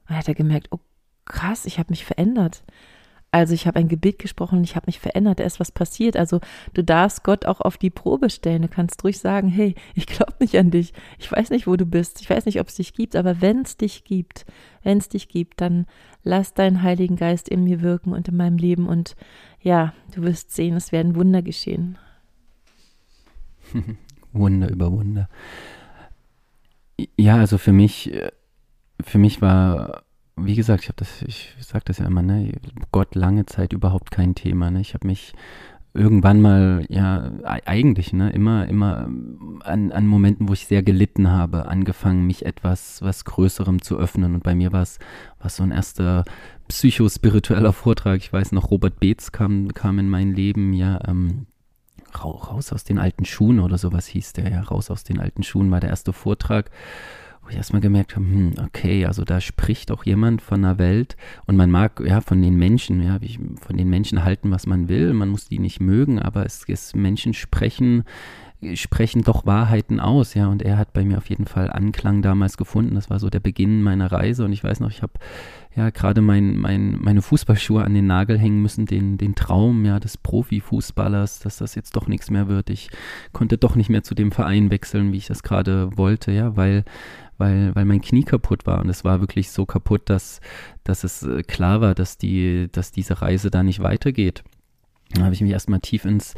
Und 0.08 0.16
er 0.16 0.20
hat 0.20 0.28
er 0.28 0.36
gemerkt, 0.36 0.68
oh 0.70 0.80
krass, 1.26 1.66
ich 1.66 1.80
habe 1.80 1.90
mich 1.90 2.06
verändert. 2.06 2.64
Also 3.32 3.54
ich 3.54 3.68
habe 3.68 3.80
ein 3.80 3.90
Gebet 3.90 4.20
gesprochen 4.20 4.64
ich 4.64 4.78
habe 4.78 4.86
mich 4.86 5.02
verändert, 5.02 5.40
da 5.40 5.44
ist 5.44 5.60
was 5.60 5.72
passiert. 5.72 6.16
Also 6.16 6.40
du 6.74 6.84
darfst 6.84 7.24
Gott 7.24 7.46
auch 7.46 7.60
auf 7.60 7.78
die 7.78 7.90
Probe 7.90 8.30
stellen. 8.30 8.62
Du 8.62 8.68
kannst 8.70 9.04
ruhig 9.04 9.20
sagen, 9.20 9.50
hey, 9.50 9.76
ich 9.94 10.06
glaube 10.06 10.36
nicht 10.40 10.56
an 10.58 10.72
dich. 10.72 10.94
Ich 11.18 11.30
weiß 11.32 11.50
nicht, 11.50 11.68
wo 11.68 11.76
du 11.76 11.86
bist. 11.86 12.22
Ich 12.22 12.30
weiß 12.30 12.46
nicht, 12.46 12.62
ob 12.62 12.68
es 12.68 12.76
dich 12.76 12.94
gibt, 12.94 13.16
aber 13.16 13.42
wenn 13.42 13.64
es 13.64 13.78
dich 13.78 14.06
gibt, 14.06 14.46
wenn 14.84 15.00
es 15.00 15.10
dich 15.10 15.28
gibt, 15.28 15.60
dann 15.60 15.86
lass 16.24 16.54
deinen 16.54 16.82
Heiligen 16.82 17.18
Geist 17.18 17.50
in 17.50 17.66
mir 17.66 17.82
wirken 17.82 18.14
und 18.14 18.28
in 18.30 18.38
meinem 18.38 18.58
Leben 18.58 18.88
und 18.88 19.16
ja, 19.66 19.94
du 20.14 20.22
wirst 20.22 20.52
sehen, 20.52 20.76
es 20.76 20.92
werden 20.92 21.16
Wunder 21.16 21.42
geschehen. 21.42 21.98
Wunder 24.32 24.70
über 24.70 24.92
Wunder. 24.92 25.28
Ja, 27.18 27.38
also 27.38 27.58
für 27.58 27.74
mich, 27.74 28.14
äh, 28.14 28.32
für 29.04 29.18
mich 29.18 29.42
war 29.42 30.06
wie 30.38 30.56
gesagt, 30.56 30.84
ich 30.84 30.90
habe 30.90 30.98
das, 30.98 31.22
ich 31.22 31.56
sage 31.62 31.86
das 31.86 32.00
ja 32.00 32.06
immer, 32.06 32.22
ne, 32.22 32.52
Gott 32.92 33.16
lange 33.16 33.46
Zeit 33.46 33.74
überhaupt 33.74 34.12
kein 34.12 34.36
Thema. 34.36 34.70
Ne? 34.70 34.82
Ich 34.82 34.94
habe 34.94 35.08
mich 35.08 35.34
irgendwann 35.96 36.42
mal, 36.42 36.86
ja, 36.90 37.32
eigentlich, 37.44 38.12
ne, 38.12 38.30
immer, 38.32 38.68
immer 38.68 39.08
an, 39.62 39.92
an 39.92 40.08
Momenten, 40.08 40.50
wo 40.50 40.54
ich 40.54 40.68
sehr 40.68 40.84
gelitten 40.84 41.32
habe, 41.32 41.68
angefangen, 41.68 42.28
mich 42.28 42.46
etwas, 42.46 43.02
was 43.02 43.24
Größerem 43.24 43.82
zu 43.82 43.98
öffnen. 43.98 44.36
Und 44.36 44.44
bei 44.44 44.56
mir 44.56 44.74
war 44.74 44.82
es 44.82 45.00
so 45.48 45.64
ein 45.64 45.72
erster 45.72 46.26
psychospiritueller 46.68 47.72
Vortrag. 47.72 48.18
Ich 48.18 48.32
weiß 48.32 48.52
noch, 48.52 48.72
Robert 48.72 49.00
Beetz 49.00 49.32
kam, 49.32 49.70
kam 49.74 49.98
in 50.00 50.10
mein 50.10 50.34
Leben, 50.34 50.74
ja, 50.74 51.00
ähm, 51.08 51.48
raus 52.24 52.72
aus 52.72 52.84
den 52.84 53.00
alten 53.00 53.26
Schuhen 53.26 53.60
oder 53.60 53.78
sowas 53.78 54.08
hieß 54.08 54.34
der, 54.34 54.50
ja, 54.50 54.62
raus 54.62 54.92
aus 54.92 55.04
den 55.04 55.20
alten 55.20 55.44
Schuhen 55.44 55.72
war 55.72 55.80
der 55.80 55.90
erste 55.90 56.14
Vortrag 56.14 56.72
wo 57.46 57.50
ich 57.50 57.58
erstmal 57.58 57.82
gemerkt 57.82 58.16
habe, 58.16 58.26
hm, 58.26 58.54
okay, 58.66 59.06
also 59.06 59.24
da 59.24 59.40
spricht 59.40 59.92
auch 59.92 60.04
jemand 60.04 60.42
von 60.42 60.66
einer 60.66 60.80
Welt 60.80 61.16
und 61.46 61.56
man 61.56 61.70
mag 61.70 62.02
ja 62.04 62.20
von 62.20 62.42
den 62.42 62.56
Menschen, 62.56 63.04
ja, 63.04 63.20
von 63.62 63.78
den 63.78 63.90
Menschen 63.90 64.24
halten, 64.24 64.50
was 64.50 64.66
man 64.66 64.90
will, 64.90 65.14
man 65.14 65.30
muss 65.30 65.48
die 65.48 65.60
nicht 65.60 65.80
mögen, 65.80 66.20
aber 66.20 66.46
es 66.46 66.64
ist 66.64 66.96
Menschen 66.96 67.34
sprechen, 67.34 68.04
sprechen 68.76 69.24
doch 69.24 69.46
Wahrheiten 69.46 70.00
aus, 70.00 70.34
ja, 70.34 70.48
und 70.48 70.62
er 70.62 70.78
hat 70.78 70.94
bei 70.94 71.04
mir 71.04 71.18
auf 71.18 71.30
jeden 71.30 71.46
Fall 71.46 71.72
Anklang 71.72 72.22
damals 72.22 72.58
gefunden. 72.58 72.96
Das 72.96 73.10
war 73.10 73.20
so 73.20 73.30
der 73.30 73.40
Beginn 73.40 73.84
meiner 73.84 74.12
Reise 74.12 74.46
und 74.46 74.54
ich 74.54 74.64
weiß 74.64 74.80
noch, 74.80 74.90
ich 74.90 75.02
habe 75.02 75.14
ja 75.76 75.90
gerade 75.90 76.22
mein, 76.22 76.58
mein, 76.58 76.98
meine 77.02 77.22
Fußballschuhe 77.22 77.84
an 77.84 77.94
den 77.94 78.08
Nagel 78.08 78.40
hängen 78.40 78.62
müssen, 78.62 78.86
den, 78.86 79.18
den 79.18 79.36
Traum 79.36 79.86
ja 79.86 80.00
des 80.00 80.18
Profifußballers, 80.18 81.40
dass 81.40 81.58
das 81.58 81.76
jetzt 81.76 81.96
doch 81.96 82.08
nichts 82.08 82.30
mehr 82.30 82.48
wird. 82.48 82.70
Ich 82.70 82.90
konnte 83.34 83.58
doch 83.58 83.76
nicht 83.76 83.90
mehr 83.90 84.04
zu 84.04 84.16
dem 84.16 84.32
Verein 84.32 84.72
wechseln, 84.72 85.12
wie 85.12 85.18
ich 85.18 85.28
das 85.28 85.44
gerade 85.44 85.98
wollte, 85.98 86.32
ja, 86.32 86.56
weil 86.56 86.86
weil, 87.38 87.76
weil 87.76 87.86
mein 87.86 88.02
Knie 88.02 88.24
kaputt 88.24 88.66
war 88.66 88.80
und 88.80 88.90
es 88.90 89.04
war 89.04 89.20
wirklich 89.20 89.52
so 89.52 89.66
kaputt, 89.66 90.04
dass, 90.06 90.40
dass 90.84 91.04
es 91.04 91.24
äh, 91.24 91.44
klar 91.44 91.82
war, 91.82 91.94
dass, 91.94 92.18
die, 92.18 92.70
dass 92.72 92.92
diese 92.92 93.22
Reise 93.22 93.52
da 93.52 93.64
nicht 93.64 93.82
weitergeht. 93.82 94.44
Da 95.14 95.24
habe 95.24 95.34
ich 95.34 95.42
mich 95.42 95.52
erstmal 95.52 95.80
tief 95.80 96.04
ins, 96.04 96.34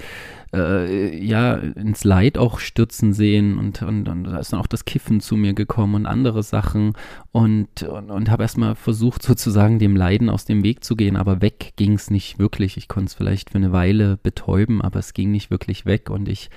äh, 0.53 1.17
ja, 1.23 1.55
ins 1.55 2.03
Leid 2.03 2.37
auch 2.37 2.59
stürzen 2.59 3.13
sehen 3.13 3.57
und, 3.57 3.81
und, 3.81 4.07
und 4.09 4.25
da 4.25 4.37
ist 4.37 4.51
dann 4.51 4.59
auch 4.59 4.67
das 4.67 4.85
Kiffen 4.85 5.21
zu 5.21 5.35
mir 5.37 5.53
gekommen 5.53 5.95
und 5.95 6.05
andere 6.05 6.43
Sachen 6.43 6.93
und, 7.31 7.83
und, 7.83 8.11
und 8.11 8.29
habe 8.29 8.43
erstmal 8.43 8.75
versucht, 8.75 9.23
sozusagen 9.23 9.79
dem 9.79 9.95
Leiden 9.95 10.29
aus 10.29 10.45
dem 10.45 10.63
Weg 10.63 10.83
zu 10.83 10.95
gehen, 10.95 11.15
aber 11.15 11.41
weg 11.41 11.73
ging 11.77 11.93
es 11.93 12.11
nicht 12.11 12.39
wirklich. 12.39 12.77
Ich 12.77 12.87
konnte 12.87 13.07
es 13.07 13.13
vielleicht 13.13 13.51
für 13.51 13.57
eine 13.57 13.71
Weile 13.71 14.17
betäuben, 14.17 14.81
aber 14.81 14.99
es 14.99 15.13
ging 15.13 15.31
nicht 15.31 15.49
wirklich 15.49 15.85
weg 15.85 16.09
und 16.09 16.27
ich, 16.27 16.49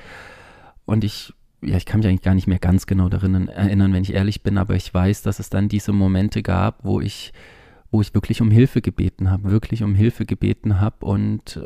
und 0.84 1.04
ich 1.04 1.32
ja, 1.62 1.76
ich 1.76 1.84
kann 1.84 2.00
mich 2.00 2.08
eigentlich 2.08 2.22
gar 2.22 2.34
nicht 2.34 2.46
mehr 2.46 2.58
ganz 2.58 2.86
genau 2.86 3.08
darin 3.08 3.48
erinnern, 3.48 3.92
wenn 3.92 4.02
ich 4.02 4.14
ehrlich 4.14 4.42
bin, 4.42 4.56
aber 4.56 4.74
ich 4.76 4.92
weiß, 4.92 5.22
dass 5.22 5.38
es 5.38 5.50
dann 5.50 5.68
diese 5.68 5.92
Momente 5.92 6.42
gab, 6.42 6.84
wo 6.84 7.02
ich, 7.02 7.34
wo 7.90 8.00
ich 8.00 8.14
wirklich 8.14 8.40
um 8.40 8.50
Hilfe 8.50 8.80
gebeten 8.80 9.30
habe, 9.30 9.50
wirklich 9.50 9.82
um 9.82 9.94
Hilfe 9.94 10.24
gebeten 10.24 10.80
habe 10.80 11.04
und, 11.04 11.60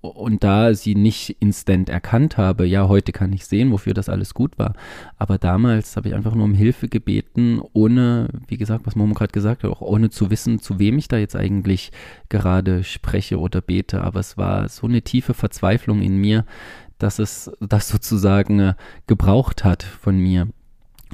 und 0.00 0.44
da 0.44 0.74
sie 0.74 0.94
nicht 0.94 1.36
instant 1.40 1.88
erkannt 1.88 2.36
habe, 2.36 2.66
ja, 2.66 2.88
heute 2.88 3.10
kann 3.10 3.32
ich 3.32 3.46
sehen, 3.46 3.72
wofür 3.72 3.94
das 3.94 4.08
alles 4.08 4.32
gut 4.32 4.58
war. 4.58 4.74
Aber 5.16 5.38
damals 5.38 5.96
habe 5.96 6.08
ich 6.08 6.14
einfach 6.14 6.34
nur 6.34 6.44
um 6.44 6.54
Hilfe 6.54 6.88
gebeten, 6.88 7.60
ohne, 7.72 8.28
wie 8.46 8.58
gesagt, 8.58 8.86
was 8.86 8.94
Momo 8.94 9.14
gerade 9.14 9.32
gesagt 9.32 9.64
hat, 9.64 9.70
auch 9.70 9.80
ohne 9.80 10.10
zu 10.10 10.30
wissen, 10.30 10.60
zu 10.60 10.78
wem 10.78 10.98
ich 10.98 11.08
da 11.08 11.16
jetzt 11.16 11.34
eigentlich 11.34 11.90
gerade 12.28 12.84
spreche 12.84 13.40
oder 13.40 13.60
bete. 13.60 14.02
Aber 14.02 14.20
es 14.20 14.38
war 14.38 14.68
so 14.68 14.86
eine 14.86 15.02
tiefe 15.02 15.34
Verzweiflung 15.34 16.00
in 16.00 16.16
mir, 16.16 16.44
dass 16.98 17.18
es 17.18 17.50
das 17.60 17.88
sozusagen 17.88 18.60
äh, 18.60 18.74
gebraucht 19.08 19.64
hat 19.64 19.82
von 19.82 20.16
mir. 20.16 20.48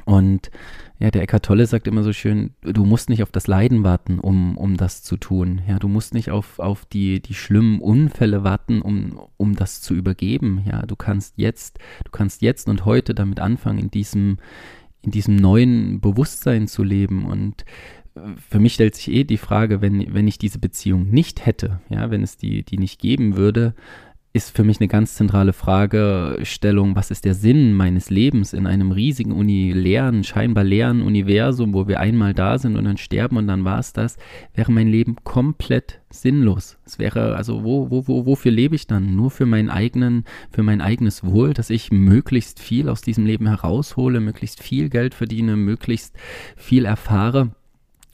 Und 0.05 0.51
ja, 0.99 1.11
der 1.11 1.23
Eckart 1.23 1.43
Tolle 1.43 1.65
sagt 1.65 1.87
immer 1.87 2.03
so 2.03 2.13
schön, 2.13 2.51
du 2.61 2.85
musst 2.85 3.09
nicht 3.09 3.21
auf 3.21 3.31
das 3.31 3.47
Leiden 3.47 3.83
warten, 3.83 4.19
um, 4.19 4.57
um 4.57 4.77
das 4.77 5.03
zu 5.03 5.17
tun. 5.17 5.61
Ja, 5.67 5.77
du 5.77 5.89
musst 5.89 6.13
nicht 6.13 6.31
auf, 6.31 6.59
auf 6.59 6.85
die, 6.85 7.21
die 7.21 7.33
schlimmen 7.33 7.81
Unfälle 7.81 8.45
warten, 8.45 8.81
um, 8.81 9.19
um 9.35 9.55
das 9.55 9.81
zu 9.81 9.93
übergeben. 9.93 10.63
Ja, 10.65 10.85
du 10.85 10.95
kannst 10.95 11.37
jetzt, 11.37 11.79
du 12.05 12.11
kannst 12.11 12.41
jetzt 12.41 12.69
und 12.69 12.85
heute 12.85 13.13
damit 13.13 13.41
anfangen, 13.41 13.79
in 13.79 13.91
diesem, 13.91 14.37
in 15.01 15.11
diesem 15.11 15.35
neuen 15.35 15.99
Bewusstsein 15.99 16.69
zu 16.69 16.81
leben. 16.81 17.25
Und 17.25 17.65
äh, 18.15 18.21
für 18.49 18.59
mich 18.59 18.75
stellt 18.75 18.95
sich 18.95 19.11
eh 19.11 19.25
die 19.25 19.37
Frage, 19.37 19.81
wenn, 19.81 20.13
wenn 20.13 20.29
ich 20.29 20.37
diese 20.37 20.59
Beziehung 20.59 21.09
nicht 21.09 21.45
hätte, 21.45 21.81
ja, 21.89 22.09
wenn 22.09 22.23
es 22.23 22.37
die, 22.37 22.63
die 22.63 22.77
nicht 22.77 23.01
geben 23.01 23.35
würde, 23.35 23.75
ist 24.35 24.53
für 24.53 24.65
mich 24.65 24.81
eine 24.81 24.89
ganz 24.89 25.15
zentrale 25.15 25.53
Fragestellung, 25.53 26.97
was 26.97 27.09
ist 27.09 27.23
der 27.23 27.33
Sinn 27.33 27.73
meines 27.73 28.09
Lebens 28.09 28.51
in 28.51 28.67
einem 28.67 28.91
riesigen, 28.91 29.31
uni 29.31 29.71
leeren, 29.71 30.25
scheinbar 30.25 30.65
leeren 30.65 31.01
Universum, 31.01 31.73
wo 31.73 31.87
wir 31.87 32.01
einmal 32.01 32.33
da 32.33 32.57
sind 32.57 32.75
und 32.75 32.83
dann 32.83 32.97
sterben 32.97 33.37
und 33.37 33.47
dann 33.47 33.63
war 33.63 33.79
es 33.79 33.93
das, 33.93 34.17
wäre 34.53 34.73
mein 34.73 34.89
Leben 34.89 35.15
komplett 35.23 36.01
sinnlos. 36.09 36.77
Es 36.85 36.99
wäre, 36.99 37.37
also 37.37 37.63
wo, 37.63 37.89
wo, 37.89 38.09
wo, 38.09 38.25
wofür 38.25 38.51
lebe 38.51 38.75
ich 38.75 38.87
dann? 38.87 39.15
Nur 39.15 39.31
für 39.31 39.45
meinen 39.45 39.69
eigenen, 39.69 40.25
für 40.51 40.63
mein 40.63 40.81
eigenes 40.81 41.23
Wohl, 41.23 41.53
dass 41.53 41.69
ich 41.69 41.93
möglichst 41.93 42.59
viel 42.59 42.89
aus 42.89 43.01
diesem 43.01 43.25
Leben 43.25 43.47
heraushole, 43.47 44.19
möglichst 44.19 44.61
viel 44.61 44.89
Geld 44.89 45.13
verdiene, 45.13 45.55
möglichst 45.55 46.13
viel 46.57 46.83
erfahre. 46.83 47.51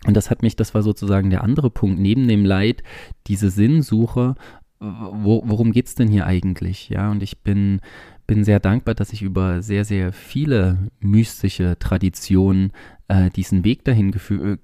Und 0.06 0.18
das 0.18 0.30
hat 0.32 0.42
mich, 0.42 0.56
das 0.56 0.74
war 0.74 0.82
sozusagen 0.82 1.30
der 1.30 1.44
andere 1.44 1.70
Punkt, 1.70 2.00
neben 2.00 2.28
dem 2.28 2.44
Leid, 2.44 2.82
diese 3.28 3.52
Sinnsuche 3.52 4.36
wo, 4.82 5.44
worum 5.46 5.72
geht 5.72 5.88
es 5.88 5.96
denn 5.96 6.08
hier 6.08 6.26
eigentlich? 6.26 6.90
Ja, 6.90 7.12
und 7.12 7.22
ich 7.22 7.40
bin, 7.40 7.82
bin 8.26 8.44
sehr 8.44 8.60
dankbar, 8.60 8.96
dass 8.96 9.14
ich 9.14 9.22
über 9.22 9.62
sehr, 9.62 9.86
sehr 9.86 10.12
viele 10.12 10.90
mystische 11.00 11.78
Traditionen 11.78 12.72
äh, 13.08 13.30
diesen 13.30 13.64
Weg 13.64 13.86
dahin 13.86 14.12
ge 14.12 14.58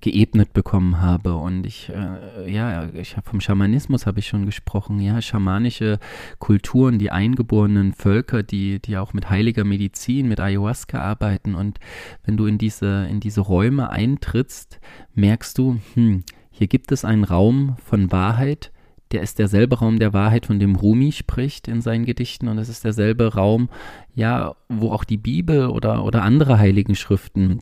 geebnet 0.00 0.52
bekommen 0.52 1.00
habe. 1.00 1.34
Und 1.34 1.66
ich, 1.66 1.88
äh, 1.88 2.48
ja, 2.48 2.88
ich 2.94 3.16
habe 3.16 3.28
vom 3.28 3.40
Schamanismus 3.40 4.06
habe 4.06 4.20
ich 4.20 4.28
schon 4.28 4.46
gesprochen, 4.46 5.00
ja, 5.00 5.20
schamanische 5.20 5.98
Kulturen, 6.38 7.00
die 7.00 7.10
eingeborenen 7.10 7.94
Völker, 7.94 8.44
die, 8.44 8.80
die 8.80 8.96
auch 8.96 9.12
mit 9.12 9.28
heiliger 9.28 9.64
Medizin, 9.64 10.28
mit 10.28 10.38
Ayahuasca 10.38 11.00
arbeiten. 11.00 11.56
Und 11.56 11.80
wenn 12.24 12.36
du 12.36 12.46
in 12.46 12.58
diese, 12.58 13.08
in 13.10 13.18
diese 13.18 13.40
Räume 13.40 13.90
eintrittst, 13.90 14.78
merkst 15.14 15.58
du, 15.58 15.80
hm, 15.94 16.22
hier 16.50 16.68
gibt 16.68 16.92
es 16.92 17.04
einen 17.04 17.24
Raum 17.24 17.76
von 17.84 18.12
Wahrheit, 18.12 18.70
der 19.12 19.22
ist 19.22 19.38
derselbe 19.38 19.78
Raum 19.78 19.98
der 19.98 20.12
Wahrheit, 20.12 20.46
von 20.46 20.58
dem 20.58 20.76
Rumi 20.76 21.12
spricht 21.12 21.68
in 21.68 21.80
seinen 21.80 22.04
Gedichten. 22.04 22.48
Und 22.48 22.58
es 22.58 22.68
ist 22.68 22.84
derselbe 22.84 23.34
Raum, 23.34 23.68
ja, 24.14 24.54
wo 24.68 24.92
auch 24.92 25.04
die 25.04 25.16
Bibel 25.16 25.68
oder, 25.68 26.04
oder 26.04 26.22
andere 26.22 26.58
heiligen 26.58 26.94
Schriften 26.94 27.60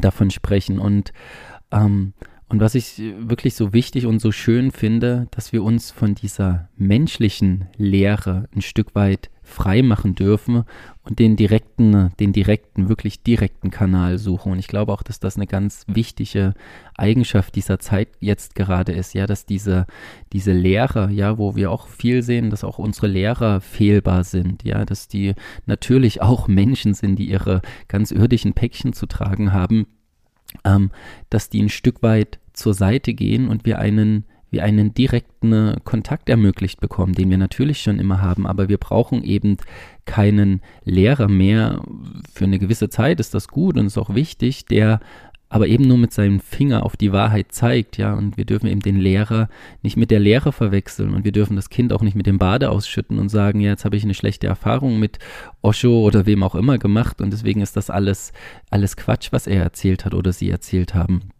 davon 0.00 0.30
sprechen. 0.30 0.78
Und 0.78 1.12
ähm, 1.70 2.14
und 2.50 2.60
was 2.60 2.74
ich 2.74 2.98
wirklich 3.18 3.54
so 3.54 3.74
wichtig 3.74 4.06
und 4.06 4.20
so 4.20 4.32
schön 4.32 4.70
finde, 4.70 5.28
dass 5.32 5.52
wir 5.52 5.62
uns 5.62 5.90
von 5.90 6.14
dieser 6.14 6.68
menschlichen 6.76 7.66
Lehre 7.76 8.48
ein 8.56 8.62
Stück 8.62 8.94
weit 8.94 9.30
frei 9.48 9.82
machen 9.82 10.14
dürfen 10.14 10.64
und 11.02 11.18
den 11.18 11.36
direkten, 11.36 12.10
den 12.20 12.32
direkten, 12.32 12.88
wirklich 12.88 13.22
direkten 13.22 13.70
Kanal 13.70 14.18
suchen. 14.18 14.52
Und 14.52 14.58
ich 14.58 14.68
glaube 14.68 14.92
auch, 14.92 15.02
dass 15.02 15.20
das 15.20 15.36
eine 15.36 15.46
ganz 15.46 15.84
wichtige 15.88 16.54
Eigenschaft 16.96 17.54
dieser 17.54 17.78
Zeit 17.78 18.08
jetzt 18.20 18.54
gerade 18.54 18.92
ist, 18.92 19.14
ja, 19.14 19.26
dass 19.26 19.46
diese, 19.46 19.86
diese 20.32 20.52
Lehre, 20.52 21.10
ja, 21.10 21.38
wo 21.38 21.56
wir 21.56 21.70
auch 21.70 21.88
viel 21.88 22.22
sehen, 22.22 22.50
dass 22.50 22.62
auch 22.62 22.78
unsere 22.78 23.06
Lehrer 23.06 23.60
fehlbar 23.60 24.22
sind, 24.22 24.64
ja, 24.64 24.84
dass 24.84 25.08
die 25.08 25.34
natürlich 25.66 26.20
auch 26.20 26.46
Menschen 26.46 26.94
sind, 26.94 27.16
die 27.16 27.30
ihre 27.30 27.62
ganz 27.88 28.10
irdischen 28.10 28.52
Päckchen 28.52 28.92
zu 28.92 29.06
tragen 29.06 29.52
haben, 29.52 29.86
ähm, 30.64 30.90
dass 31.30 31.48
die 31.48 31.62
ein 31.62 31.70
Stück 31.70 32.02
weit 32.02 32.38
zur 32.52 32.74
Seite 32.74 33.14
gehen 33.14 33.48
und 33.48 33.64
wir 33.64 33.78
einen 33.78 34.24
wir 34.50 34.64
einen 34.64 34.94
direkten 34.94 35.76
Kontakt 35.84 36.28
ermöglicht 36.28 36.80
bekommen, 36.80 37.14
den 37.14 37.30
wir 37.30 37.38
natürlich 37.38 37.82
schon 37.82 37.98
immer 37.98 38.20
haben, 38.22 38.46
aber 38.46 38.68
wir 38.68 38.78
brauchen 38.78 39.22
eben 39.22 39.56
keinen 40.04 40.62
Lehrer 40.84 41.28
mehr. 41.28 41.82
Für 42.32 42.44
eine 42.44 42.58
gewisse 42.58 42.88
Zeit 42.88 43.20
ist 43.20 43.34
das 43.34 43.48
gut 43.48 43.76
und 43.76 43.86
ist 43.86 43.98
auch 43.98 44.14
wichtig, 44.14 44.64
der 44.66 45.00
aber 45.50 45.66
eben 45.66 45.84
nur 45.84 45.96
mit 45.96 46.12
seinem 46.12 46.40
Finger 46.40 46.84
auf 46.84 46.96
die 46.96 47.12
Wahrheit 47.12 47.52
zeigt, 47.52 47.96
ja, 47.96 48.12
und 48.14 48.36
wir 48.36 48.44
dürfen 48.44 48.66
eben 48.66 48.80
den 48.80 48.96
Lehrer 48.96 49.48
nicht 49.82 49.96
mit 49.96 50.10
der 50.10 50.20
Lehre 50.20 50.52
verwechseln 50.52 51.14
und 51.14 51.24
wir 51.24 51.32
dürfen 51.32 51.56
das 51.56 51.70
Kind 51.70 51.92
auch 51.92 52.02
nicht 52.02 52.14
mit 52.14 52.26
dem 52.26 52.38
Bade 52.38 52.70
ausschütten 52.70 53.18
und 53.18 53.30
sagen, 53.30 53.60
ja, 53.60 53.70
jetzt 53.70 53.84
habe 53.84 53.96
ich 53.96 54.04
eine 54.04 54.14
schlechte 54.14 54.46
Erfahrung 54.46 54.98
mit 54.98 55.18
Osho 55.62 56.02
oder 56.02 56.26
wem 56.26 56.42
auch 56.42 56.54
immer 56.54 56.78
gemacht 56.78 57.20
und 57.22 57.32
deswegen 57.32 57.62
ist 57.62 57.76
das 57.76 57.88
alles, 57.88 58.32
alles 58.70 58.96
Quatsch, 58.96 59.28
was 59.30 59.46
er 59.46 59.62
erzählt 59.62 60.04
hat 60.04 60.14
oder 60.14 60.32
sie 60.32 60.50
erzählt 60.50 60.94
haben. 60.94 61.30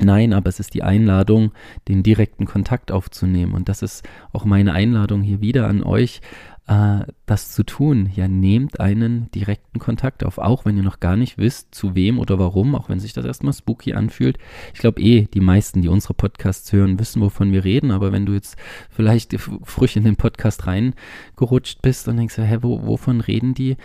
Nein, 0.00 0.32
aber 0.32 0.48
es 0.48 0.58
ist 0.58 0.72
die 0.74 0.82
Einladung, 0.82 1.52
den 1.86 2.02
direkten 2.02 2.46
Kontakt 2.46 2.90
aufzunehmen. 2.90 3.52
Und 3.52 3.68
das 3.68 3.82
ist 3.82 4.08
auch 4.32 4.44
meine 4.44 4.72
Einladung 4.72 5.22
hier 5.22 5.42
wieder 5.42 5.68
an 5.68 5.82
euch, 5.82 6.22
äh, 6.66 7.00
das 7.26 7.52
zu 7.52 7.62
tun. 7.62 8.10
Ja, 8.14 8.26
nehmt 8.26 8.80
einen 8.80 9.30
direkten 9.32 9.78
Kontakt 9.78 10.24
auf, 10.24 10.38
auch 10.38 10.64
wenn 10.64 10.78
ihr 10.78 10.82
noch 10.82 11.00
gar 11.00 11.16
nicht 11.16 11.36
wisst, 11.36 11.74
zu 11.74 11.94
wem 11.94 12.18
oder 12.18 12.38
warum, 12.38 12.74
auch 12.74 12.88
wenn 12.88 13.00
sich 13.00 13.12
das 13.12 13.26
erstmal 13.26 13.52
spooky 13.52 13.92
anfühlt. 13.92 14.38
Ich 14.72 14.80
glaube 14.80 15.02
eh, 15.02 15.26
die 15.26 15.40
meisten, 15.40 15.82
die 15.82 15.88
unsere 15.88 16.14
Podcasts 16.14 16.72
hören, 16.72 16.98
wissen, 16.98 17.20
wovon 17.20 17.52
wir 17.52 17.64
reden. 17.64 17.90
Aber 17.90 18.12
wenn 18.12 18.24
du 18.24 18.32
jetzt 18.32 18.56
vielleicht 18.88 19.36
frisch 19.62 19.96
in 19.96 20.04
den 20.04 20.16
Podcast 20.16 20.66
reingerutscht 20.66 21.82
bist 21.82 22.08
und 22.08 22.16
denkst, 22.16 22.38
hä, 22.38 22.58
wo, 22.62 22.86
wovon 22.86 23.20
reden 23.20 23.52
die? 23.52 23.76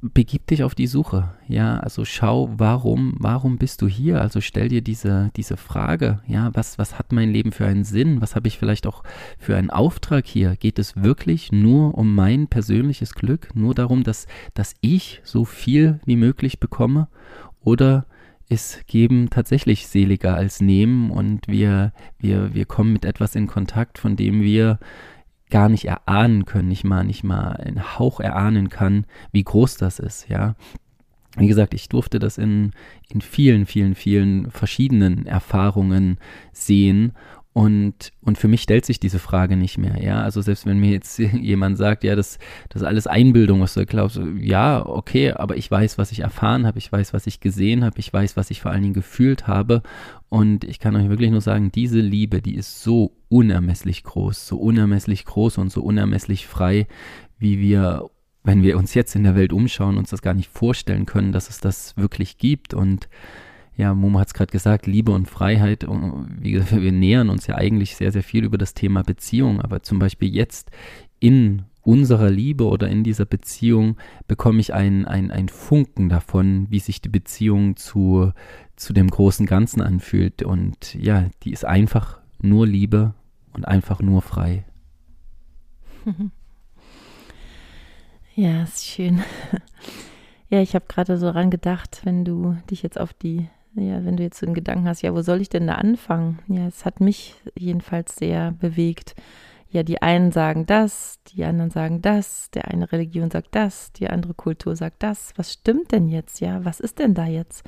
Begib 0.00 0.46
dich 0.46 0.64
auf 0.64 0.74
die 0.74 0.86
Suche. 0.86 1.34
Ja, 1.46 1.78
also 1.78 2.04
schau, 2.04 2.50
warum, 2.56 3.14
warum 3.18 3.58
bist 3.58 3.82
du 3.82 3.88
hier? 3.88 4.20
Also 4.20 4.40
stell 4.40 4.68
dir 4.68 4.80
diese, 4.80 5.30
diese 5.36 5.58
Frage. 5.58 6.20
Ja, 6.26 6.50
was, 6.54 6.78
was 6.78 6.98
hat 6.98 7.12
mein 7.12 7.30
Leben 7.30 7.52
für 7.52 7.66
einen 7.66 7.84
Sinn? 7.84 8.22
Was 8.22 8.34
habe 8.34 8.48
ich 8.48 8.58
vielleicht 8.58 8.86
auch 8.86 9.02
für 9.38 9.56
einen 9.56 9.70
Auftrag 9.70 10.26
hier? 10.26 10.56
Geht 10.56 10.78
es 10.78 10.96
wirklich 10.96 11.52
nur 11.52 11.98
um 11.98 12.14
mein 12.14 12.46
persönliches 12.46 13.14
Glück? 13.14 13.54
Nur 13.54 13.74
darum, 13.74 14.04
dass, 14.04 14.26
dass 14.54 14.74
ich 14.80 15.20
so 15.22 15.44
viel 15.44 16.00
wie 16.06 16.16
möglich 16.16 16.58
bekomme? 16.58 17.08
Oder 17.60 18.06
ist 18.48 18.86
Geben 18.86 19.30
tatsächlich 19.30 19.86
seliger 19.86 20.34
als 20.34 20.60
Nehmen 20.60 21.10
und 21.10 21.48
wir, 21.48 21.92
wir, 22.18 22.54
wir 22.54 22.66
kommen 22.66 22.92
mit 22.92 23.04
etwas 23.04 23.34
in 23.34 23.46
Kontakt, 23.46 23.98
von 23.98 24.16
dem 24.16 24.42
wir 24.42 24.78
gar 25.52 25.68
nicht 25.68 25.84
erahnen 25.84 26.46
können, 26.46 26.68
nicht 26.68 26.82
mal, 26.82 27.04
nicht 27.04 27.22
mal 27.22 27.52
einen 27.52 27.98
Hauch 27.98 28.20
erahnen 28.20 28.70
kann, 28.70 29.04
wie 29.32 29.44
groß 29.44 29.76
das 29.76 29.98
ist, 29.98 30.28
ja. 30.28 30.56
Wie 31.36 31.46
gesagt, 31.46 31.72
ich 31.74 31.88
durfte 31.88 32.18
das 32.18 32.36
in, 32.36 32.72
in 33.08 33.20
vielen, 33.20 33.66
vielen, 33.66 33.94
vielen 33.94 34.50
verschiedenen 34.50 35.26
Erfahrungen 35.26 36.18
sehen 36.52 37.12
und, 37.54 38.12
und 38.22 38.38
für 38.38 38.48
mich 38.48 38.62
stellt 38.62 38.86
sich 38.86 38.98
diese 38.98 39.18
Frage 39.18 39.56
nicht 39.56 39.76
mehr, 39.76 40.02
ja. 40.02 40.22
Also 40.22 40.40
selbst 40.40 40.64
wenn 40.64 40.78
mir 40.78 40.90
jetzt 40.90 41.18
jemand 41.18 41.76
sagt, 41.76 42.02
ja, 42.02 42.16
das, 42.16 42.38
das 42.70 42.80
ist 42.80 42.88
alles 42.88 43.06
Einbildung, 43.06 43.60
was 43.60 43.74
du 43.74 43.84
glaubst, 43.84 44.18
ja, 44.38 44.86
okay, 44.86 45.32
aber 45.32 45.56
ich 45.58 45.70
weiß, 45.70 45.98
was 45.98 46.12
ich 46.12 46.20
erfahren 46.20 46.66
habe, 46.66 46.78
ich 46.78 46.90
weiß, 46.90 47.12
was 47.12 47.26
ich 47.26 47.40
gesehen 47.40 47.84
habe, 47.84 47.98
ich 47.98 48.10
weiß, 48.10 48.38
was 48.38 48.50
ich 48.50 48.62
vor 48.62 48.70
allen 48.70 48.82
Dingen 48.82 48.94
gefühlt 48.94 49.46
habe. 49.46 49.82
Und 50.30 50.64
ich 50.64 50.78
kann 50.78 50.96
euch 50.96 51.10
wirklich 51.10 51.30
nur 51.30 51.42
sagen, 51.42 51.70
diese 51.70 52.00
Liebe, 52.00 52.40
die 52.40 52.54
ist 52.54 52.82
so 52.82 53.12
unermesslich 53.28 54.02
groß, 54.02 54.46
so 54.46 54.56
unermesslich 54.56 55.26
groß 55.26 55.58
und 55.58 55.70
so 55.70 55.82
unermesslich 55.82 56.46
frei, 56.46 56.86
wie 57.38 57.58
wir, 57.58 58.08
wenn 58.44 58.62
wir 58.62 58.78
uns 58.78 58.94
jetzt 58.94 59.14
in 59.14 59.24
der 59.24 59.36
Welt 59.36 59.52
umschauen, 59.52 59.98
uns 59.98 60.08
das 60.08 60.22
gar 60.22 60.32
nicht 60.32 60.50
vorstellen 60.50 61.04
können, 61.04 61.32
dass 61.32 61.50
es 61.50 61.60
das 61.60 61.98
wirklich 61.98 62.38
gibt. 62.38 62.72
Und 62.72 63.10
ja, 63.76 63.94
Momo 63.94 64.18
hat 64.18 64.28
es 64.28 64.34
gerade 64.34 64.52
gesagt, 64.52 64.86
Liebe 64.86 65.12
und 65.12 65.28
Freiheit, 65.28 65.86
wie 65.88 66.52
gesagt, 66.52 66.80
wir 66.80 66.92
nähern 66.92 67.30
uns 67.30 67.46
ja 67.46 67.54
eigentlich 67.56 67.96
sehr, 67.96 68.12
sehr 68.12 68.22
viel 68.22 68.44
über 68.44 68.58
das 68.58 68.74
Thema 68.74 69.02
Beziehung, 69.02 69.60
aber 69.60 69.82
zum 69.82 69.98
Beispiel 69.98 70.34
jetzt 70.34 70.70
in 71.20 71.64
unserer 71.82 72.30
Liebe 72.30 72.64
oder 72.64 72.88
in 72.88 73.02
dieser 73.02 73.24
Beziehung 73.24 73.96
bekomme 74.28 74.60
ich 74.60 74.72
ein, 74.72 75.06
ein, 75.06 75.48
Funken 75.48 76.08
davon, 76.08 76.66
wie 76.70 76.78
sich 76.78 77.00
die 77.00 77.08
Beziehung 77.08 77.76
zu, 77.76 78.32
zu 78.76 78.92
dem 78.92 79.08
großen 79.08 79.46
Ganzen 79.46 79.82
anfühlt. 79.82 80.42
Und 80.42 80.94
ja, 80.94 81.28
die 81.42 81.52
ist 81.52 81.64
einfach 81.64 82.20
nur 82.40 82.66
Liebe 82.66 83.14
und 83.52 83.66
einfach 83.66 84.00
nur 84.00 84.22
frei. 84.22 84.64
Ja, 88.34 88.62
ist 88.62 88.86
schön. 88.86 89.22
Ja, 90.48 90.60
ich 90.60 90.74
habe 90.74 90.84
gerade 90.86 91.16
so 91.16 91.32
dran 91.32 91.48
gedacht, 91.48 92.02
wenn 92.04 92.26
du 92.26 92.58
dich 92.70 92.82
jetzt 92.82 93.00
auf 93.00 93.14
die 93.14 93.48
ja, 93.74 94.04
wenn 94.04 94.16
du 94.16 94.22
jetzt 94.22 94.38
so 94.38 94.46
einen 94.46 94.54
Gedanken 94.54 94.88
hast, 94.88 95.02
ja, 95.02 95.14
wo 95.14 95.22
soll 95.22 95.40
ich 95.40 95.48
denn 95.48 95.66
da 95.66 95.74
anfangen? 95.74 96.40
Ja, 96.48 96.66
es 96.66 96.84
hat 96.84 97.00
mich 97.00 97.36
jedenfalls 97.54 98.16
sehr 98.16 98.52
bewegt. 98.52 99.14
Ja, 99.70 99.82
die 99.82 100.02
einen 100.02 100.32
sagen 100.32 100.66
das, 100.66 101.18
die 101.28 101.44
anderen 101.44 101.70
sagen 101.70 102.02
das, 102.02 102.50
der 102.50 102.68
eine 102.68 102.92
Religion 102.92 103.30
sagt 103.30 103.54
das, 103.54 103.90
die 103.92 104.10
andere 104.10 104.34
Kultur 104.34 104.76
sagt 104.76 105.02
das. 105.02 105.32
Was 105.36 105.52
stimmt 105.52 105.92
denn 105.92 106.08
jetzt? 106.08 106.40
Ja, 106.40 106.62
was 106.64 106.78
ist 106.78 106.98
denn 106.98 107.14
da 107.14 107.24
jetzt? 107.24 107.64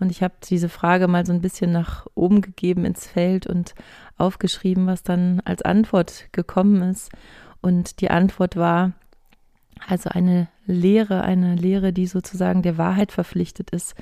Und 0.00 0.10
ich 0.10 0.22
habe 0.22 0.34
diese 0.42 0.70
Frage 0.70 1.06
mal 1.06 1.26
so 1.26 1.32
ein 1.32 1.42
bisschen 1.42 1.70
nach 1.70 2.06
oben 2.14 2.40
gegeben 2.40 2.86
ins 2.86 3.06
Feld 3.06 3.46
und 3.46 3.74
aufgeschrieben, 4.16 4.86
was 4.86 5.02
dann 5.02 5.40
als 5.44 5.62
Antwort 5.62 6.28
gekommen 6.32 6.82
ist. 6.90 7.10
Und 7.60 8.00
die 8.00 8.10
Antwort 8.10 8.56
war, 8.56 8.92
also 9.86 10.10
eine 10.10 10.48
Lehre, 10.66 11.22
eine 11.22 11.56
Lehre, 11.56 11.92
die 11.92 12.06
sozusagen 12.06 12.62
der 12.62 12.78
Wahrheit 12.78 13.12
verpflichtet 13.12 13.70
ist, 13.70 13.94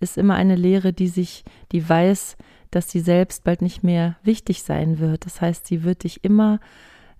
ist 0.00 0.18
immer 0.18 0.34
eine 0.34 0.56
Lehre, 0.56 0.92
die 0.92 1.08
sich, 1.08 1.44
die 1.72 1.86
weiß, 1.86 2.36
dass 2.70 2.90
sie 2.90 3.00
selbst 3.00 3.44
bald 3.44 3.62
nicht 3.62 3.82
mehr 3.82 4.16
wichtig 4.22 4.62
sein 4.62 4.98
wird. 4.98 5.26
Das 5.26 5.40
heißt, 5.40 5.66
sie 5.66 5.84
wird 5.84 6.04
dich 6.04 6.24
immer 6.24 6.60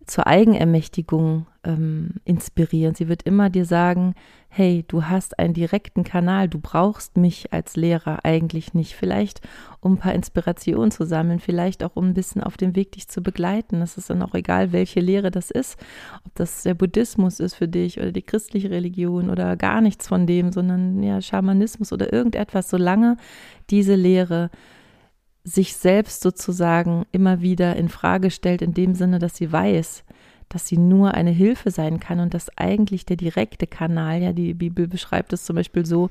zur 0.07 0.26
Eigenermächtigung 0.26 1.46
ähm, 1.64 2.12
inspirieren. 2.24 2.94
Sie 2.94 3.09
wird 3.09 3.24
immer 3.24 3.50
dir 3.50 3.64
sagen, 3.64 4.14
hey, 4.48 4.84
du 4.86 5.04
hast 5.04 5.38
einen 5.38 5.52
direkten 5.52 6.04
Kanal, 6.04 6.48
du 6.48 6.59
brauchst 6.59 7.16
mich 7.16 7.52
als 7.52 7.76
Lehrer 7.76 8.24
eigentlich 8.24 8.72
nicht. 8.72 8.94
Vielleicht, 8.94 9.40
um 9.80 9.94
ein 9.94 9.98
paar 9.98 10.14
Inspirationen 10.14 10.90
zu 10.90 11.04
sammeln, 11.04 11.40
vielleicht 11.40 11.82
auch, 11.82 11.96
um 11.96 12.07
ein 12.07 12.14
bisschen 12.14 12.42
auf 12.42 12.57
dem 12.57 12.76
Weg 12.76 12.92
dich 12.92 13.09
zu 13.09 13.20
begleiten. 13.20 13.82
Es 13.82 13.98
ist 13.98 14.09
dann 14.09 14.22
auch 14.22 14.34
egal, 14.34 14.72
welche 14.72 15.00
Lehre 15.00 15.30
das 15.30 15.50
ist, 15.50 15.76
ob 16.24 16.34
das 16.36 16.62
der 16.62 16.74
Buddhismus 16.74 17.40
ist 17.40 17.54
für 17.54 17.68
dich 17.68 17.98
oder 17.98 18.12
die 18.12 18.22
christliche 18.22 18.70
Religion 18.70 19.28
oder 19.28 19.57
gar 19.57 19.80
nichts 19.80 20.09
von 20.09 20.26
dem, 20.26 20.52
sondern 20.52 21.02
ja, 21.02 21.20
Schamanismus 21.20 21.92
oder 21.92 22.12
irgendetwas, 22.12 22.70
solange 22.70 23.16
diese 23.68 23.96
Lehre 23.96 24.50
sich 25.47 25.76
selbst 25.76 26.22
sozusagen 26.22 27.07
immer 27.12 27.40
wieder 27.40 27.76
in 27.76 27.88
Frage 27.88 28.30
stellt, 28.30 28.62
in 28.62 28.74
dem 28.74 28.94
Sinne, 28.94 29.20
dass 29.20 29.36
sie 29.36 29.53
weiß, 29.53 30.03
dass 30.49 30.66
sie 30.66 30.78
nur 30.78 31.14
eine 31.14 31.30
Hilfe 31.30 31.70
sein 31.70 32.01
kann 32.01 32.20
und 32.20 32.34
dass 32.34 32.57
eigentlich 32.57 33.05
der 33.05 33.16
direkte 33.16 33.66
Kanal, 33.66 34.22
ja, 34.22 34.32
die 34.32 34.55
Bibel 34.55 34.86
beschreibt 34.86 35.32
es 35.32 35.44
zum 35.44 35.57
Beispiel 35.57 35.84
so, 35.84 36.09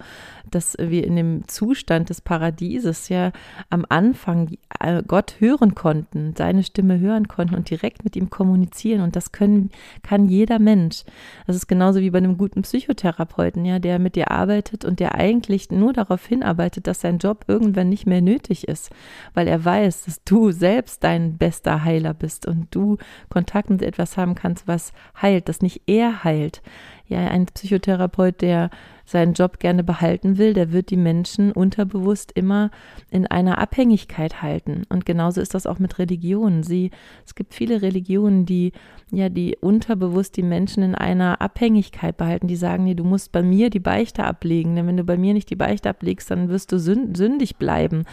dass 0.51 0.75
wir 0.79 1.05
in 1.05 1.15
dem 1.15 1.47
Zustand 1.47 2.09
des 2.09 2.21
Paradieses 2.21 3.09
ja 3.09 3.31
am 3.69 3.85
Anfang 3.89 4.57
äh, 4.79 5.01
Gott 5.05 5.35
hören 5.39 5.75
konnten, 5.75 6.33
seine 6.37 6.63
Stimme 6.63 6.99
hören 6.99 7.27
konnten 7.27 7.55
und 7.55 7.69
direkt 7.69 8.03
mit 8.03 8.15
ihm 8.15 8.29
kommunizieren 8.29 9.01
und 9.01 9.15
das 9.15 9.31
können, 9.31 9.71
kann 10.03 10.27
jeder 10.27 10.59
Mensch. 10.59 11.03
Das 11.47 11.55
ist 11.55 11.67
genauso 11.67 12.01
wie 12.01 12.09
bei 12.09 12.17
einem 12.17 12.37
guten 12.37 12.63
Psychotherapeuten, 12.63 13.65
ja, 13.65 13.79
der 13.79 13.99
mit 13.99 14.15
dir 14.15 14.31
arbeitet 14.31 14.85
und 14.85 14.99
der 14.99 15.15
eigentlich 15.15 15.71
nur 15.71 15.93
darauf 15.93 16.25
hinarbeitet, 16.25 16.87
dass 16.87 17.01
sein 17.01 17.19
Job 17.19 17.45
irgendwann 17.47 17.89
nicht 17.89 18.05
mehr 18.05 18.21
nötig 18.21 18.67
ist, 18.67 18.89
weil 19.33 19.47
er 19.47 19.63
weiß, 19.63 20.05
dass 20.05 20.23
du 20.23 20.51
selbst 20.51 21.03
dein 21.03 21.37
bester 21.37 21.83
Heiler 21.83 22.13
bist 22.13 22.45
und 22.45 22.67
du 22.71 22.97
Kontakt 23.29 23.69
mit 23.69 23.81
etwas 23.81 24.17
haben 24.25 24.35
kannst, 24.35 24.67
was 24.67 24.91
heilt, 25.21 25.47
das 25.47 25.61
nicht 25.61 25.83
er 25.87 26.23
heilt. 26.23 26.61
Ja, 27.07 27.19
ein 27.19 27.45
Psychotherapeut, 27.45 28.41
der 28.41 28.69
seinen 29.05 29.33
Job 29.33 29.59
gerne 29.59 29.83
behalten 29.83 30.39
will, 30.39 30.53
der 30.53 30.71
wird 30.71 30.89
die 30.89 30.97
Menschen 30.97 31.51
unterbewusst 31.51 32.31
immer 32.33 32.71
in 33.11 33.27
einer 33.27 33.59
Abhängigkeit 33.59 34.41
halten. 34.41 34.83
Und 34.89 35.05
genauso 35.05 35.41
ist 35.41 35.53
das 35.53 35.67
auch 35.67 35.77
mit 35.77 35.99
Religionen. 35.99 36.63
Sie, 36.63 36.89
es 37.23 37.35
gibt 37.35 37.53
viele 37.53 37.83
Religionen, 37.83 38.47
die 38.47 38.71
ja, 39.11 39.29
die 39.29 39.55
unterbewusst 39.61 40.35
die 40.35 40.43
Menschen 40.43 40.81
in 40.81 40.95
einer 40.95 41.39
Abhängigkeit 41.39 42.17
behalten, 42.17 42.47
die 42.47 42.55
sagen, 42.55 42.85
nee, 42.85 42.95
du 42.95 43.03
musst 43.03 43.31
bei 43.31 43.43
mir 43.43 43.69
die 43.69 43.79
Beichte 43.79 44.23
ablegen, 44.23 44.75
denn 44.75 44.87
wenn 44.87 44.97
du 44.97 45.03
bei 45.03 45.15
mir 45.15 45.35
nicht 45.35 45.49
die 45.51 45.55
Beichte 45.55 45.89
ablegst, 45.89 46.31
dann 46.31 46.49
wirst 46.49 46.71
du 46.71 46.79
sündig 46.79 47.57
bleiben. 47.57 48.05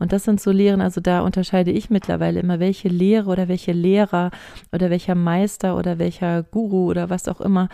Und 0.00 0.12
das 0.12 0.24
sind 0.24 0.40
so 0.40 0.50
Lehren, 0.50 0.80
also 0.80 1.00
da 1.00 1.20
unterscheide 1.20 1.70
ich 1.70 1.88
mittlerweile 1.88 2.40
immer, 2.40 2.58
welche 2.58 2.88
Lehre 2.88 3.30
oder 3.30 3.46
welche 3.46 3.72
Lehrer 3.72 4.32
oder 4.72 4.90
welcher 4.90 5.14
Meister 5.14 5.76
oder 5.76 6.00
welcher 6.00 6.42
Guru 6.42 6.90
oder 6.90 7.10
was 7.10 7.28
auch 7.28 7.40
immer 7.40 7.68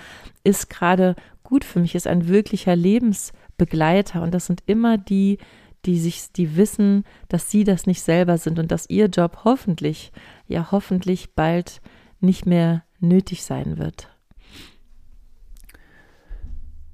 ist 0.44 0.65
gerade 0.68 1.16
gut 1.42 1.64
für 1.64 1.80
mich, 1.80 1.94
ist 1.94 2.06
ein 2.06 2.28
wirklicher 2.28 2.76
Lebensbegleiter. 2.76 4.22
Und 4.22 4.34
das 4.34 4.46
sind 4.46 4.62
immer 4.66 4.98
die, 4.98 5.38
die 5.84 5.98
sich, 5.98 6.32
die 6.32 6.56
wissen, 6.56 7.04
dass 7.28 7.50
sie 7.50 7.64
das 7.64 7.86
nicht 7.86 8.02
selber 8.02 8.38
sind 8.38 8.58
und 8.58 8.70
dass 8.70 8.90
ihr 8.90 9.06
Job 9.06 9.40
hoffentlich, 9.44 10.12
ja 10.48 10.70
hoffentlich 10.70 11.34
bald 11.34 11.80
nicht 12.20 12.46
mehr 12.46 12.82
nötig 12.98 13.44
sein 13.44 13.78
wird. 13.78 14.08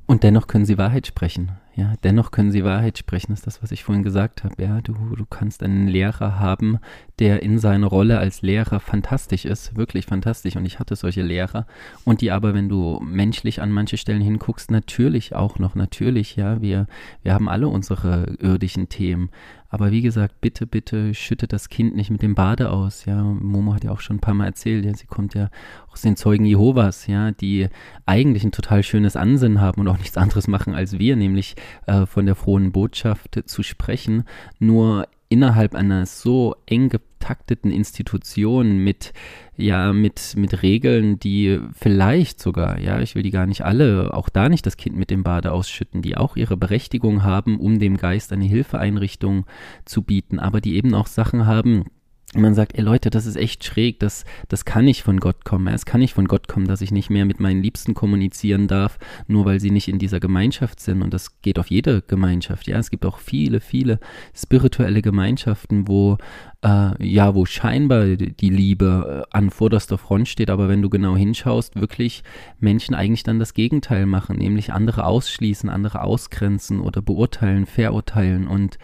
Und 0.06 0.24
dennoch 0.24 0.46
können 0.46 0.66
sie 0.66 0.76
Wahrheit 0.76 1.06
sprechen. 1.06 1.52
Ja, 1.74 1.94
dennoch 2.02 2.32
können 2.32 2.52
sie 2.52 2.64
Wahrheit 2.64 2.98
sprechen, 2.98 3.32
ist 3.32 3.46
das, 3.46 3.62
was 3.62 3.72
ich 3.72 3.82
vorhin 3.82 4.02
gesagt 4.02 4.44
habe. 4.44 4.62
Ja, 4.62 4.82
du, 4.82 4.92
du 4.92 5.24
kannst 5.24 5.62
einen 5.62 5.88
Lehrer 5.88 6.38
haben, 6.38 6.78
der 7.22 7.40
in 7.44 7.60
seiner 7.60 7.86
Rolle 7.86 8.18
als 8.18 8.42
Lehrer 8.42 8.80
fantastisch 8.80 9.44
ist, 9.44 9.76
wirklich 9.76 10.06
fantastisch. 10.06 10.56
Und 10.56 10.64
ich 10.64 10.80
hatte 10.80 10.96
solche 10.96 11.22
Lehrer. 11.22 11.68
Und 12.04 12.20
die 12.20 12.32
aber, 12.32 12.52
wenn 12.52 12.68
du 12.68 12.98
menschlich 13.00 13.62
an 13.62 13.70
manche 13.70 13.96
Stellen 13.96 14.20
hinguckst, 14.20 14.72
natürlich 14.72 15.32
auch 15.32 15.60
noch, 15.60 15.76
natürlich, 15.76 16.34
ja, 16.34 16.60
wir, 16.60 16.88
wir 17.22 17.32
haben 17.32 17.48
alle 17.48 17.68
unsere 17.68 18.34
irdischen 18.40 18.88
Themen. 18.88 19.30
Aber 19.68 19.92
wie 19.92 20.02
gesagt, 20.02 20.40
bitte, 20.40 20.66
bitte 20.66 21.14
schüttet 21.14 21.52
das 21.52 21.68
Kind 21.68 21.94
nicht 21.94 22.10
mit 22.10 22.22
dem 22.22 22.34
Bade 22.34 22.70
aus. 22.70 23.04
Ja, 23.04 23.22
Momo 23.22 23.72
hat 23.72 23.84
ja 23.84 23.92
auch 23.92 24.00
schon 24.00 24.16
ein 24.16 24.20
paar 24.20 24.34
Mal 24.34 24.46
erzählt, 24.46 24.84
ja, 24.84 24.92
sie 24.92 25.06
kommt 25.06 25.34
ja 25.34 25.48
aus 25.92 26.02
den 26.02 26.16
Zeugen 26.16 26.44
Jehovas, 26.44 27.06
ja, 27.06 27.30
die 27.30 27.68
eigentlich 28.04 28.42
ein 28.42 28.50
total 28.50 28.82
schönes 28.82 29.14
Ansinnen 29.14 29.60
haben 29.60 29.80
und 29.80 29.86
auch 29.86 29.98
nichts 29.98 30.16
anderes 30.16 30.48
machen 30.48 30.74
als 30.74 30.98
wir, 30.98 31.14
nämlich 31.14 31.54
äh, 31.86 32.04
von 32.04 32.26
der 32.26 32.34
frohen 32.34 32.72
Botschaft 32.72 33.40
zu 33.46 33.62
sprechen. 33.62 34.24
Nur 34.58 35.06
innerhalb 35.32 35.74
einer 35.74 36.04
so 36.06 36.54
eng 36.66 36.90
getakteten 36.90 37.70
Institution 37.70 38.78
mit 38.78 39.12
ja 39.56 39.92
mit 39.92 40.34
mit 40.36 40.62
Regeln, 40.62 41.18
die 41.18 41.58
vielleicht 41.72 42.40
sogar, 42.40 42.78
ja, 42.78 43.00
ich 43.00 43.14
will 43.14 43.22
die 43.22 43.30
gar 43.30 43.46
nicht 43.46 43.64
alle, 43.64 44.12
auch 44.12 44.28
da 44.28 44.48
nicht 44.48 44.66
das 44.66 44.76
Kind 44.76 44.96
mit 44.96 45.10
dem 45.10 45.22
Bade 45.22 45.52
ausschütten, 45.52 46.02
die 46.02 46.16
auch 46.16 46.36
ihre 46.36 46.56
Berechtigung 46.56 47.22
haben, 47.22 47.58
um 47.58 47.78
dem 47.78 47.96
Geist 47.96 48.32
eine 48.32 48.44
Hilfeeinrichtung 48.44 49.46
zu 49.84 50.02
bieten, 50.02 50.38
aber 50.38 50.60
die 50.60 50.76
eben 50.76 50.94
auch 50.94 51.06
Sachen 51.06 51.46
haben, 51.46 51.86
man 52.34 52.54
sagt, 52.54 52.76
ey 52.76 52.82
Leute, 52.82 53.10
das 53.10 53.26
ist 53.26 53.36
echt 53.36 53.64
schräg, 53.64 53.98
das, 54.00 54.24
das 54.48 54.64
kann 54.64 54.84
nicht 54.86 55.02
von 55.02 55.20
Gott 55.20 55.44
kommen. 55.44 55.72
Es 55.72 55.84
kann 55.84 56.00
nicht 56.00 56.14
von 56.14 56.26
Gott 56.26 56.48
kommen, 56.48 56.66
dass 56.66 56.80
ich 56.80 56.90
nicht 56.90 57.10
mehr 57.10 57.24
mit 57.24 57.40
meinen 57.40 57.62
Liebsten 57.62 57.94
kommunizieren 57.94 58.68
darf, 58.68 58.98
nur 59.26 59.44
weil 59.44 59.60
sie 59.60 59.70
nicht 59.70 59.88
in 59.88 59.98
dieser 59.98 60.20
Gemeinschaft 60.20 60.80
sind. 60.80 61.02
Und 61.02 61.12
das 61.12 61.40
geht 61.42 61.58
auf 61.58 61.68
jede 61.68 62.02
Gemeinschaft. 62.02 62.66
Ja, 62.66 62.78
es 62.78 62.90
gibt 62.90 63.04
auch 63.04 63.18
viele, 63.18 63.60
viele 63.60 64.00
spirituelle 64.34 65.02
Gemeinschaften, 65.02 65.88
wo 65.88 66.16
äh, 66.62 67.04
ja, 67.04 67.34
wo 67.34 67.44
scheinbar 67.44 68.06
die 68.06 68.50
Liebe 68.50 69.26
äh, 69.30 69.36
an 69.36 69.50
vorderster 69.50 69.98
Front 69.98 70.28
steht, 70.28 70.50
aber 70.50 70.68
wenn 70.68 70.82
du 70.82 70.88
genau 70.88 71.16
hinschaust, 71.16 71.80
wirklich 71.80 72.22
Menschen 72.60 72.94
eigentlich 72.94 73.24
dann 73.24 73.38
das 73.38 73.54
Gegenteil 73.54 74.06
machen, 74.06 74.38
nämlich 74.38 74.72
andere 74.72 75.04
ausschließen, 75.04 75.68
andere 75.68 76.02
ausgrenzen 76.02 76.80
oder 76.80 77.02
beurteilen, 77.02 77.66
verurteilen 77.66 78.46
und 78.46 78.78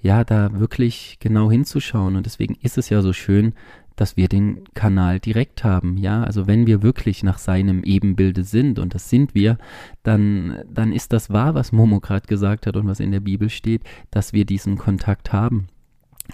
ja, 0.00 0.22
da 0.22 0.58
wirklich 0.58 1.16
genau 1.18 1.50
hinzuschauen. 1.50 2.16
Und 2.16 2.26
deswegen 2.26 2.56
ist 2.62 2.78
es 2.78 2.88
ja 2.88 3.02
so 3.02 3.12
schön, 3.12 3.54
dass 3.96 4.16
wir 4.16 4.28
den 4.28 4.64
Kanal 4.74 5.20
direkt 5.20 5.62
haben, 5.62 5.96
ja, 5.96 6.24
also 6.24 6.48
wenn 6.48 6.66
wir 6.66 6.82
wirklich 6.82 7.22
nach 7.22 7.38
seinem 7.38 7.84
Ebenbilde 7.84 8.42
sind 8.42 8.80
und 8.80 8.92
das 8.92 9.08
sind 9.08 9.36
wir, 9.36 9.56
dann, 10.02 10.64
dann 10.68 10.92
ist 10.92 11.12
das 11.12 11.30
wahr, 11.30 11.54
was 11.54 11.70
Momo 11.70 12.00
gerade 12.00 12.26
gesagt 12.26 12.66
hat 12.66 12.76
und 12.76 12.88
was 12.88 12.98
in 12.98 13.12
der 13.12 13.20
Bibel 13.20 13.50
steht, 13.50 13.82
dass 14.10 14.32
wir 14.32 14.46
diesen 14.46 14.78
Kontakt 14.78 15.32
haben. 15.32 15.68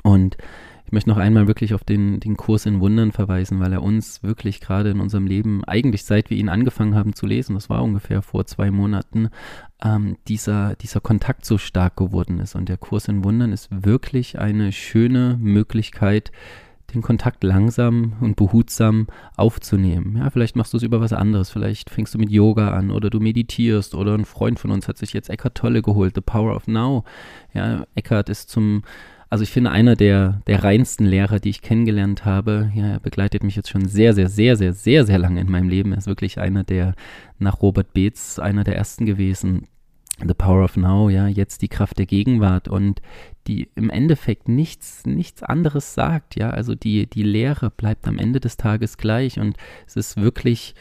Und 0.03 0.39
ich 0.91 0.93
möchte 0.93 1.11
noch 1.11 1.19
einmal 1.19 1.47
wirklich 1.47 1.73
auf 1.73 1.85
den, 1.85 2.19
den 2.19 2.37
Kurs 2.37 2.67
in 2.67 2.81
Wundern 2.81 3.13
verweisen, 3.13 3.61
weil 3.61 3.73
er 3.73 3.81
uns 3.81 4.25
wirklich 4.25 4.61
gerade 4.61 4.91
in 4.91 4.99
unserem 4.99 5.25
Leben, 5.25 5.63
eigentlich 5.63 6.03
seit 6.03 6.31
wir 6.31 6.37
ihn 6.37 6.49
angefangen 6.49 6.97
haben 6.97 7.15
zu 7.15 7.27
lesen, 7.27 7.55
das 7.55 7.71
war 7.71 7.85
ungefähr 7.85 8.23
vor 8.23 8.45
zwei 8.47 8.73
Monaten, 8.73 9.29
ähm, 9.85 10.17
dieser, 10.27 10.75
dieser 10.75 10.99
Kontakt 10.99 11.45
so 11.45 11.59
stark 11.59 11.95
geworden 11.95 12.41
ist. 12.41 12.57
Und 12.57 12.69
der 12.69 12.77
Kurs 12.77 13.07
in 13.07 13.23
Wundern 13.23 13.53
ist 13.53 13.69
wirklich 13.71 14.41
eine 14.41 14.73
schöne 14.73 15.39
Möglichkeit, 15.41 16.33
den 16.93 17.03
Kontakt 17.03 17.45
langsam 17.45 18.15
und 18.21 18.35
behutsam 18.35 19.07
aufzunehmen. 19.37 20.17
Ja, 20.17 20.29
vielleicht 20.31 20.57
machst 20.57 20.73
du 20.73 20.77
es 20.77 20.83
über 20.83 21.01
was 21.01 21.13
anderes, 21.13 21.51
vielleicht 21.51 21.89
fängst 21.89 22.15
du 22.15 22.19
mit 22.19 22.31
Yoga 22.31 22.73
an 22.73 22.91
oder 22.91 23.11
du 23.11 23.21
meditierst 23.21 23.95
oder 23.95 24.15
ein 24.15 24.25
Freund 24.25 24.59
von 24.59 24.73
uns 24.73 24.89
hat 24.89 24.99
sich 24.99 25.13
jetzt 25.13 25.31
Eckhart 25.31 25.55
Tolle 25.55 25.83
geholt, 25.83 26.17
The 26.17 26.21
Power 26.21 26.57
of 26.57 26.67
Now. 26.67 27.05
Ja, 27.55 27.85
Eckhart 27.95 28.29
ist 28.29 28.51
zum 28.51 28.83
also 29.31 29.45
ich 29.45 29.51
finde, 29.51 29.71
einer 29.71 29.95
der, 29.95 30.43
der 30.49 30.65
reinsten 30.65 31.07
Lehrer, 31.07 31.39
die 31.39 31.51
ich 31.51 31.63
kennengelernt 31.63 32.25
habe, 32.25 32.73
ja, 32.75 32.89
er 32.89 33.01
begleitet 33.01 33.45
mich 33.45 33.55
jetzt 33.55 33.71
schon 33.71 33.87
sehr, 33.87 34.13
sehr, 34.13 34.29
sehr, 34.29 34.57
sehr, 34.57 34.73
sehr, 34.75 35.07
sehr 35.07 35.19
lange 35.19 35.41
in 35.41 35.49
meinem 35.51 35.69
Leben. 35.69 35.93
Er 35.93 35.99
ist 35.99 36.09
wirklich 36.09 36.41
einer 36.41 36.65
der, 36.65 36.95
nach 37.39 37.63
Robert 37.63 37.93
Beetz, 37.93 38.41
einer 38.41 38.65
der 38.65 38.75
ersten 38.75 39.07
gewesen. 39.07 39.69
The 40.19 40.35
Power 40.35 40.65
of 40.65 40.77
Now, 40.77 41.09
ja, 41.09 41.29
jetzt 41.29 41.63
die 41.63 41.69
Kraft 41.69 41.99
der 41.99 42.07
Gegenwart 42.07 42.69
und 42.69 43.01
die 43.47 43.71
im 43.77 43.89
Endeffekt 43.89 44.49
nichts, 44.49 45.07
nichts 45.07 45.43
anderes 45.43 45.95
sagt, 45.95 46.37
ja, 46.37 46.51
also 46.51 46.75
die, 46.75 47.07
die 47.07 47.23
Lehre 47.23 47.71
bleibt 47.71 48.07
am 48.07 48.19
Ende 48.19 48.41
des 48.41 48.57
Tages 48.57 48.99
gleich 48.99 49.39
und 49.39 49.57
es 49.87 49.97
ist 49.97 50.21
wirklich 50.21 50.75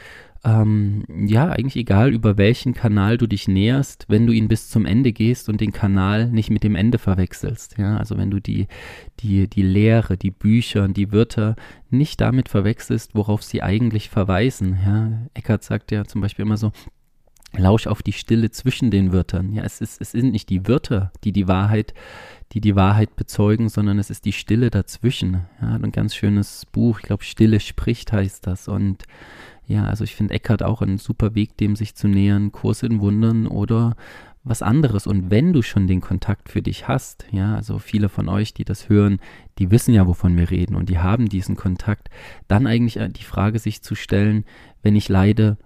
ähm, 0.46 1.04
ja, 1.28 1.50
eigentlich 1.50 1.76
egal, 1.76 2.14
über 2.14 2.38
welchen 2.38 2.74
Kanal 2.74 3.18
du 3.18 3.28
dich 3.28 3.48
näherst, 3.48 4.06
wenn 4.08 4.26
du 4.26 4.34
ihn 4.34 4.48
bis 4.48 4.70
zum 4.70 4.86
Ende 4.86 5.12
gehst 5.12 5.50
und 5.50 5.60
den 5.60 5.74
Kanal 5.74 6.30
nicht 6.30 6.50
mit 6.50 6.64
dem 6.64 6.76
Ende 6.76 6.98
verwechselst. 6.98 7.78
Ja, 7.78 7.98
also 7.98 8.18
wenn 8.18 8.32
du 8.32 8.40
die, 8.40 8.68
die, 9.20 9.50
die 9.50 9.64
Lehre, 9.64 10.18
die 10.18 10.32
Bücher 10.32 10.84
und 10.84 10.96
die 10.96 11.12
Wörter 11.12 11.56
nicht 11.90 12.22
damit 12.22 12.48
verwechselst, 12.48 13.16
worauf 13.16 13.44
sie 13.44 13.62
eigentlich 13.62 14.10
verweisen. 14.10 14.78
Ja, 14.86 15.12
Eckhart 15.34 15.64
sagt 15.64 15.92
ja 15.92 16.06
zum 16.06 16.22
Beispiel 16.22 16.44
immer 16.44 16.58
so, 16.58 16.72
Lausch 17.58 17.88
auf 17.88 18.04
die 18.04 18.14
Stille 18.14 18.52
zwischen 18.52 18.92
den 18.92 19.12
Wörtern. 19.12 19.54
Ja, 19.54 19.64
es, 19.64 19.82
ist, 19.82 20.00
es 20.00 20.12
sind 20.12 20.32
nicht 20.32 20.50
die 20.50 20.68
Wörter, 20.68 21.12
die 21.24 21.32
die 21.32 21.48
Wahrheit, 21.48 21.96
die 22.52 22.62
die 22.62 22.76
Wahrheit 22.76 23.16
bezeugen, 23.16 23.70
sondern 23.70 23.98
es 23.98 24.12
ist 24.12 24.26
die 24.26 24.34
Stille 24.34 24.70
dazwischen. 24.70 25.46
Ja, 25.60 25.74
ein 25.74 25.92
ganz 25.92 26.16
schönes 26.16 26.68
Buch, 26.68 27.00
ich 27.00 27.06
glaube, 27.06 27.24
Stille 27.24 27.60
spricht 27.60 28.14
heißt 28.14 28.46
das. 28.46 28.68
Und 28.68 29.06
ja, 29.70 29.86
also 29.86 30.04
ich 30.04 30.16
finde 30.16 30.34
Eckhart 30.34 30.64
auch 30.64 30.82
einen 30.82 30.98
super 30.98 31.36
Weg, 31.36 31.56
dem 31.58 31.76
sich 31.76 31.94
zu 31.94 32.08
nähern, 32.08 32.52
Kurs 32.52 32.82
in 32.82 33.02
Wundern 33.02 33.46
oder 33.46 33.96
was 34.44 34.64
anderes. 34.64 35.06
Und 35.06 35.30
wenn 35.30 35.54
du 35.54 35.62
schon 35.62 35.86
den 35.86 36.02
Kontakt 36.02 36.50
für 36.50 36.64
dich 36.64 36.88
hast, 36.88 37.28
ja, 37.32 37.54
also 37.56 37.78
viele 37.78 38.10
von 38.10 38.30
euch, 38.30 38.56
die 38.56 38.66
das 38.66 38.90
hören, 38.90 39.20
die 39.60 39.70
wissen 39.70 39.94
ja, 39.94 40.08
wovon 40.08 40.36
wir 40.38 40.50
reden 40.50 40.76
und 40.76 40.90
die 40.90 40.98
haben 40.98 41.30
diesen 41.30 41.56
Kontakt, 41.56 42.10
dann 42.48 42.66
eigentlich 42.66 42.98
äh, 42.98 43.10
die 43.10 43.24
Frage 43.24 43.60
sich 43.60 43.84
zu 43.84 43.94
stellen, 43.94 44.44
wenn 44.82 44.96
ich 44.96 45.08
leide, 45.08 45.58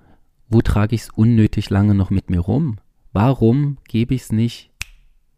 wo 0.50 0.62
trage 0.62 0.96
ich 0.96 1.04
es 1.04 1.10
unnötig 1.10 1.70
lange 1.70 1.96
noch 1.96 2.10
mit 2.10 2.30
mir 2.30 2.42
rum? 2.42 2.80
Warum 3.14 3.78
gebe 3.88 4.14
ich 4.16 4.24
es 4.24 4.32
nicht 4.34 4.72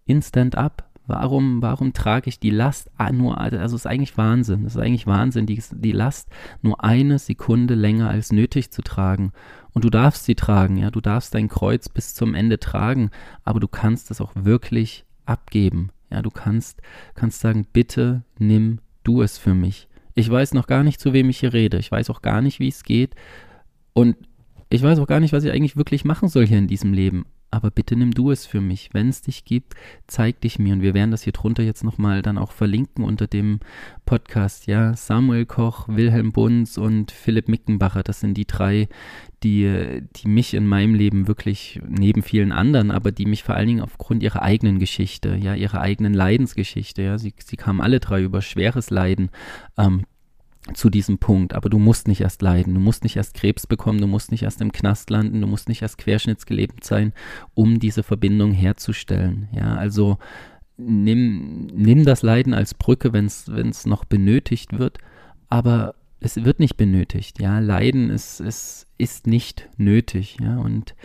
instant 0.05 0.57
ab? 0.57 0.89
Warum, 1.07 1.61
warum 1.61 1.93
trage 1.93 2.29
ich 2.29 2.39
die 2.39 2.49
Last 2.49 2.89
nur, 3.11 3.39
also 3.39 3.57
es 3.57 3.73
ist 3.73 3.87
eigentlich 3.87 4.17
Wahnsinn, 4.17 4.65
es 4.65 4.75
ist 4.75 4.81
eigentlich 4.81 5.05
Wahnsinn, 5.05 5.45
die, 5.45 5.61
die 5.71 5.91
Last 5.91 6.29
nur 6.61 6.83
eine 6.83 7.19
Sekunde 7.19 7.75
länger 7.75 8.09
als 8.09 8.31
nötig 8.31 8.71
zu 8.71 8.81
tragen. 8.81 9.31
Und 9.73 9.83
du 9.83 9.89
darfst 9.89 10.25
sie 10.25 10.35
tragen, 10.35 10.77
ja, 10.77 10.89
du 10.89 11.01
darfst 11.01 11.35
dein 11.35 11.47
Kreuz 11.47 11.89
bis 11.89 12.15
zum 12.15 12.33
Ende 12.33 12.59
tragen, 12.59 13.11
aber 13.43 13.59
du 13.59 13.67
kannst 13.67 14.09
es 14.09 14.19
auch 14.21 14.31
wirklich 14.35 15.05
abgeben. 15.25 15.91
Ja, 16.09 16.21
du 16.21 16.31
kannst, 16.31 16.81
kannst 17.13 17.39
sagen, 17.39 17.67
bitte 17.71 18.23
nimm 18.39 18.79
du 19.03 19.21
es 19.21 19.37
für 19.37 19.53
mich. 19.53 19.87
Ich 20.13 20.29
weiß 20.29 20.53
noch 20.53 20.65
gar 20.65 20.83
nicht, 20.83 20.99
zu 20.99 21.13
wem 21.13 21.29
ich 21.29 21.39
hier 21.39 21.53
rede. 21.53 21.77
Ich 21.77 21.91
weiß 21.91 22.09
auch 22.09 22.21
gar 22.21 22.41
nicht, 22.41 22.59
wie 22.59 22.69
es 22.69 22.83
geht. 22.83 23.15
Und 23.93 24.15
ich 24.69 24.81
weiß 24.81 24.99
auch 24.99 25.07
gar 25.07 25.19
nicht, 25.19 25.33
was 25.33 25.43
ich 25.43 25.51
eigentlich 25.51 25.77
wirklich 25.77 26.05
machen 26.05 26.29
soll 26.29 26.47
hier 26.47 26.57
in 26.57 26.67
diesem 26.67 26.93
Leben. 26.93 27.25
Aber 27.55 27.71
bitte 27.71 27.95
nimm 27.95 28.11
du 28.11 28.31
es 28.31 28.45
für 28.45 28.59
mich. 28.59 28.89
Wenn 28.91 29.07
es 29.07 29.21
dich 29.21 29.45
gibt, 29.45 29.75
zeig 30.07 30.41
dich 30.41 30.59
mir. 30.59 30.73
Und 30.73 30.81
wir 30.81 30.93
werden 30.93 31.11
das 31.11 31.23
hier 31.23 31.31
drunter 31.31 31.63
jetzt 31.63 31.85
nochmal 31.85 32.21
dann 32.21 32.37
auch 32.37 32.51
verlinken 32.51 33.05
unter 33.05 33.27
dem 33.27 33.61
Podcast. 34.05 34.67
Ja, 34.67 34.93
Samuel 34.93 35.45
Koch, 35.45 35.87
Wilhelm 35.87 36.33
Bunz 36.33 36.77
und 36.77 37.13
Philipp 37.13 37.47
Mickenbacher. 37.47 38.03
Das 38.03 38.19
sind 38.19 38.35
die 38.35 38.45
drei, 38.45 38.89
die, 39.41 40.01
die 40.17 40.27
mich 40.27 40.53
in 40.53 40.67
meinem 40.67 40.95
Leben 40.95 41.29
wirklich 41.29 41.79
neben 41.87 42.23
vielen 42.23 42.51
anderen, 42.51 42.91
aber 42.91 43.13
die 43.13 43.25
mich 43.25 43.43
vor 43.43 43.55
allen 43.55 43.67
Dingen 43.67 43.81
aufgrund 43.81 44.21
ihrer 44.21 44.41
eigenen 44.41 44.77
Geschichte, 44.77 45.37
ja, 45.41 45.55
ihrer 45.55 45.79
eigenen 45.79 46.13
Leidensgeschichte, 46.13 47.03
ja, 47.03 47.17
sie, 47.17 47.33
sie 47.41 47.55
kamen 47.55 47.79
alle 47.79 48.01
drei 48.01 48.21
über 48.21 48.41
schweres 48.41 48.89
Leiden, 48.89 49.29
ähm, 49.77 50.03
zu 50.73 50.89
diesem 50.89 51.17
Punkt. 51.17 51.53
Aber 51.53 51.69
du 51.69 51.77
musst 51.77 52.07
nicht 52.07 52.21
erst 52.21 52.41
leiden, 52.41 52.73
du 52.73 52.79
musst 52.79 53.03
nicht 53.03 53.15
erst 53.15 53.35
Krebs 53.35 53.67
bekommen, 53.67 54.01
du 54.01 54.07
musst 54.07 54.31
nicht 54.31 54.43
erst 54.43 54.61
im 54.61 54.71
Knast 54.71 55.09
landen, 55.09 55.41
du 55.41 55.47
musst 55.47 55.69
nicht 55.69 55.81
erst 55.81 55.97
querschnittsgelebt 55.97 56.83
sein, 56.83 57.13
um 57.53 57.79
diese 57.79 58.03
Verbindung 58.03 58.51
herzustellen. 58.51 59.47
Ja, 59.53 59.75
also 59.75 60.17
nimm, 60.77 61.67
nimm 61.67 62.03
das 62.05 62.21
Leiden 62.23 62.53
als 62.53 62.73
Brücke, 62.73 63.13
wenn 63.13 63.25
es 63.25 63.85
noch 63.85 64.05
benötigt 64.05 64.77
wird, 64.77 64.97
aber 65.49 65.95
es 66.19 66.43
wird 66.43 66.59
nicht 66.59 66.77
benötigt. 66.77 67.39
Ja, 67.39 67.59
Leiden 67.59 68.09
ist, 68.09 68.39
ist, 68.39 68.87
ist 68.97 69.27
nicht 69.27 69.69
nötig. 69.77 70.37
Ja, 70.41 70.57
und 70.57 70.95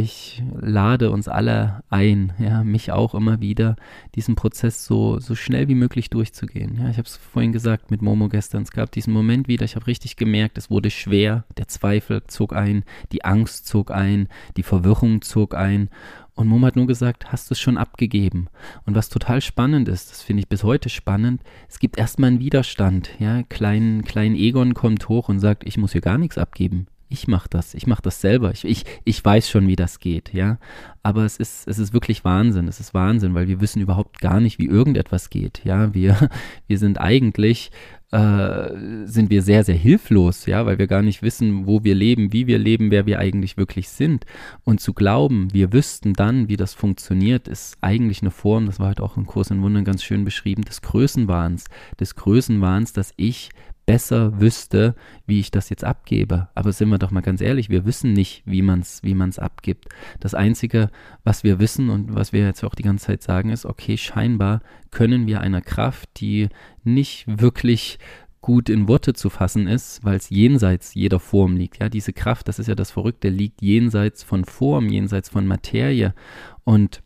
ich 0.00 0.42
lade 0.60 1.10
uns 1.10 1.28
alle 1.28 1.82
ein, 1.90 2.32
ja, 2.38 2.64
mich 2.64 2.90
auch 2.90 3.14
immer 3.14 3.40
wieder, 3.40 3.76
diesen 4.14 4.34
Prozess 4.34 4.84
so, 4.84 5.20
so 5.20 5.34
schnell 5.34 5.68
wie 5.68 5.74
möglich 5.74 6.10
durchzugehen. 6.10 6.76
Ja, 6.76 6.90
ich 6.90 6.98
habe 6.98 7.06
es 7.06 7.16
vorhin 7.16 7.52
gesagt 7.52 7.90
mit 7.90 8.02
Momo 8.02 8.28
gestern, 8.28 8.62
es 8.62 8.72
gab 8.72 8.90
diesen 8.90 9.12
Moment 9.12 9.48
wieder, 9.48 9.64
ich 9.64 9.76
habe 9.76 9.86
richtig 9.86 10.16
gemerkt, 10.16 10.58
es 10.58 10.70
wurde 10.70 10.90
schwer, 10.90 11.44
der 11.56 11.68
Zweifel 11.68 12.22
zog 12.26 12.54
ein, 12.54 12.84
die 13.12 13.24
Angst 13.24 13.66
zog 13.66 13.90
ein, 13.90 14.28
die 14.56 14.62
Verwirrung 14.62 15.22
zog 15.22 15.54
ein 15.54 15.88
und 16.34 16.48
Momo 16.48 16.66
hat 16.66 16.76
nur 16.76 16.86
gesagt, 16.86 17.32
hast 17.32 17.50
du 17.50 17.54
es 17.54 17.60
schon 17.60 17.76
abgegeben? 17.76 18.48
Und 18.86 18.94
was 18.94 19.10
total 19.10 19.40
spannend 19.42 19.88
ist, 19.88 20.10
das 20.10 20.22
finde 20.22 20.40
ich 20.40 20.48
bis 20.48 20.64
heute 20.64 20.88
spannend, 20.88 21.42
es 21.68 21.78
gibt 21.78 21.98
erstmal 21.98 22.28
einen 22.28 22.40
Widerstand. 22.40 23.10
Ja, 23.18 23.42
klein, 23.42 24.02
klein 24.04 24.34
Egon 24.34 24.74
kommt 24.74 25.08
hoch 25.08 25.28
und 25.28 25.38
sagt, 25.38 25.64
ich 25.64 25.76
muss 25.76 25.92
hier 25.92 26.00
gar 26.00 26.18
nichts 26.18 26.38
abgeben 26.38 26.86
ich 27.10 27.26
mache 27.26 27.48
das, 27.50 27.74
ich 27.74 27.88
mache 27.88 28.02
das 28.02 28.20
selber. 28.20 28.52
Ich, 28.52 28.64
ich, 28.64 28.84
ich 29.04 29.22
weiß 29.22 29.50
schon, 29.50 29.66
wie 29.66 29.74
das 29.74 29.98
geht, 29.98 30.32
ja. 30.32 30.58
Aber 31.02 31.24
es 31.24 31.38
ist, 31.38 31.66
es 31.66 31.80
ist 31.80 31.92
wirklich 31.92 32.24
Wahnsinn. 32.24 32.68
Es 32.68 32.78
ist 32.78 32.94
Wahnsinn, 32.94 33.34
weil 33.34 33.48
wir 33.48 33.60
wissen 33.60 33.82
überhaupt 33.82 34.20
gar 34.20 34.40
nicht, 34.40 34.60
wie 34.60 34.66
irgendetwas 34.66 35.28
geht. 35.28 35.62
Ja, 35.64 35.92
wir, 35.92 36.30
wir 36.68 36.78
sind 36.78 37.00
eigentlich, 37.00 37.72
äh, 38.12 39.06
sind 39.06 39.28
wir 39.28 39.42
sehr, 39.42 39.64
sehr 39.64 39.74
hilflos, 39.74 40.46
ja, 40.46 40.66
weil 40.66 40.78
wir 40.78 40.86
gar 40.86 41.02
nicht 41.02 41.20
wissen, 41.20 41.66
wo 41.66 41.82
wir 41.82 41.96
leben, 41.96 42.32
wie 42.32 42.46
wir 42.46 42.58
leben, 42.58 42.92
wer 42.92 43.06
wir 43.06 43.18
eigentlich 43.18 43.56
wirklich 43.56 43.88
sind. 43.88 44.24
Und 44.62 44.80
zu 44.80 44.92
glauben, 44.92 45.52
wir 45.52 45.72
wüssten 45.72 46.12
dann, 46.12 46.48
wie 46.48 46.56
das 46.56 46.74
funktioniert, 46.74 47.48
ist 47.48 47.76
eigentlich 47.80 48.22
eine 48.22 48.30
Form, 48.30 48.66
das 48.66 48.78
war 48.78 48.86
halt 48.86 49.00
auch 49.00 49.16
im 49.16 49.26
Kurs 49.26 49.50
in 49.50 49.62
Wundern 49.62 49.84
ganz 49.84 50.04
schön 50.04 50.24
beschrieben, 50.24 50.62
des 50.62 50.80
Größenwahns. 50.80 51.64
Des 51.98 52.14
Größenwahns, 52.14 52.92
dass 52.92 53.12
ich 53.16 53.50
besser 53.90 54.40
wüsste, 54.40 54.94
wie 55.26 55.40
ich 55.40 55.50
das 55.50 55.68
jetzt 55.68 55.82
abgebe. 55.82 56.48
Aber 56.54 56.70
sind 56.70 56.90
wir 56.90 56.98
doch 56.98 57.10
mal 57.10 57.22
ganz 57.22 57.40
ehrlich, 57.40 57.70
wir 57.70 57.84
wissen 57.84 58.12
nicht, 58.12 58.44
wie 58.46 58.62
man 58.62 58.78
es 58.80 59.02
wie 59.02 59.16
man's 59.16 59.40
abgibt. 59.40 59.86
Das 60.20 60.32
Einzige, 60.32 60.90
was 61.24 61.42
wir 61.42 61.58
wissen 61.58 61.90
und 61.90 62.14
was 62.14 62.32
wir 62.32 62.44
jetzt 62.44 62.62
auch 62.62 62.76
die 62.76 62.84
ganze 62.84 63.06
Zeit 63.06 63.24
sagen, 63.24 63.50
ist, 63.50 63.66
okay, 63.66 63.96
scheinbar 63.96 64.60
können 64.92 65.26
wir 65.26 65.40
einer 65.40 65.60
Kraft, 65.60 66.08
die 66.20 66.50
nicht 66.84 67.24
wirklich 67.26 67.98
gut 68.40 68.68
in 68.68 68.86
Worte 68.86 69.12
zu 69.12 69.28
fassen 69.28 69.66
ist, 69.66 70.04
weil 70.04 70.18
es 70.18 70.30
jenseits 70.30 70.94
jeder 70.94 71.18
Form 71.18 71.56
liegt. 71.56 71.80
Ja, 71.80 71.88
diese 71.88 72.12
Kraft, 72.12 72.46
das 72.46 72.60
ist 72.60 72.68
ja 72.68 72.76
das 72.76 72.92
Verrückte, 72.92 73.28
liegt 73.28 73.60
jenseits 73.60 74.22
von 74.22 74.44
Form, 74.44 74.88
jenseits 74.88 75.30
von 75.30 75.48
Materie. 75.48 76.14
Und, 76.62 77.02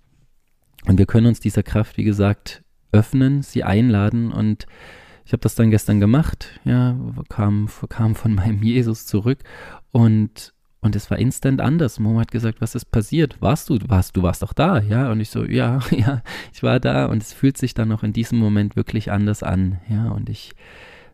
und 0.84 0.98
wir 0.98 1.06
können 1.06 1.28
uns 1.28 1.40
dieser 1.40 1.62
Kraft, 1.62 1.96
wie 1.96 2.04
gesagt, 2.04 2.62
öffnen, 2.92 3.40
sie 3.40 3.64
einladen 3.64 4.32
und 4.32 4.66
ich 5.24 5.32
habe 5.32 5.40
das 5.40 5.54
dann 5.54 5.70
gestern 5.70 6.00
gemacht, 6.00 6.60
ja, 6.64 6.96
kam, 7.28 7.68
kam 7.88 8.14
von 8.14 8.34
meinem 8.36 8.62
Jesus 8.62 9.06
zurück 9.06 9.38
und 9.92 10.52
und 10.80 10.94
es 10.94 11.10
war 11.10 11.18
instant 11.18 11.62
anders. 11.62 11.98
Momo 11.98 12.20
hat 12.20 12.30
gesagt, 12.30 12.60
was 12.60 12.74
ist 12.74 12.90
passiert? 12.90 13.40
Warst 13.40 13.70
du, 13.70 13.78
warst 13.86 14.18
du, 14.18 14.22
warst 14.22 14.42
doch 14.42 14.52
da, 14.52 14.80
ja? 14.80 15.10
Und 15.10 15.18
ich 15.18 15.30
so, 15.30 15.42
ja, 15.42 15.80
ja, 15.90 16.22
ich 16.52 16.62
war 16.62 16.78
da 16.78 17.06
und 17.06 17.22
es 17.22 17.32
fühlt 17.32 17.56
sich 17.56 17.72
dann 17.72 17.90
auch 17.90 18.02
in 18.02 18.12
diesem 18.12 18.38
Moment 18.38 18.76
wirklich 18.76 19.10
anders 19.10 19.42
an, 19.42 19.80
ja? 19.88 20.10
Und 20.10 20.28
ich 20.28 20.52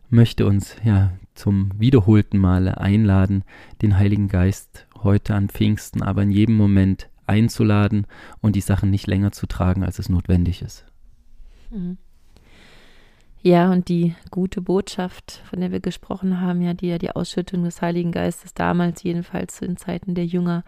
möchte 0.09 0.45
uns, 0.45 0.75
ja, 0.83 1.13
zum 1.35 1.71
wiederholten 1.77 2.37
Male 2.37 2.81
einladen, 2.81 3.45
den 3.81 3.97
Heiligen 3.97 4.27
Geist 4.27 4.87
heute 5.03 5.35
an 5.35 5.47
Pfingsten, 5.47 6.03
aber 6.03 6.21
in 6.21 6.31
jedem 6.31 6.57
Moment 6.57 7.09
einzuladen 7.25 8.07
und 8.41 8.57
die 8.57 8.61
Sachen 8.61 8.89
nicht 8.89 9.07
länger 9.07 9.31
zu 9.31 9.47
tragen, 9.47 9.85
als 9.85 9.99
es 9.99 10.09
notwendig 10.09 10.61
ist. 10.61 10.85
Mhm. 11.71 11.97
Ja, 13.43 13.71
und 13.71 13.89
die 13.89 14.15
gute 14.29 14.61
Botschaft, 14.61 15.41
von 15.49 15.61
der 15.61 15.71
wir 15.71 15.79
gesprochen 15.79 16.41
haben, 16.41 16.61
ja, 16.61 16.75
die 16.75 16.87
ja 16.87 16.99
die 16.99 17.09
Ausschüttung 17.09 17.63
des 17.63 17.81
Heiligen 17.81 18.11
Geistes 18.11 18.53
damals, 18.53 19.01
jedenfalls 19.01 19.57
den 19.59 19.77
Zeiten 19.77 20.13
der 20.13 20.27
Jünger, 20.27 20.63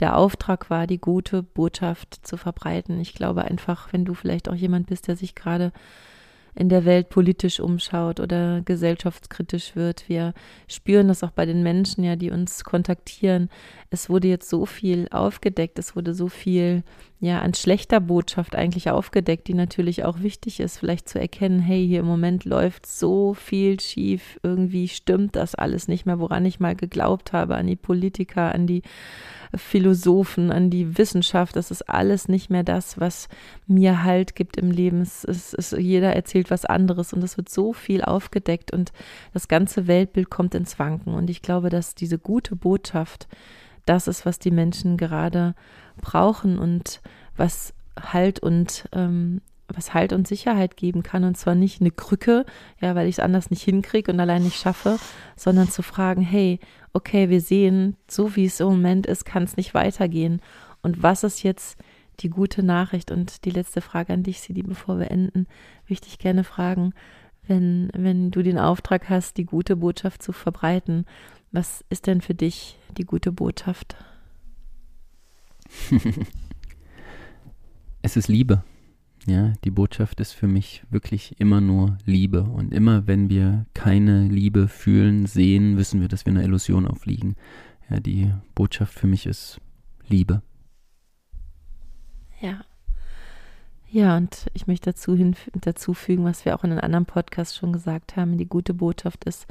der 0.00 0.16
Auftrag 0.16 0.68
war, 0.68 0.86
die 0.86 1.00
gute 1.00 1.42
Botschaft 1.42 2.26
zu 2.26 2.36
verbreiten. 2.36 3.00
Ich 3.00 3.14
glaube 3.14 3.44
einfach, 3.44 3.92
wenn 3.94 4.04
du 4.04 4.12
vielleicht 4.12 4.50
auch 4.50 4.54
jemand 4.54 4.88
bist, 4.88 5.08
der 5.08 5.16
sich 5.16 5.34
gerade 5.34 5.72
in 6.54 6.68
der 6.68 6.84
Welt 6.84 7.08
politisch 7.08 7.60
umschaut 7.60 8.20
oder 8.20 8.62
gesellschaftskritisch 8.62 9.76
wird. 9.76 10.08
Wir 10.08 10.34
spüren 10.68 11.08
das 11.08 11.22
auch 11.22 11.30
bei 11.30 11.46
den 11.46 11.62
Menschen, 11.62 12.04
ja, 12.04 12.16
die 12.16 12.30
uns 12.30 12.64
kontaktieren. 12.64 13.48
Es 13.90 14.08
wurde 14.08 14.28
jetzt 14.28 14.48
so 14.48 14.66
viel 14.66 15.08
aufgedeckt, 15.10 15.78
es 15.78 15.96
wurde 15.96 16.14
so 16.14 16.28
viel 16.28 16.82
ja 17.20 17.40
an 17.40 17.52
schlechter 17.52 18.00
Botschaft 18.00 18.56
eigentlich 18.56 18.90
aufgedeckt, 18.90 19.46
die 19.46 19.54
natürlich 19.54 20.04
auch 20.04 20.20
wichtig 20.22 20.58
ist, 20.58 20.78
vielleicht 20.78 21.08
zu 21.08 21.20
erkennen, 21.20 21.60
hey, 21.60 21.86
hier 21.86 22.00
im 22.00 22.06
Moment 22.06 22.46
läuft 22.46 22.86
so 22.86 23.34
viel 23.34 23.78
schief, 23.78 24.40
irgendwie 24.42 24.88
stimmt 24.88 25.36
das 25.36 25.54
alles 25.54 25.86
nicht 25.86 26.06
mehr, 26.06 26.18
woran 26.18 26.46
ich 26.46 26.60
mal 26.60 26.74
geglaubt 26.74 27.32
habe, 27.32 27.56
an 27.56 27.66
die 27.66 27.76
Politiker, 27.76 28.54
an 28.54 28.66
die 28.66 28.82
Philosophen, 29.54 30.52
an 30.52 30.70
die 30.70 30.96
Wissenschaft. 30.98 31.56
Das 31.56 31.70
ist 31.70 31.88
alles 31.88 32.28
nicht 32.28 32.50
mehr 32.50 32.62
das, 32.62 33.00
was 33.00 33.28
mir 33.66 34.04
Halt 34.04 34.34
gibt 34.34 34.56
im 34.56 34.70
Leben. 34.70 35.00
Es 35.00 35.24
ist, 35.24 35.54
es, 35.54 35.72
jeder 35.72 36.14
erzählt 36.14 36.50
was 36.50 36.64
anderes 36.64 37.12
und 37.12 37.22
es 37.24 37.36
wird 37.36 37.48
so 37.48 37.72
viel 37.72 38.02
aufgedeckt 38.02 38.72
und 38.72 38.92
das 39.32 39.48
ganze 39.48 39.86
Weltbild 39.86 40.30
kommt 40.30 40.54
ins 40.54 40.78
Wanken. 40.78 41.14
Und 41.14 41.30
ich 41.30 41.42
glaube, 41.42 41.68
dass 41.68 41.94
diese 41.94 42.18
gute 42.18 42.56
Botschaft 42.56 43.28
das 43.86 44.06
ist, 44.06 44.26
was 44.26 44.38
die 44.38 44.50
Menschen 44.50 44.96
gerade 44.96 45.54
brauchen 46.00 46.58
und 46.58 47.00
was 47.36 47.74
Halt 48.00 48.38
und 48.40 48.88
ähm, 48.92 49.40
was 49.74 49.94
Halt 49.94 50.12
und 50.12 50.26
Sicherheit 50.28 50.76
geben 50.76 51.02
kann. 51.02 51.24
Und 51.24 51.36
zwar 51.36 51.54
nicht 51.54 51.80
eine 51.80 51.90
Krücke, 51.90 52.44
ja, 52.80 52.94
weil 52.94 53.08
ich 53.08 53.16
es 53.16 53.20
anders 53.20 53.50
nicht 53.50 53.62
hinkriege 53.62 54.12
und 54.12 54.20
allein 54.20 54.42
nicht 54.42 54.60
schaffe, 54.60 54.98
sondern 55.36 55.68
zu 55.68 55.82
fragen, 55.82 56.22
hey, 56.22 56.60
okay, 56.92 57.28
wir 57.28 57.40
sehen, 57.40 57.96
so 58.08 58.36
wie 58.36 58.44
es 58.44 58.60
im 58.60 58.68
Moment 58.68 59.06
ist, 59.06 59.24
kann 59.24 59.42
es 59.42 59.56
nicht 59.56 59.74
weitergehen. 59.74 60.40
Und 60.82 61.02
was 61.02 61.24
ist 61.24 61.42
jetzt 61.42 61.78
die 62.20 62.30
gute 62.30 62.62
Nachricht? 62.62 63.10
Und 63.10 63.44
die 63.44 63.50
letzte 63.50 63.80
Frage 63.80 64.12
an 64.12 64.22
dich, 64.22 64.40
Sidi, 64.40 64.62
bevor 64.62 64.98
wir 64.98 65.10
enden, 65.10 65.46
möchte 65.88 66.08
ich 66.08 66.18
gerne 66.18 66.44
fragen, 66.44 66.92
wenn, 67.46 67.90
wenn 67.94 68.30
du 68.30 68.42
den 68.42 68.58
Auftrag 68.58 69.08
hast, 69.08 69.36
die 69.36 69.44
gute 69.44 69.76
Botschaft 69.76 70.22
zu 70.22 70.32
verbreiten, 70.32 71.06
was 71.52 71.84
ist 71.88 72.06
denn 72.06 72.20
für 72.20 72.34
dich 72.34 72.78
die 72.96 73.04
gute 73.04 73.32
Botschaft? 73.32 73.96
es 78.02 78.16
ist 78.16 78.28
Liebe. 78.28 78.62
Ja, 79.26 79.52
die 79.64 79.70
Botschaft 79.70 80.20
ist 80.20 80.32
für 80.32 80.48
mich 80.48 80.82
wirklich 80.90 81.38
immer 81.38 81.60
nur 81.60 81.98
Liebe. 82.06 82.42
Und 82.42 82.72
immer 82.72 83.06
wenn 83.06 83.28
wir 83.28 83.66
keine 83.74 84.28
Liebe 84.28 84.68
fühlen, 84.68 85.26
sehen, 85.26 85.76
wissen 85.76 86.00
wir, 86.00 86.08
dass 86.08 86.24
wir 86.24 86.32
einer 86.32 86.44
Illusion 86.44 86.86
aufliegen. 86.86 87.36
Ja, 87.90 88.00
die 88.00 88.32
Botschaft 88.54 88.94
für 88.94 89.06
mich 89.06 89.26
ist 89.26 89.60
Liebe. 90.08 90.42
Ja. 92.40 92.64
Ja, 93.92 94.16
und 94.16 94.46
ich 94.54 94.68
möchte 94.68 94.92
dazu, 94.92 95.94
fügen, 95.94 96.24
was 96.24 96.44
wir 96.44 96.54
auch 96.54 96.62
in 96.62 96.70
einem 96.70 96.80
anderen 96.80 97.06
Podcast 97.06 97.56
schon 97.56 97.72
gesagt 97.72 98.16
haben. 98.16 98.38
Die 98.38 98.48
gute 98.48 98.72
Botschaft 98.72 99.24
ist 99.24 99.46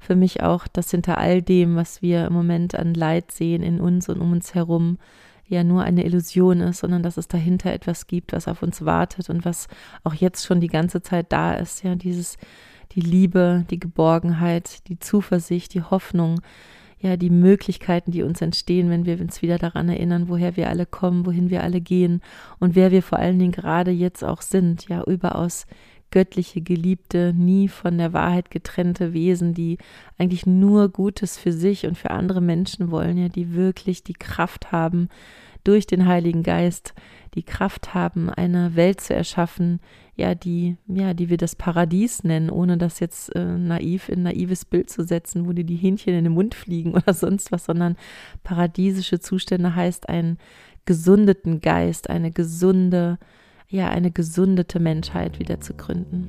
für 0.00 0.16
mich 0.16 0.42
auch, 0.42 0.66
dass 0.66 0.90
hinter 0.90 1.18
all 1.18 1.42
dem, 1.42 1.76
was 1.76 2.02
wir 2.02 2.26
im 2.26 2.32
Moment 2.32 2.74
an 2.74 2.92
Leid 2.92 3.30
sehen 3.30 3.62
in 3.62 3.80
uns 3.80 4.08
und 4.08 4.20
um 4.20 4.32
uns 4.32 4.54
herum, 4.54 4.98
ja 5.52 5.64
nur 5.64 5.82
eine 5.82 6.04
Illusion 6.04 6.60
ist, 6.60 6.80
sondern 6.80 7.02
dass 7.02 7.16
es 7.16 7.28
dahinter 7.28 7.72
etwas 7.72 8.06
gibt, 8.06 8.32
was 8.32 8.48
auf 8.48 8.62
uns 8.62 8.84
wartet 8.84 9.30
und 9.30 9.44
was 9.44 9.68
auch 10.04 10.14
jetzt 10.14 10.44
schon 10.44 10.60
die 10.60 10.68
ganze 10.68 11.02
Zeit 11.02 11.32
da 11.32 11.54
ist. 11.54 11.82
Ja, 11.84 11.94
dieses, 11.94 12.36
die 12.92 13.00
Liebe, 13.00 13.64
die 13.70 13.80
Geborgenheit, 13.80 14.88
die 14.88 14.98
Zuversicht, 14.98 15.74
die 15.74 15.82
Hoffnung, 15.82 16.40
ja, 16.98 17.16
die 17.16 17.30
Möglichkeiten, 17.30 18.12
die 18.12 18.22
uns 18.22 18.40
entstehen, 18.40 18.88
wenn 18.88 19.06
wir 19.06 19.20
uns 19.20 19.42
wieder 19.42 19.58
daran 19.58 19.88
erinnern, 19.88 20.28
woher 20.28 20.56
wir 20.56 20.68
alle 20.68 20.86
kommen, 20.86 21.26
wohin 21.26 21.50
wir 21.50 21.62
alle 21.62 21.80
gehen 21.80 22.20
und 22.60 22.76
wer 22.76 22.92
wir 22.92 23.02
vor 23.02 23.18
allen 23.18 23.38
Dingen 23.38 23.52
gerade 23.52 23.90
jetzt 23.90 24.22
auch 24.22 24.40
sind, 24.40 24.88
ja, 24.88 25.02
überaus 25.04 25.66
göttliche, 26.12 26.60
geliebte, 26.60 27.34
nie 27.36 27.66
von 27.66 27.98
der 27.98 28.12
Wahrheit 28.12 28.52
getrennte 28.52 29.12
Wesen, 29.12 29.54
die 29.54 29.78
eigentlich 30.18 30.46
nur 30.46 30.88
Gutes 30.88 31.36
für 31.36 31.52
sich 31.52 31.86
und 31.86 31.98
für 31.98 32.12
andere 32.12 32.40
Menschen 32.40 32.92
wollen, 32.92 33.18
ja, 33.18 33.28
die 33.28 33.54
wirklich 33.54 34.04
die 34.04 34.12
Kraft 34.12 34.70
haben, 34.70 35.08
durch 35.64 35.86
den 35.86 36.06
Heiligen 36.06 36.42
Geist 36.42 36.94
die 37.34 37.42
Kraft 37.42 37.94
haben, 37.94 38.30
eine 38.30 38.76
Welt 38.76 39.00
zu 39.00 39.14
erschaffen, 39.14 39.80
ja, 40.14 40.34
die, 40.34 40.76
ja, 40.86 41.14
die 41.14 41.30
wir 41.30 41.36
das 41.36 41.56
Paradies 41.56 42.24
nennen, 42.24 42.50
ohne 42.50 42.76
das 42.76 43.00
jetzt 43.00 43.34
äh, 43.34 43.44
naiv 43.44 44.08
in 44.08 44.24
naives 44.24 44.64
Bild 44.64 44.90
zu 44.90 45.04
setzen, 45.04 45.46
wo 45.46 45.52
dir 45.52 45.64
die 45.64 45.76
Hähnchen 45.76 46.14
in 46.14 46.24
den 46.24 46.34
Mund 46.34 46.54
fliegen 46.54 46.94
oder 46.94 47.14
sonst 47.14 47.52
was, 47.52 47.64
sondern 47.64 47.96
paradiesische 48.42 49.20
Zustände 49.20 49.74
heißt 49.74 50.08
einen 50.08 50.38
gesundeten 50.84 51.60
Geist, 51.60 52.10
eine 52.10 52.32
gesunde, 52.32 53.18
ja, 53.72 53.88
eine 53.88 54.10
gesundete 54.10 54.78
Menschheit 54.78 55.40
wieder 55.40 55.60
zu 55.60 55.74
gründen. 55.74 56.28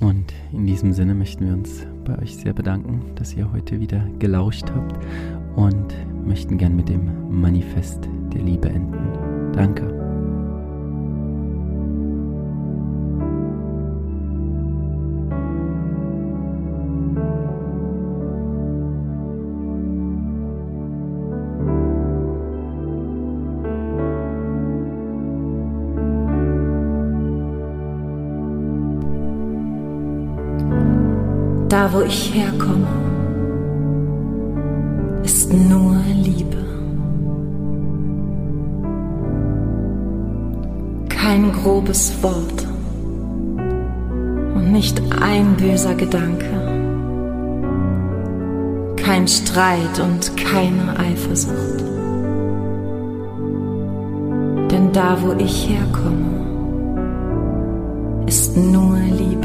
Und 0.00 0.32
in 0.52 0.66
diesem 0.66 0.92
Sinne 0.92 1.14
möchten 1.14 1.46
wir 1.46 1.54
uns 1.54 1.86
bei 2.04 2.18
euch 2.18 2.36
sehr 2.36 2.52
bedanken, 2.52 3.14
dass 3.14 3.34
ihr 3.34 3.50
heute 3.52 3.80
wieder 3.80 4.06
gelauscht 4.18 4.70
habt 4.74 4.98
und 5.56 5.94
möchten 6.26 6.58
gern 6.58 6.76
mit 6.76 6.88
dem 6.88 7.40
Manifest 7.40 8.08
der 8.32 8.42
Liebe 8.42 8.68
enden. 8.68 9.52
Danke. 9.52 9.95
Da, 31.86 31.92
wo 31.92 32.00
ich 32.00 32.34
herkomme, 32.34 32.88
ist 35.22 35.52
nur 35.52 35.94
Liebe. 36.16 36.56
Kein 41.08 41.52
grobes 41.52 42.12
Wort 42.24 42.66
und 44.56 44.72
nicht 44.72 45.00
ein 45.20 45.56
böser 45.56 45.94
Gedanke. 45.94 46.50
Kein 48.96 49.28
Streit 49.28 50.00
und 50.00 50.36
keine 50.36 50.98
Eifersucht. 50.98 51.84
Denn 54.72 54.90
da, 54.92 55.16
wo 55.22 55.34
ich 55.38 55.68
herkomme, 55.70 56.26
ist 58.26 58.56
nur 58.56 58.98
Liebe. 59.16 59.35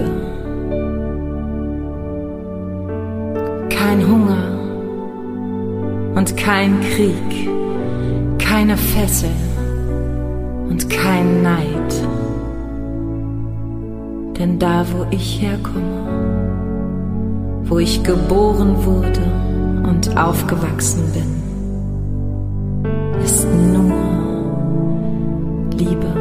Kein 3.91 4.07
Hunger 4.09 4.43
und 6.15 6.37
kein 6.37 6.79
Krieg, 6.79 7.49
keine 8.39 8.77
Fessel 8.77 9.31
und 10.69 10.89
kein 10.89 11.43
Neid. 11.43 11.93
Denn 14.39 14.59
da, 14.59 14.85
wo 14.93 15.05
ich 15.11 15.41
herkomme, 15.41 16.07
wo 17.65 17.79
ich 17.79 18.01
geboren 18.01 18.77
wurde 18.85 19.23
und 19.89 20.17
aufgewachsen 20.17 21.03
bin, 21.11 21.43
ist 23.21 23.45
nur 23.73 23.91
Liebe. 25.77 26.20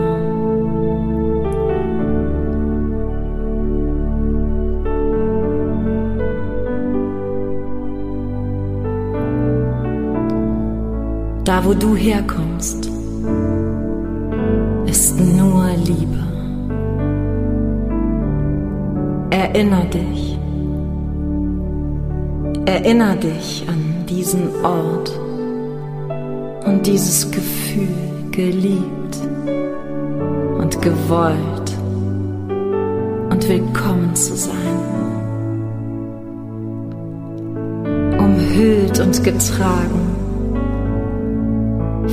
Da 11.50 11.64
wo 11.64 11.74
du 11.74 11.96
herkommst, 11.96 12.88
ist 14.86 15.18
nur 15.18 15.66
Liebe. 15.84 16.22
Erinner 19.30 19.84
dich, 19.86 20.38
erinner 22.66 23.16
dich 23.16 23.64
an 23.68 24.06
diesen 24.08 24.64
Ort 24.64 25.10
und 26.66 26.86
dieses 26.86 27.28
Gefühl, 27.32 27.88
geliebt 28.30 29.16
und 30.60 30.80
gewollt 30.80 31.68
und 33.28 33.48
willkommen 33.48 34.14
zu 34.14 34.36
sein. 34.36 34.78
Umhüllt 38.20 39.00
und 39.00 39.24
getragen 39.24 40.19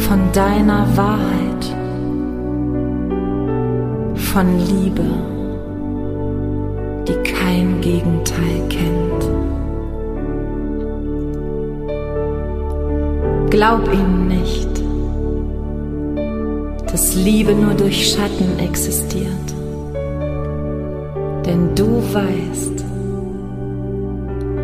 von 0.08 0.32
deiner 0.32 0.88
Wahrheit, 0.96 1.64
von 4.16 4.48
Liebe, 4.70 5.04
die 7.06 7.30
kein 7.30 7.82
Gegenteil 7.82 8.62
kennt. 8.70 9.22
Glaub 13.50 13.92
ihm 13.92 14.28
nicht, 14.30 14.70
dass 16.90 17.16
Liebe 17.16 17.54
nur 17.54 17.74
durch 17.74 18.14
Schatten 18.14 18.60
existiert, 18.60 19.48
denn 21.46 21.76
du 21.76 22.02
weißt, 22.14 22.86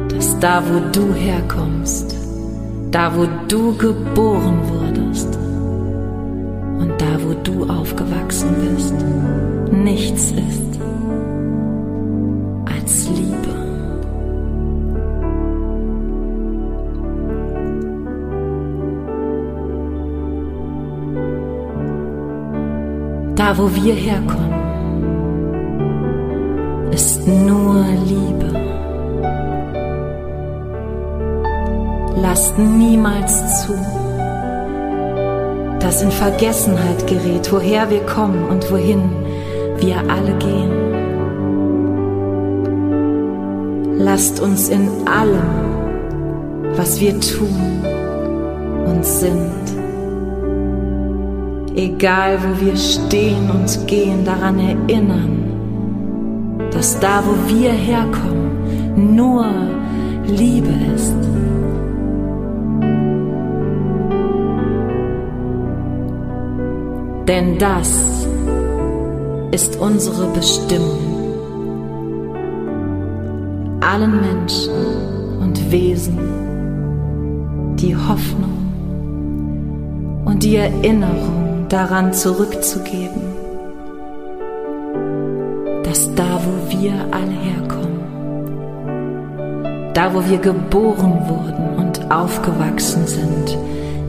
dass 0.07 0.39
da, 0.39 0.63
wo 0.69 0.79
du 0.93 1.13
herkommst, 1.13 2.15
da 2.91 3.11
wo 3.13 3.27
du 3.49 3.75
geboren 3.75 4.59
wurdest 4.69 4.82
du 7.43 7.65
aufgewachsen 7.69 8.49
bist, 8.61 8.95
nichts 9.71 10.31
ist 10.31 10.79
als 12.65 13.09
Liebe. 13.09 13.53
Da 23.35 23.57
wo 23.57 23.69
wir 23.75 23.93
herkommen, 23.93 24.53
ist 26.91 27.27
nur 27.27 27.85
Liebe. 28.05 28.43
lasst 32.23 32.57
niemals 32.57 33.61
zu, 33.61 33.73
dass 35.83 36.01
in 36.01 36.11
Vergessenheit 36.11 37.05
gerät, 37.07 37.51
woher 37.51 37.89
wir 37.89 37.99
kommen 38.05 38.45
und 38.45 38.71
wohin 38.71 39.01
wir 39.79 39.97
alle 40.09 40.33
gehen. 40.37 40.71
Lasst 43.97 44.39
uns 44.39 44.69
in 44.69 44.87
allem, 45.05 45.43
was 46.77 47.01
wir 47.01 47.19
tun 47.19 47.83
und 48.85 49.05
sind, 49.05 49.51
egal 51.75 52.39
wo 52.41 52.65
wir 52.65 52.77
stehen 52.77 53.51
und 53.51 53.85
gehen, 53.85 54.23
daran 54.23 54.59
erinnern, 54.59 55.37
dass 56.71 56.97
da, 56.99 57.21
wo 57.25 57.53
wir 57.53 57.71
herkommen, 57.71 59.15
nur 59.15 59.45
Liebe 60.27 60.71
ist. 60.95 61.32
Denn 67.27 67.57
das 67.57 68.27
ist 69.51 69.79
unsere 69.79 70.27
Bestimmung. 70.33 70.99
Allen 73.79 74.19
Menschen 74.19 74.73
und 75.41 75.71
Wesen 75.71 76.17
die 77.77 77.95
Hoffnung 77.95 78.49
und 80.25 80.43
die 80.43 80.57
Erinnerung 80.57 81.65
daran 81.69 82.11
zurückzugeben, 82.13 83.21
dass 85.83 86.13
da, 86.15 86.39
wo 86.43 86.71
wir 86.77 86.93
alle 87.11 87.31
herkommen, 87.31 88.03
da, 89.93 90.13
wo 90.13 90.23
wir 90.29 90.39
geboren 90.39 91.21
wurden 91.27 91.75
und 91.77 92.11
aufgewachsen 92.11 93.07
sind, 93.07 93.57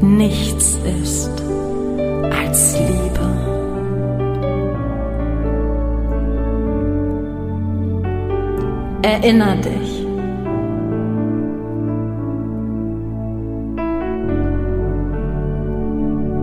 nichts 0.01 0.79
ist 1.01 1.44
Erinner 9.05 9.55
dich, 9.57 10.07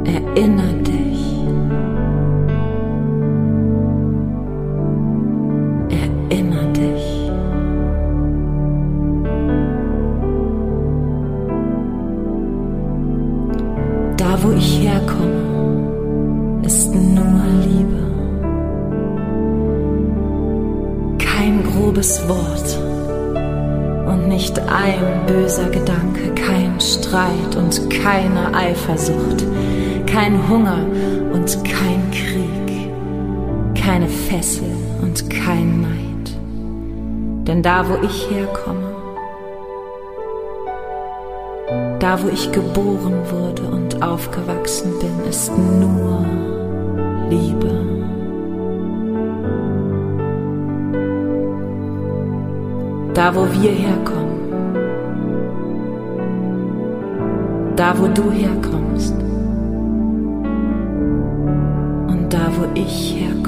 Erinner 0.05 0.73
dich. 0.73 0.80
Eifersucht 28.81 29.45
kein 30.07 30.49
Hunger 30.49 30.79
und 31.33 31.63
kein 31.63 32.01
Krieg, 32.11 32.91
keine 33.75 34.07
Fessel 34.07 34.69
und 35.01 35.29
kein 35.29 35.81
Neid. 35.81 37.47
Denn 37.47 37.61
da, 37.61 37.87
wo 37.87 37.95
ich 38.03 38.29
herkomme, 38.29 38.91
da, 41.99 42.21
wo 42.21 42.29
ich 42.29 42.51
geboren 42.51 43.21
wurde 43.29 43.63
und 43.63 44.01
aufgewachsen 44.01 44.91
bin, 44.99 45.29
ist 45.29 45.51
nur 45.57 46.25
Liebe. 47.29 47.69
Da, 53.13 53.35
wo 53.35 53.41
wir 53.41 53.71
herkommen, 53.71 54.30
da, 57.81 57.97
wo 57.97 58.07
du 58.07 58.29
herkommst, 58.31 59.15
da 62.29 62.45
wo 62.55 62.65
ich 62.75 63.15
herkomme. 63.15 63.40